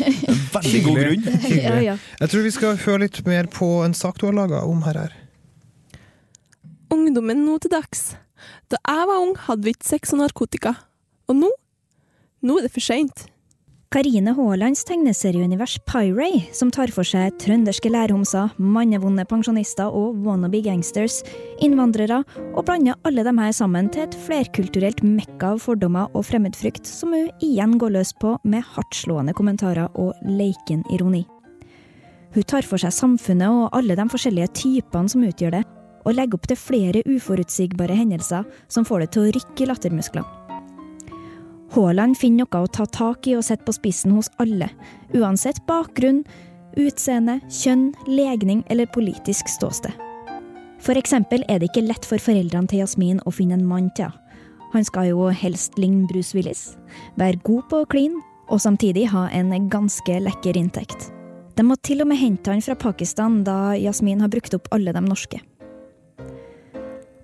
Veldig 0.56 0.82
god 0.88 1.02
grunn. 1.02 1.28
Ja, 1.54 1.76
ja. 1.80 1.98
Jeg 2.20 2.32
tror 2.32 2.42
vi 2.44 2.54
skal 2.54 2.80
høre 2.84 3.04
litt 3.04 3.20
mer 3.28 3.46
på 3.52 3.68
en 3.84 3.94
sak 3.96 4.18
du 4.20 4.26
har 4.28 4.36
laga 4.36 4.64
om 4.66 4.82
her. 4.88 5.04
her. 5.04 5.14
Ungdommen 6.94 7.44
nå 7.46 7.58
til 7.62 7.72
dags. 7.72 8.14
Da 8.72 8.80
jeg 8.80 9.06
var 9.10 9.22
ung, 9.22 9.36
hadde 9.46 9.66
vi 9.66 9.74
ikke 9.76 9.88
sex 9.94 10.14
og 10.16 10.20
narkotika. 10.22 10.74
Og 11.30 11.38
nå? 11.38 11.50
Nå 12.44 12.58
er 12.58 12.66
det 12.66 12.74
for 12.74 12.84
seint. 12.84 13.26
Karine 13.94 14.32
Haalands 14.34 14.80
tegneserieunivers 14.82 15.76
Pyray, 15.86 16.40
som 16.50 16.72
tar 16.74 16.90
for 16.90 17.06
seg 17.06 17.36
trønderske 17.38 17.92
lærhomser, 17.94 18.50
mannevonde 18.58 19.22
pensjonister 19.30 19.86
og 19.94 20.16
wannabe 20.24 20.58
gangsters, 20.66 21.20
innvandrere, 21.62 22.24
og 22.58 22.66
blander 22.66 22.98
alle 23.06 23.22
dem 23.22 23.38
her 23.38 23.54
sammen 23.54 23.92
til 23.94 24.08
et 24.08 24.18
flerkulturelt 24.24 25.04
mekka 25.06 25.52
av 25.54 25.62
fordommer 25.62 26.10
og 26.10 26.26
fremmedfrykt, 26.26 26.90
som 26.90 27.14
hun 27.14 27.30
igjen 27.38 27.78
går 27.78 27.94
løs 27.94 28.10
på 28.18 28.34
med 28.42 28.66
hardtslående 28.74 29.38
kommentarer 29.38 29.86
og 29.94 30.18
leiken 30.26 30.82
ironi. 30.90 31.22
Hun 32.34 32.50
tar 32.50 32.66
for 32.66 32.82
seg 32.82 32.98
samfunnet 32.98 33.46
og 33.46 33.78
alle 33.78 33.94
de 33.94 34.10
forskjellige 34.10 34.56
typene 34.58 35.14
som 35.14 35.22
utgjør 35.22 35.60
det, 35.60 35.66
og 36.02 36.18
legger 36.18 36.42
opp 36.42 36.50
til 36.50 36.58
flere 36.58 37.06
uforutsigbare 37.06 38.02
hendelser 38.02 38.42
som 38.66 38.82
får 38.82 39.06
det 39.06 39.14
til 39.14 39.22
å 39.22 39.36
rykke 39.38 39.62
i 39.62 39.70
lattermusklene. 39.70 40.43
Haaland 41.72 42.18
finner 42.18 42.44
noe 42.44 42.64
å 42.64 42.70
ta 42.70 42.84
tak 42.86 43.26
i 43.26 43.36
og 43.38 43.44
sette 43.46 43.64
på 43.64 43.74
spissen 43.74 44.12
hos 44.14 44.28
alle, 44.42 44.68
uansett 45.16 45.62
bakgrunn, 45.66 46.22
utseende, 46.76 47.40
kjønn, 47.48 47.92
legning 48.06 48.64
eller 48.68 48.90
politisk 48.92 49.48
ståsted. 49.48 49.94
Eksempel 50.84 51.44
er 51.48 51.58
det 51.58 51.70
ikke 51.70 51.86
lett 51.86 52.04
for 52.04 52.20
foreldrene 52.20 52.68
til 52.68 52.82
Jasmin 52.82 53.22
å 53.24 53.32
finne 53.32 53.56
en 53.56 53.66
mann 53.66 53.88
til 53.96 54.10
henne. 54.10 54.20
Han 54.74 54.82
skal 54.82 55.06
jo 55.06 55.28
helst 55.30 55.76
ligne 55.78 56.08
Bruce 56.10 56.34
Willis, 56.34 56.72
være 57.14 57.38
god 57.46 57.68
på 57.70 57.82
å 57.84 57.86
kline, 57.86 58.18
og 58.50 58.58
samtidig 58.58 59.06
ha 59.12 59.28
en 59.30 59.52
ganske 59.70 60.16
lekker 60.18 60.58
inntekt. 60.58 61.12
De 61.54 61.62
må 61.62 61.76
til 61.86 62.02
og 62.02 62.08
med 62.10 62.18
hente 62.18 62.50
han 62.50 62.62
fra 62.64 62.74
Pakistan, 62.74 63.44
da 63.46 63.76
Jasmin 63.78 64.24
har 64.24 64.32
brukt 64.32 64.56
opp 64.58 64.66
alle 64.74 64.90
de 64.92 65.04
norske. 65.04 65.38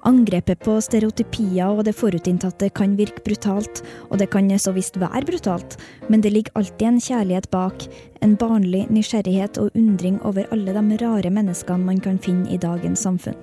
Angrepet 0.09 0.63
på 0.65 0.79
stereotypier 0.81 1.69
og 1.69 1.85
det 1.85 1.93
forutinntatte 1.93 2.71
kan 2.73 2.95
virke 2.97 3.21
brutalt, 3.25 3.83
og 4.09 4.19
det 4.21 4.31
kan 4.33 4.49
så 4.59 4.73
visst 4.73 4.97
være 4.97 5.27
brutalt, 5.29 5.77
men 6.09 6.23
det 6.25 6.33
ligger 6.33 6.57
alltid 6.57 6.87
en 6.89 7.01
kjærlighet 7.01 7.51
bak, 7.53 7.85
en 8.23 8.37
barnlig 8.37 8.87
nysgjerrighet 8.89 9.61
og 9.61 9.71
undring 9.77 10.17
over 10.25 10.49
alle 10.53 10.73
de 10.73 10.97
rare 11.05 11.31
menneskene 11.31 11.85
man 11.85 12.01
kan 12.01 12.19
finne 12.19 12.49
i 12.49 12.57
dagens 12.57 13.05
samfunn. 13.05 13.37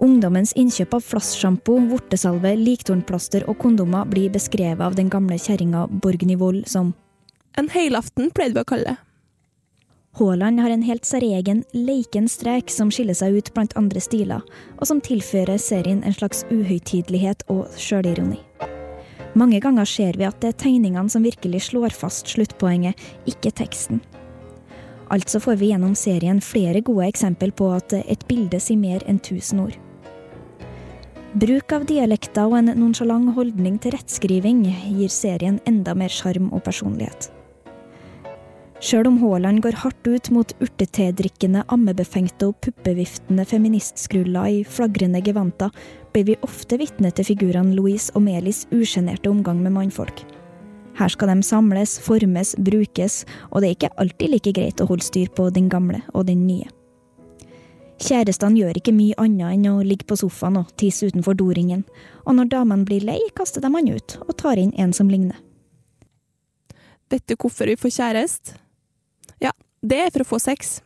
Ungdommens 0.00 0.52
innkjøp 0.56 0.94
av 0.96 1.04
flasssjampo, 1.04 1.76
vortesalve, 1.90 2.54
liktornplaster 2.56 3.44
og 3.48 3.58
kondomer 3.60 4.08
blir 4.08 4.32
beskrevet 4.32 4.80
av 4.80 4.96
den 4.96 5.10
gamle 5.12 5.36
kjerringa 5.36 5.86
Borgny 5.88 6.36
Wold 6.40 6.68
som 6.68 6.94
En 7.58 7.68
helaften 7.68 8.30
pleide 8.30 8.54
vi 8.54 8.62
å 8.62 8.68
kalle 8.68 8.92
det. 8.92 9.09
Haaland 10.18 10.60
har 10.60 10.70
en 10.70 10.82
helt 10.82 11.06
særegen, 11.06 11.62
leiken 11.72 12.26
strek 12.28 12.70
som 12.72 12.90
skiller 12.90 13.14
seg 13.14 13.36
ut 13.38 13.50
blant 13.54 13.76
andre 13.78 14.02
stiler, 14.02 14.42
og 14.80 14.88
som 14.88 15.00
tilfører 15.00 15.60
serien 15.62 16.02
en 16.02 16.16
slags 16.16 16.42
uhøytidelighet 16.50 17.44
og 17.52 17.68
sjølironi. 17.78 18.40
Mange 19.38 19.60
ganger 19.62 19.86
ser 19.86 20.18
vi 20.18 20.26
at 20.26 20.40
det 20.42 20.50
er 20.50 20.58
tegningene 20.64 21.12
som 21.12 21.22
virkelig 21.22 21.68
slår 21.68 21.94
fast 21.94 22.32
sluttpoenget, 22.32 22.98
ikke 23.30 23.54
teksten. 23.54 24.02
Altså 25.14 25.38
får 25.42 25.62
vi 25.62 25.70
gjennom 25.70 25.94
serien 25.94 26.42
flere 26.42 26.82
gode 26.86 27.06
eksempel 27.06 27.54
på 27.54 27.70
at 27.74 27.94
et 28.00 28.26
bilde 28.26 28.58
sier 28.62 28.78
mer 28.78 29.06
enn 29.06 29.22
tusen 29.22 29.62
ord. 29.62 29.78
Bruk 31.38 31.70
av 31.70 31.86
dialekter 31.86 32.50
og 32.50 32.58
en 32.58 32.72
nonsjalant 32.74 33.30
holdning 33.36 33.78
til 33.78 33.94
rettskriving 33.94 34.64
gir 34.66 35.12
serien 35.14 35.62
enda 35.70 35.94
mer 35.94 36.10
sjarm 36.10 36.50
og 36.50 36.64
personlighet. 36.66 37.30
Sjøl 38.80 39.10
om 39.10 39.18
Haaland 39.20 39.60
går 39.60 39.76
hardt 39.76 40.08
ut 40.08 40.30
mot 40.32 40.52
urtetedrikkende, 40.64 41.66
ammebefengte 41.68 42.46
og 42.48 42.56
puppeviftende 42.64 43.44
feministskruller 43.44 44.46
i 44.48 44.62
flagrende 44.64 45.20
gevanter, 45.20 45.68
blir 46.14 46.24
vi 46.30 46.36
ofte 46.46 46.78
vitne 46.80 47.10
til 47.12 47.28
figurene 47.28 47.76
Louise 47.76 48.08
og 48.16 48.24
Melis 48.24 48.62
usjenerte 48.72 49.28
omgang 49.28 49.60
med 49.60 49.74
mannfolk. 49.74 50.22
Her 50.96 51.12
skal 51.12 51.28
de 51.28 51.44
samles, 51.44 51.98
formes, 52.00 52.54
brukes, 52.56 53.26
og 53.50 53.60
det 53.60 53.68
er 53.68 53.76
ikke 53.76 53.92
alltid 54.00 54.32
like 54.32 54.54
greit 54.56 54.80
å 54.80 54.88
holde 54.88 55.04
styr 55.04 55.28
på 55.28 55.50
den 55.52 55.68
gamle 55.68 56.00
og 56.14 56.24
den 56.32 56.46
nye. 56.48 56.72
Kjærestene 58.00 58.56
gjør 58.56 58.80
ikke 58.80 58.96
mye 58.96 59.18
annet 59.20 59.58
enn 59.58 59.68
å 59.74 59.84
ligge 59.84 60.08
på 60.08 60.16
sofaen 60.16 60.56
og 60.56 60.72
tisse 60.80 61.04
utenfor 61.12 61.36
doringen, 61.36 61.84
og 62.24 62.38
når 62.38 62.48
damene 62.56 62.88
blir 62.88 63.04
lei, 63.04 63.20
kaster 63.36 63.60
de 63.60 63.68
han 63.76 63.92
ut 63.92 64.16
og 64.24 64.34
tar 64.40 64.56
inn 64.56 64.72
en 64.80 64.96
som 64.96 65.12
ligner. 65.12 65.36
Dette 67.12 67.36
hvorfor 67.36 67.68
vi 67.68 67.76
får 67.76 67.96
kjæreste? 68.00 68.56
Det 69.80 69.96
er 69.96 70.10
for 70.12 70.20
å 70.20 70.28
få 70.34 70.38
sex. 70.42 70.82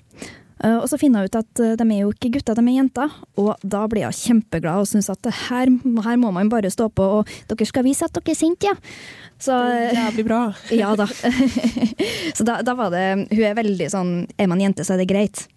Eh, 0.63 0.77
og 0.77 0.87
så 0.91 0.99
finner 1.01 1.23
hun 1.23 1.31
ut 1.31 1.39
at 1.41 1.63
eh, 1.63 1.75
de 1.79 1.87
er 1.89 2.03
jo 2.05 2.13
ikke 2.15 2.33
gutter, 2.37 2.59
de 2.59 2.65
er 2.65 2.79
jenter. 2.79 3.17
Og 3.41 3.53
da 3.63 3.83
blir 3.91 4.07
hun 4.07 4.17
kjempeglad 4.17 4.85
og 4.85 4.91
syns 4.91 5.11
at 5.13 5.31
her, 5.49 5.73
her 6.07 6.21
må 6.21 6.33
man 6.35 6.51
bare 6.53 6.71
stå 6.73 6.89
på, 6.95 7.09
og 7.19 7.33
dere 7.51 7.69
skal 7.69 7.87
vise 7.87 8.07
at 8.07 8.15
dere 8.17 8.35
er 8.35 8.39
sinte, 8.39 8.71
ja. 8.71 8.77
Så 9.43 9.57
eh, 9.73 9.97
Jævlig 9.97 10.27
bra. 10.29 10.43
ja 10.83 10.93
da. 10.99 11.09
så 12.37 12.47
da, 12.47 12.61
da 12.63 12.77
var 12.79 12.93
det 12.95 13.07
Hun 13.33 13.43
er 13.43 13.57
veldig 13.59 13.89
sånn 13.91 14.13
Er 14.39 14.47
man 14.47 14.63
jente, 14.63 14.85
så 14.87 14.95
er 14.95 15.03
det 15.03 15.09
greit. 15.11 15.49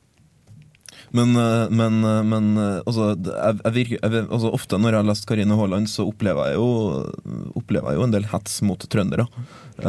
Men, 1.12 1.36
eh, 1.36 1.68
men, 1.70 2.00
eh, 2.04 2.22
men 2.26 2.48
eh, 2.58 2.80
altså, 2.86 3.12
jeg, 3.14 3.60
jeg 3.64 3.74
virker, 3.76 4.00
jeg, 4.02 4.26
altså, 4.30 4.52
ofte 4.56 4.80
når 4.82 4.96
jeg 4.96 5.02
har 5.02 5.10
lest 5.12 5.28
Karine 5.30 5.58
Haaland, 5.60 5.90
så 5.92 6.08
opplever 6.10 6.50
jeg 6.52 6.58
jo, 6.58 6.68
opplever 7.60 7.92
jeg 7.94 8.00
jo 8.00 8.08
en 8.08 8.16
del 8.16 8.26
hets 8.32 8.62
mot 8.66 8.88
trøndere. 8.90 9.28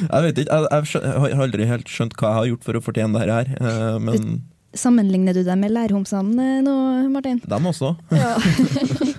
Jeg 0.00 0.22
vet 0.24 0.38
ikke, 0.38 0.56
jeg, 0.70 1.02
har 1.02 1.42
aldri 1.44 1.66
helt 1.68 1.88
skjønt 1.90 2.14
hva 2.16 2.28
jeg 2.30 2.36
har 2.38 2.46
gjort 2.52 2.62
for 2.64 2.78
å 2.78 2.82
fortjene 2.84 3.18
dette 3.18 3.34
her. 3.34 3.50
eh, 3.58 3.96
men 4.00 4.38
Sammenligner 4.70 5.34
du 5.34 5.42
deg 5.42 5.58
med 5.58 5.72
lærhomsene 5.74 6.60
nå, 6.62 6.74
Martin? 7.10 7.40
dem 7.42 7.66
også. 7.66 7.90
Ja. 8.14 8.36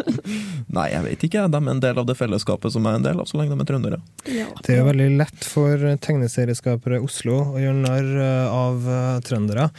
Nei, 0.72 0.88
jeg 0.94 1.06
vet 1.06 1.26
ikke. 1.28 1.46
De 1.52 1.62
er 1.62 1.72
en 1.74 1.84
del 1.84 2.02
av 2.02 2.08
det 2.08 2.17
fellesskapet 2.20 2.74
som 2.74 2.86
jeg 2.86 2.96
er 2.96 3.02
en 3.02 3.08
del 3.08 3.22
av, 3.22 3.30
så 3.30 3.39
lenge 3.39 3.56
de 3.56 3.63
er 3.63 3.70
trøndere. 3.70 4.02
Det 4.26 4.74
er 4.74 4.82
jo 4.82 4.89
veldig 4.89 5.10
lett 5.20 5.48
for 5.48 5.86
tegneserieskapere 6.06 7.00
i 7.00 7.06
Oslo 7.06 7.39
å 7.54 7.62
gjøre 7.62 7.80
narr 7.84 8.12
eh, 8.26 8.60
av 8.62 8.91
eh, 8.98 9.15
trøndere. 9.28 9.70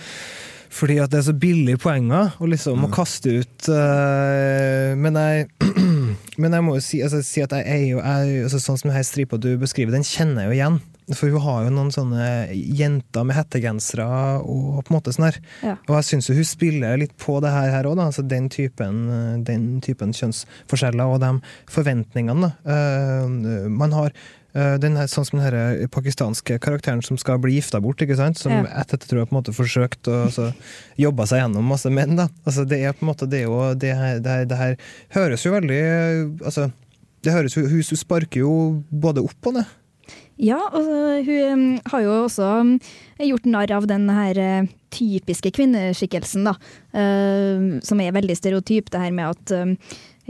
Fordi 0.72 0.96
at 1.02 1.12
det 1.12 1.20
er 1.20 1.26
så 1.26 1.34
billige 1.36 1.80
poenger 1.82 2.38
å 2.40 2.48
liksom 2.48 2.86
å 2.86 2.88
kaste 2.92 3.34
ut 3.42 3.66
eh, 3.68 4.94
Men 4.96 5.18
jeg 5.20 5.50
Men 6.40 6.56
jeg 6.56 6.64
må 6.64 6.78
jo 6.78 6.84
si, 6.84 7.02
altså, 7.04 7.20
si 7.26 7.42
at 7.44 7.52
jeg 7.58 7.66
er 7.68 7.82
jo 7.90 7.98
jeg, 8.00 8.46
altså, 8.46 8.60
Sånn 8.62 8.80
som 8.80 8.88
denne 8.88 9.04
stripa 9.04 9.36
du 9.36 9.50
beskriver, 9.60 9.92
den 9.92 10.06
kjenner 10.06 10.46
jeg 10.46 10.48
jo 10.48 10.56
igjen. 10.56 10.78
For 11.10 11.32
hun 11.34 11.42
har 11.42 11.64
jo 11.66 11.72
noen 11.74 11.90
sånne 11.94 12.26
jenter 12.54 13.24
med 13.26 13.36
hettegensere 13.36 14.06
og 14.42 14.82
på 14.86 14.92
en 14.92 14.96
måte 14.96 15.14
sånn 15.14 15.26
her. 15.30 15.38
Ja. 15.62 15.74
Og 15.88 15.96
jeg 15.98 16.08
syns 16.12 16.30
hun 16.30 16.46
spiller 16.46 17.00
litt 17.00 17.16
på 17.20 17.40
det 17.42 17.50
her, 17.50 17.72
her 17.74 17.88
òg, 17.90 17.98
altså 17.98 18.22
den 18.22 18.46
typen, 18.52 19.02
den 19.44 19.80
typen 19.82 20.14
kjønnsforskjeller 20.16 21.10
og 21.16 21.18
de 21.24 21.32
forventningene. 21.72 22.52
da. 22.64 22.76
Eh, 22.76 23.66
man 23.72 23.92
har 23.96 24.12
eh, 24.54 24.76
den 24.82 24.96
her, 25.00 25.10
sånn 25.10 25.26
som 25.26 25.40
den 25.40 25.46
her 25.48 25.88
pakistanske 25.92 26.58
karakteren 26.62 27.02
som 27.04 27.18
skal 27.20 27.40
bli 27.42 27.56
gifta 27.58 27.80
bort, 27.82 28.00
ikke 28.04 28.16
sant? 28.20 28.38
som 28.38 28.52
Ja. 28.52 28.62
etter 28.84 29.02
tror 29.02 29.22
jeg 29.22 29.30
på 29.30 29.36
en 29.36 29.40
måte 29.42 29.56
forsøkt 29.56 30.08
å 30.12 30.24
altså, 30.28 30.52
jobbe 31.00 31.26
seg 31.26 31.42
gjennom 31.42 31.66
masse 31.74 31.90
menn. 31.90 32.16
da. 32.16 32.28
Altså, 32.46 32.64
det 32.68 32.78
er 32.82 32.92
på 32.94 33.02
en 33.06 33.12
måte 33.12 33.28
det 33.28 33.42
jo, 33.44 33.58
det 33.74 33.94
her, 33.96 34.18
det 34.22 34.30
her, 34.30 34.44
det 34.46 34.58
her 34.62 34.76
høres 35.18 35.44
jo 35.46 35.52
veldig 35.58 35.82
eh, 35.82 36.44
altså, 36.44 36.70
det 37.22 37.32
høres 37.32 37.54
jo, 37.56 37.66
hun 37.70 37.82
sparker 37.82 38.40
jo 38.42 38.52
både 38.90 39.22
opp 39.22 39.46
og 39.46 39.54
ned. 39.60 39.78
Ja, 40.40 40.58
og 40.72 41.26
hun 41.26 41.50
um, 41.52 41.64
har 41.92 42.04
jo 42.04 42.14
også 42.24 42.46
um, 42.62 42.76
gjort 43.20 43.48
narr 43.48 43.74
av 43.76 43.88
den 43.90 44.08
her 44.10 44.38
uh, 44.40 44.70
typiske 44.92 45.52
kvinneskikkelsen, 45.54 46.48
da. 46.48 46.54
uh, 46.96 47.82
som 47.84 48.00
er 48.00 48.16
veldig 48.16 48.36
stereotyp, 48.38 48.90
det 48.92 49.02
her 49.04 49.12
med 49.14 49.34
at 49.34 49.54
um, 49.58 49.76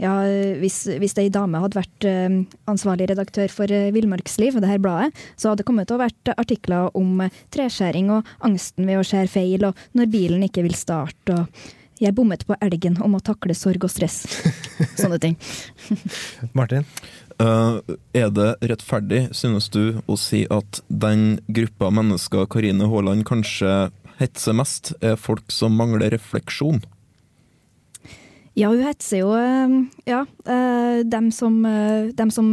ja, 0.01 0.13
hvis, 0.59 0.81
hvis 0.99 1.13
ei 1.21 1.29
dame 1.31 1.59
hadde 1.61 1.77
vært 1.77 2.07
ansvarlig 2.67 3.05
redaktør 3.11 3.51
for 3.53 3.69
uh, 3.69 3.91
Villmarksliv, 3.93 4.57
det 4.59 4.71
her 4.71 4.81
bladet, 4.81 5.13
så 5.37 5.51
hadde 5.51 5.61
det 5.61 5.67
kommet 5.69 5.87
til 5.87 5.99
å 5.99 6.03
vært 6.03 6.33
artikler 6.35 6.89
om 6.97 7.23
treskjæring 7.53 8.09
og 8.15 8.33
angsten 8.43 8.89
ved 8.89 8.99
å 8.99 9.07
skjære 9.07 9.31
feil, 9.31 9.69
og 9.69 9.87
når 9.95 10.11
bilen 10.11 10.43
ikke 10.49 10.65
vil 10.65 10.75
starte, 10.77 11.37
og 11.37 11.71
jeg 12.03 12.15
bommet 12.17 12.41
på 12.47 12.55
elgen 12.59 12.97
om 13.05 13.13
å 13.15 13.21
takle 13.23 13.55
sorg 13.55 13.85
og 13.85 13.91
stress. 13.91 14.23
Sånne 15.01 15.19
ting. 15.23 15.37
Martin? 16.57 16.87
Eh, 17.41 17.95
er 18.13 18.31
det 18.33 18.49
rettferdig, 18.61 19.27
synes 19.35 19.69
du, 19.73 19.99
å 20.07 20.17
si 20.19 20.43
at 20.53 20.81
den 20.87 21.39
gruppa 21.47 21.89
mennesker 21.93 22.47
Karine 22.51 22.87
Haaland 22.91 23.25
kanskje 23.27 23.91
hetser 24.19 24.57
mest, 24.57 24.93
er 25.01 25.17
folk 25.19 25.51
som 25.53 25.75
mangler 25.77 26.13
refleksjon? 26.13 26.83
Ja, 28.53 28.69
hun 28.69 28.83
hetser 28.85 29.23
jo 29.23 29.31
eh, 29.37 29.77
ja, 30.09 30.25
eh, 30.45 30.99
dem 31.09 31.31
som, 31.33 31.63
dem 32.13 32.33
som 32.33 32.51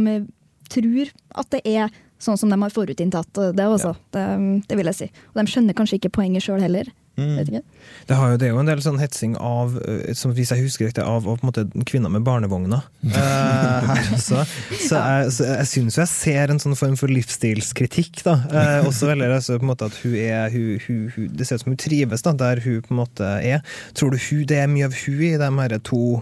tror 0.71 1.11
at 1.37 1.51
det 1.53 1.61
er 1.67 1.91
sånn 2.21 2.37
som 2.37 2.51
de 2.53 2.57
har 2.61 2.73
forutinntatt 2.73 3.37
det 3.57 3.65
også. 3.65 3.95
Det, 4.13 4.25
det 4.69 4.77
vil 4.77 4.89
jeg 4.91 4.97
si. 4.97 5.07
Og 5.33 5.41
de 5.41 5.51
skjønner 5.51 5.77
kanskje 5.77 5.97
ikke 5.97 6.13
poenget 6.21 6.45
sjøl 6.45 6.61
heller. 6.61 6.89
Mm. 7.19 7.61
Det, 8.07 8.15
har 8.15 8.31
jo, 8.31 8.37
det 8.39 8.47
er 8.47 8.53
jo 8.53 8.61
en 8.61 8.69
del 8.69 8.81
sånn 8.83 8.99
hetsing 9.01 9.33
av, 9.35 9.75
eh, 9.83 10.13
som 10.17 10.31
hvis 10.35 10.53
jeg 10.53 10.63
husker 10.63 10.87
riktig, 10.87 11.03
av, 11.03 11.27
av 11.27 11.41
på 11.41 11.45
en 11.45 11.49
måte 11.49 11.65
kvinner 11.89 12.11
med 12.13 12.23
barnevogner. 12.25 12.85
uh, 13.03 13.11
her 13.91 14.13
også. 14.15 14.45
Så 14.71 15.01
jeg, 15.01 15.33
så 15.35 15.49
jeg 15.49 15.69
syns 15.73 15.97
jo 15.97 16.03
jeg 16.03 16.11
ser 16.13 16.53
en 16.53 16.61
sånn 16.63 16.77
form 16.79 16.95
for 16.99 17.11
livsstilskritikk. 17.11 18.23
da. 18.27 18.37
uh, 18.47 18.87
også 18.89 19.11
veldig 19.11 19.29
altså, 19.35 19.59
på 19.59 19.67
en 19.67 19.73
måte 19.73 19.91
at 19.91 19.99
hun 20.05 20.17
er 20.21 20.55
hun, 20.55 20.79
hun, 20.87 21.03
hun, 21.15 21.29
Det 21.35 21.47
ser 21.47 21.59
ut 21.59 21.65
som 21.65 21.73
hun 21.73 21.83
trives 21.83 22.25
da, 22.25 22.35
der 22.45 22.63
hun 22.63 22.81
på 22.85 22.95
en 22.95 23.01
måte 23.03 23.33
er. 23.41 23.65
Tror 23.97 24.15
du 24.15 24.21
hun, 24.29 24.45
det 24.49 24.63
er 24.63 24.71
mye 24.71 24.89
av 24.89 24.97
hun 25.03 25.25
i 25.27 25.35
de 25.41 25.51
her 25.59 25.77
to 25.83 26.21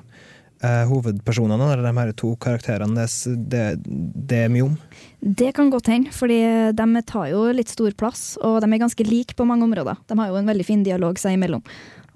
eh, 0.64 0.84
hovedpersonene, 0.90 1.72
eller 1.74 1.86
de 1.86 1.94
her 1.98 2.12
to 2.18 2.34
karakterene, 2.42 2.96
det, 2.96 3.38
det, 3.52 3.64
det 4.30 4.42
er 4.46 4.52
mye 4.54 4.68
om. 4.70 4.76
Det 5.20 5.52
kan 5.58 5.72
godt 5.72 5.92
hende, 5.92 6.14
fordi 6.16 6.40
de 6.76 7.04
tar 7.08 7.32
jo 7.34 7.46
litt 7.56 7.72
stor 7.72 7.96
plass, 8.00 8.34
og 8.44 8.62
de 8.64 8.70
er 8.72 8.84
ganske 8.84 9.08
like 9.08 9.36
på 9.36 9.48
mange 9.48 9.68
områder. 9.68 10.00
De 10.08 10.20
har 10.20 10.32
jo 10.32 10.40
en 10.40 10.52
veldig 10.52 10.68
fin 10.68 10.86
dialog 10.86 11.20
seg 11.20 11.36
imellom. 11.38 11.64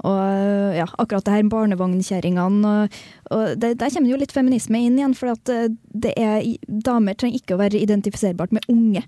Og 0.03 0.75
ja, 0.75 0.87
akkurat 0.99 1.23
det 1.27 1.35
her 1.35 1.49
barnevognkjerringene 1.51 2.71
og, 2.71 2.95
og 3.31 3.59
det, 3.61 3.75
Der 3.79 3.91
kommer 3.93 4.09
jo 4.09 4.17
litt 4.19 4.33
feminisme 4.35 4.81
inn 4.83 4.97
igjen, 4.97 5.15
for 5.15 5.31
at 5.35 5.51
eh, 5.53 5.69
det 5.93 6.15
er, 6.19 6.43
damer 6.67 7.15
trenger 7.15 7.39
ikke 7.39 7.55
å 7.55 7.61
være 7.61 7.79
identifiserbart 7.79 8.55
med 8.55 8.67
unge. 8.71 9.05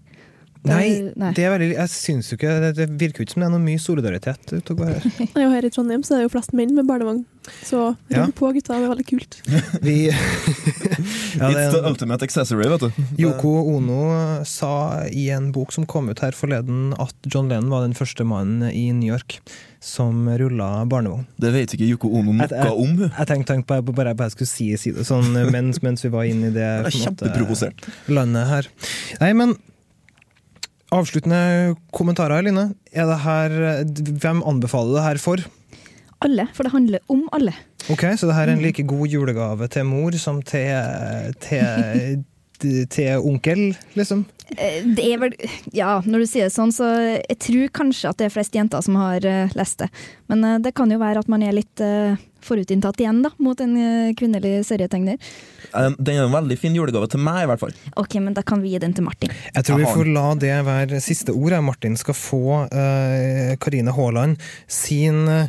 Nei, 0.66 1.12
nei. 1.16 1.32
det 1.38 1.44
er 1.46 1.52
veldig, 1.54 1.70
jeg 1.76 1.90
syns 1.94 2.30
jo 2.32 2.38
ikke 2.40 2.54
Det, 2.62 2.70
det 2.78 2.88
virker 3.00 3.22
jo 3.22 3.26
ikke 3.28 3.34
som 3.36 3.42
det 3.44 3.48
er 3.50 3.54
noe 3.56 3.64
mye 3.66 3.82
solidaritet 3.82 4.54
ute 4.54 4.74
og 4.74 4.78
går 4.82 4.92
her. 4.96 5.08
Nei, 5.36 5.46
og 5.46 5.54
her 5.56 5.66
i 5.66 5.70
Trondheim 5.76 6.04
så 6.04 6.16
er 6.16 6.24
det 6.24 6.28
jo 6.30 6.34
flest 6.38 6.54
menn 6.58 6.74
med 6.76 6.88
barnevogn. 6.90 7.24
Så 7.64 7.96
Ja. 8.10 8.24
rull 8.24 8.32
på, 8.34 8.50
gutta. 8.56 8.74
Det 8.74 8.86
er 8.88 8.94
veldig 8.96 9.08
kult. 9.10 9.38
Vi 9.86 9.96
ja, 10.10 11.50
det, 11.52 11.68
It's 11.68 11.76
the 11.76 11.84
ultimate 11.90 12.24
accessory, 12.26 12.68
vet 12.72 12.82
du. 12.88 13.04
Yoko 13.22 13.52
Ono 13.76 14.44
sa 14.48 15.04
i 15.12 15.28
en 15.36 15.52
bok 15.56 15.72
som 15.76 15.86
kom 15.86 16.10
ut 16.10 16.20
her 16.26 16.32
forleden, 16.38 16.94
at 17.02 17.14
John 17.30 17.50
Lennon 17.52 17.70
var 17.74 17.86
den 17.86 17.94
første 17.98 18.26
mannen 18.28 18.70
i 18.72 18.88
New 18.96 19.12
York 19.14 19.40
som 19.86 20.26
rulla 20.40 20.86
barnevogn. 20.90 21.28
Det 21.38 21.52
vet 21.54 21.76
ikke 21.76 21.86
Yoko 21.92 22.10
Ono 22.18 22.34
Jeg- 22.34 22.50
jeg- 22.58 22.72
om. 22.74 22.98
Jeg 23.06 23.28
tenkte, 23.30 23.54
tenk 23.54 23.68
bare, 23.68 23.82
bare 23.84 24.16
jeg 24.18 24.32
skulle 24.34 24.48
si, 24.50 24.72
si 24.78 24.92
det 24.92 25.06
sånn 25.06 25.30
mens, 25.52 25.82
mens 25.84 26.02
vi 26.04 26.10
var 26.10 26.24
inne 26.26 26.48
i 26.50 26.50
det 26.50 26.56
Det 26.56 26.66
er 26.66 26.84
på 26.90 26.98
måte, 26.98 27.06
kjempeprovosert. 27.06 27.88
landet 28.10 28.48
her. 28.48 28.68
Nei, 29.22 29.34
men 29.34 29.56
avsluttende 30.94 31.76
kommentarer, 31.96 32.44
Line. 32.46 32.70
Er 32.94 33.10
det 33.10 33.20
her, 33.26 33.56
hvem 34.22 34.44
anbefaler 34.46 35.00
det 35.00 35.06
her 35.10 35.22
for? 35.24 35.46
Alle, 36.26 36.48
for 36.56 36.64
det 36.64 36.72
handler 36.74 37.00
om 37.12 37.26
alle. 37.36 37.54
Ok, 37.92 38.06
Så 38.18 38.28
det 38.30 38.36
her 38.36 38.48
er 38.50 38.54
en 38.56 38.62
like 38.64 38.84
god 38.88 39.08
julegave 39.08 39.68
til 39.70 39.86
mor 39.86 40.16
som 40.18 40.40
til, 40.42 41.36
til, 41.44 42.24
til 42.90 43.18
onkel, 43.20 43.76
liksom? 43.98 44.24
Eh, 44.58 44.82
Det 44.96 45.06
er 45.14 45.20
vel 45.22 45.34
Ja, 45.74 46.00
når 46.06 46.24
du 46.24 46.26
sier 46.30 46.48
det 46.48 46.56
sånn, 46.56 46.72
så 46.74 46.88
jeg 47.18 47.38
tror 47.42 47.68
kanskje 47.82 48.10
at 48.10 48.18
det 48.22 48.30
er 48.30 48.34
flest 48.34 48.56
jenter 48.56 48.82
som 48.86 48.96
har 49.02 49.26
eh, 49.26 49.52
lest 49.58 49.84
det. 49.84 49.90
Men 50.32 50.44
eh, 50.46 50.60
det 50.64 50.74
kan 50.78 50.90
jo 50.90 51.02
være 51.02 51.20
at 51.26 51.30
man 51.30 51.44
er 51.44 51.54
litt 51.58 51.82
forutinntatt 52.46 53.02
igjen, 53.02 53.22
da, 53.26 53.32
mot 53.42 53.60
en 53.64 53.76
eh, 53.80 54.14
kvinnelig 54.18 54.66
serietegner. 54.70 55.20
Eh, 55.72 55.90
Den 55.98 56.20
er 56.20 56.26
en 56.26 56.36
veldig 56.36 56.60
fin 56.62 56.76
julegave 56.78 57.10
til 57.12 57.24
meg, 57.26 57.44
i 57.44 57.50
hvert 57.52 57.64
fall. 57.64 57.76
Ok, 58.02 58.18
men 58.24 58.38
da 58.38 58.46
kan 58.46 58.64
vi 58.64 58.76
gi 58.76 58.82
den 58.84 58.96
til 58.98 59.08
Martin. 59.08 59.34
Jeg 59.54 59.68
tror 59.68 59.82
vi 59.82 59.90
får 59.90 60.12
la 60.16 60.28
det 60.40 60.54
være 60.68 61.02
siste 61.04 61.36
ord. 61.36 61.58
Martin 61.66 61.96
skal 62.00 62.18
få 62.18 62.44
Karine 62.70 63.76
Karine 63.76 63.92
Haaland 63.92 64.38
sin 64.68 65.28
uh, 65.28 65.48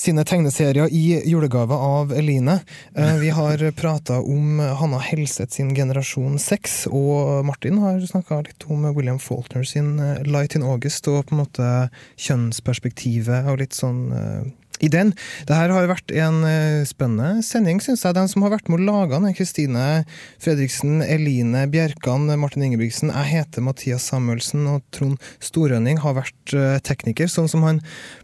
sine 0.00 0.24
tegneserier 0.24 0.88
i 0.92 1.20
julegave 1.28 1.76
av 1.76 2.12
Eline. 2.16 2.60
Eh, 2.96 3.16
vi 3.20 3.30
har 3.36 3.60
prata 3.82 4.20
om 4.20 4.58
Hanna 4.58 4.98
Helseth 4.98 5.52
sin 5.52 5.74
Generasjon 5.76 6.38
6, 6.40 6.86
og 6.88 7.44
Martin 7.48 7.80
har 7.82 8.00
snakka 8.08 8.40
litt 8.46 8.64
om 8.72 8.86
William 8.96 9.20
Faulkner 9.20 9.66
sin 9.68 9.98
eh, 10.00 10.22
Light 10.24 10.56
in 10.56 10.64
August, 10.64 11.08
og 11.12 11.26
på 11.28 11.36
en 11.36 11.42
måte 11.42 11.68
kjønnsperspektivet 12.16 13.50
og 13.50 13.60
litt 13.60 13.76
sånn 13.76 14.00
eh, 14.16 14.48
i 14.80 14.90
den. 14.92 15.12
Det 15.48 15.56
her 15.56 15.72
har 15.74 15.88
vært 15.90 16.12
en 16.14 16.42
eh, 16.48 16.82
spennende 16.88 17.44
sending, 17.46 17.80
syns 17.84 18.04
jeg. 18.06 18.16
Den 18.16 18.30
som 18.30 18.44
har 18.44 18.54
vært 18.54 18.70
med 18.70 18.80
å 18.80 18.88
lage 18.88 19.14
den, 19.14 19.28
er 19.30 19.36
Kristine 19.36 19.86
Fredriksen, 20.42 21.00
Eline 21.04 21.66
Bjerkan, 21.72 22.28
Martin 22.40 22.66
Ingebrigtsen. 22.66 23.12
Jeg 23.12 23.30
heter 23.34 23.66
Mathias 23.66 24.08
Samuelsen, 24.10 24.66
og 24.70 24.84
Trond 24.94 25.20
Storønning 25.44 26.00
har 26.04 26.18
vært 26.18 26.56
eh, 26.56 26.78
tekniker, 26.86 27.30
sånn 27.30 27.50
som 27.50 27.66
han 27.68 27.82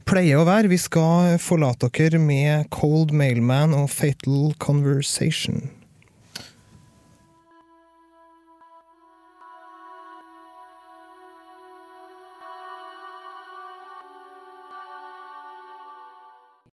pleier 0.09 0.41
å 0.41 0.49
være. 0.49 0.73
Vi 0.73 0.81
skal 0.81 1.37
forlate 1.43 1.93
dere 1.97 2.21
med 2.23 2.71
Cold 2.75 3.15
Mailman 3.17 3.77
og 3.77 3.91
Fatal 3.93 4.55
Conversation. 4.63 5.69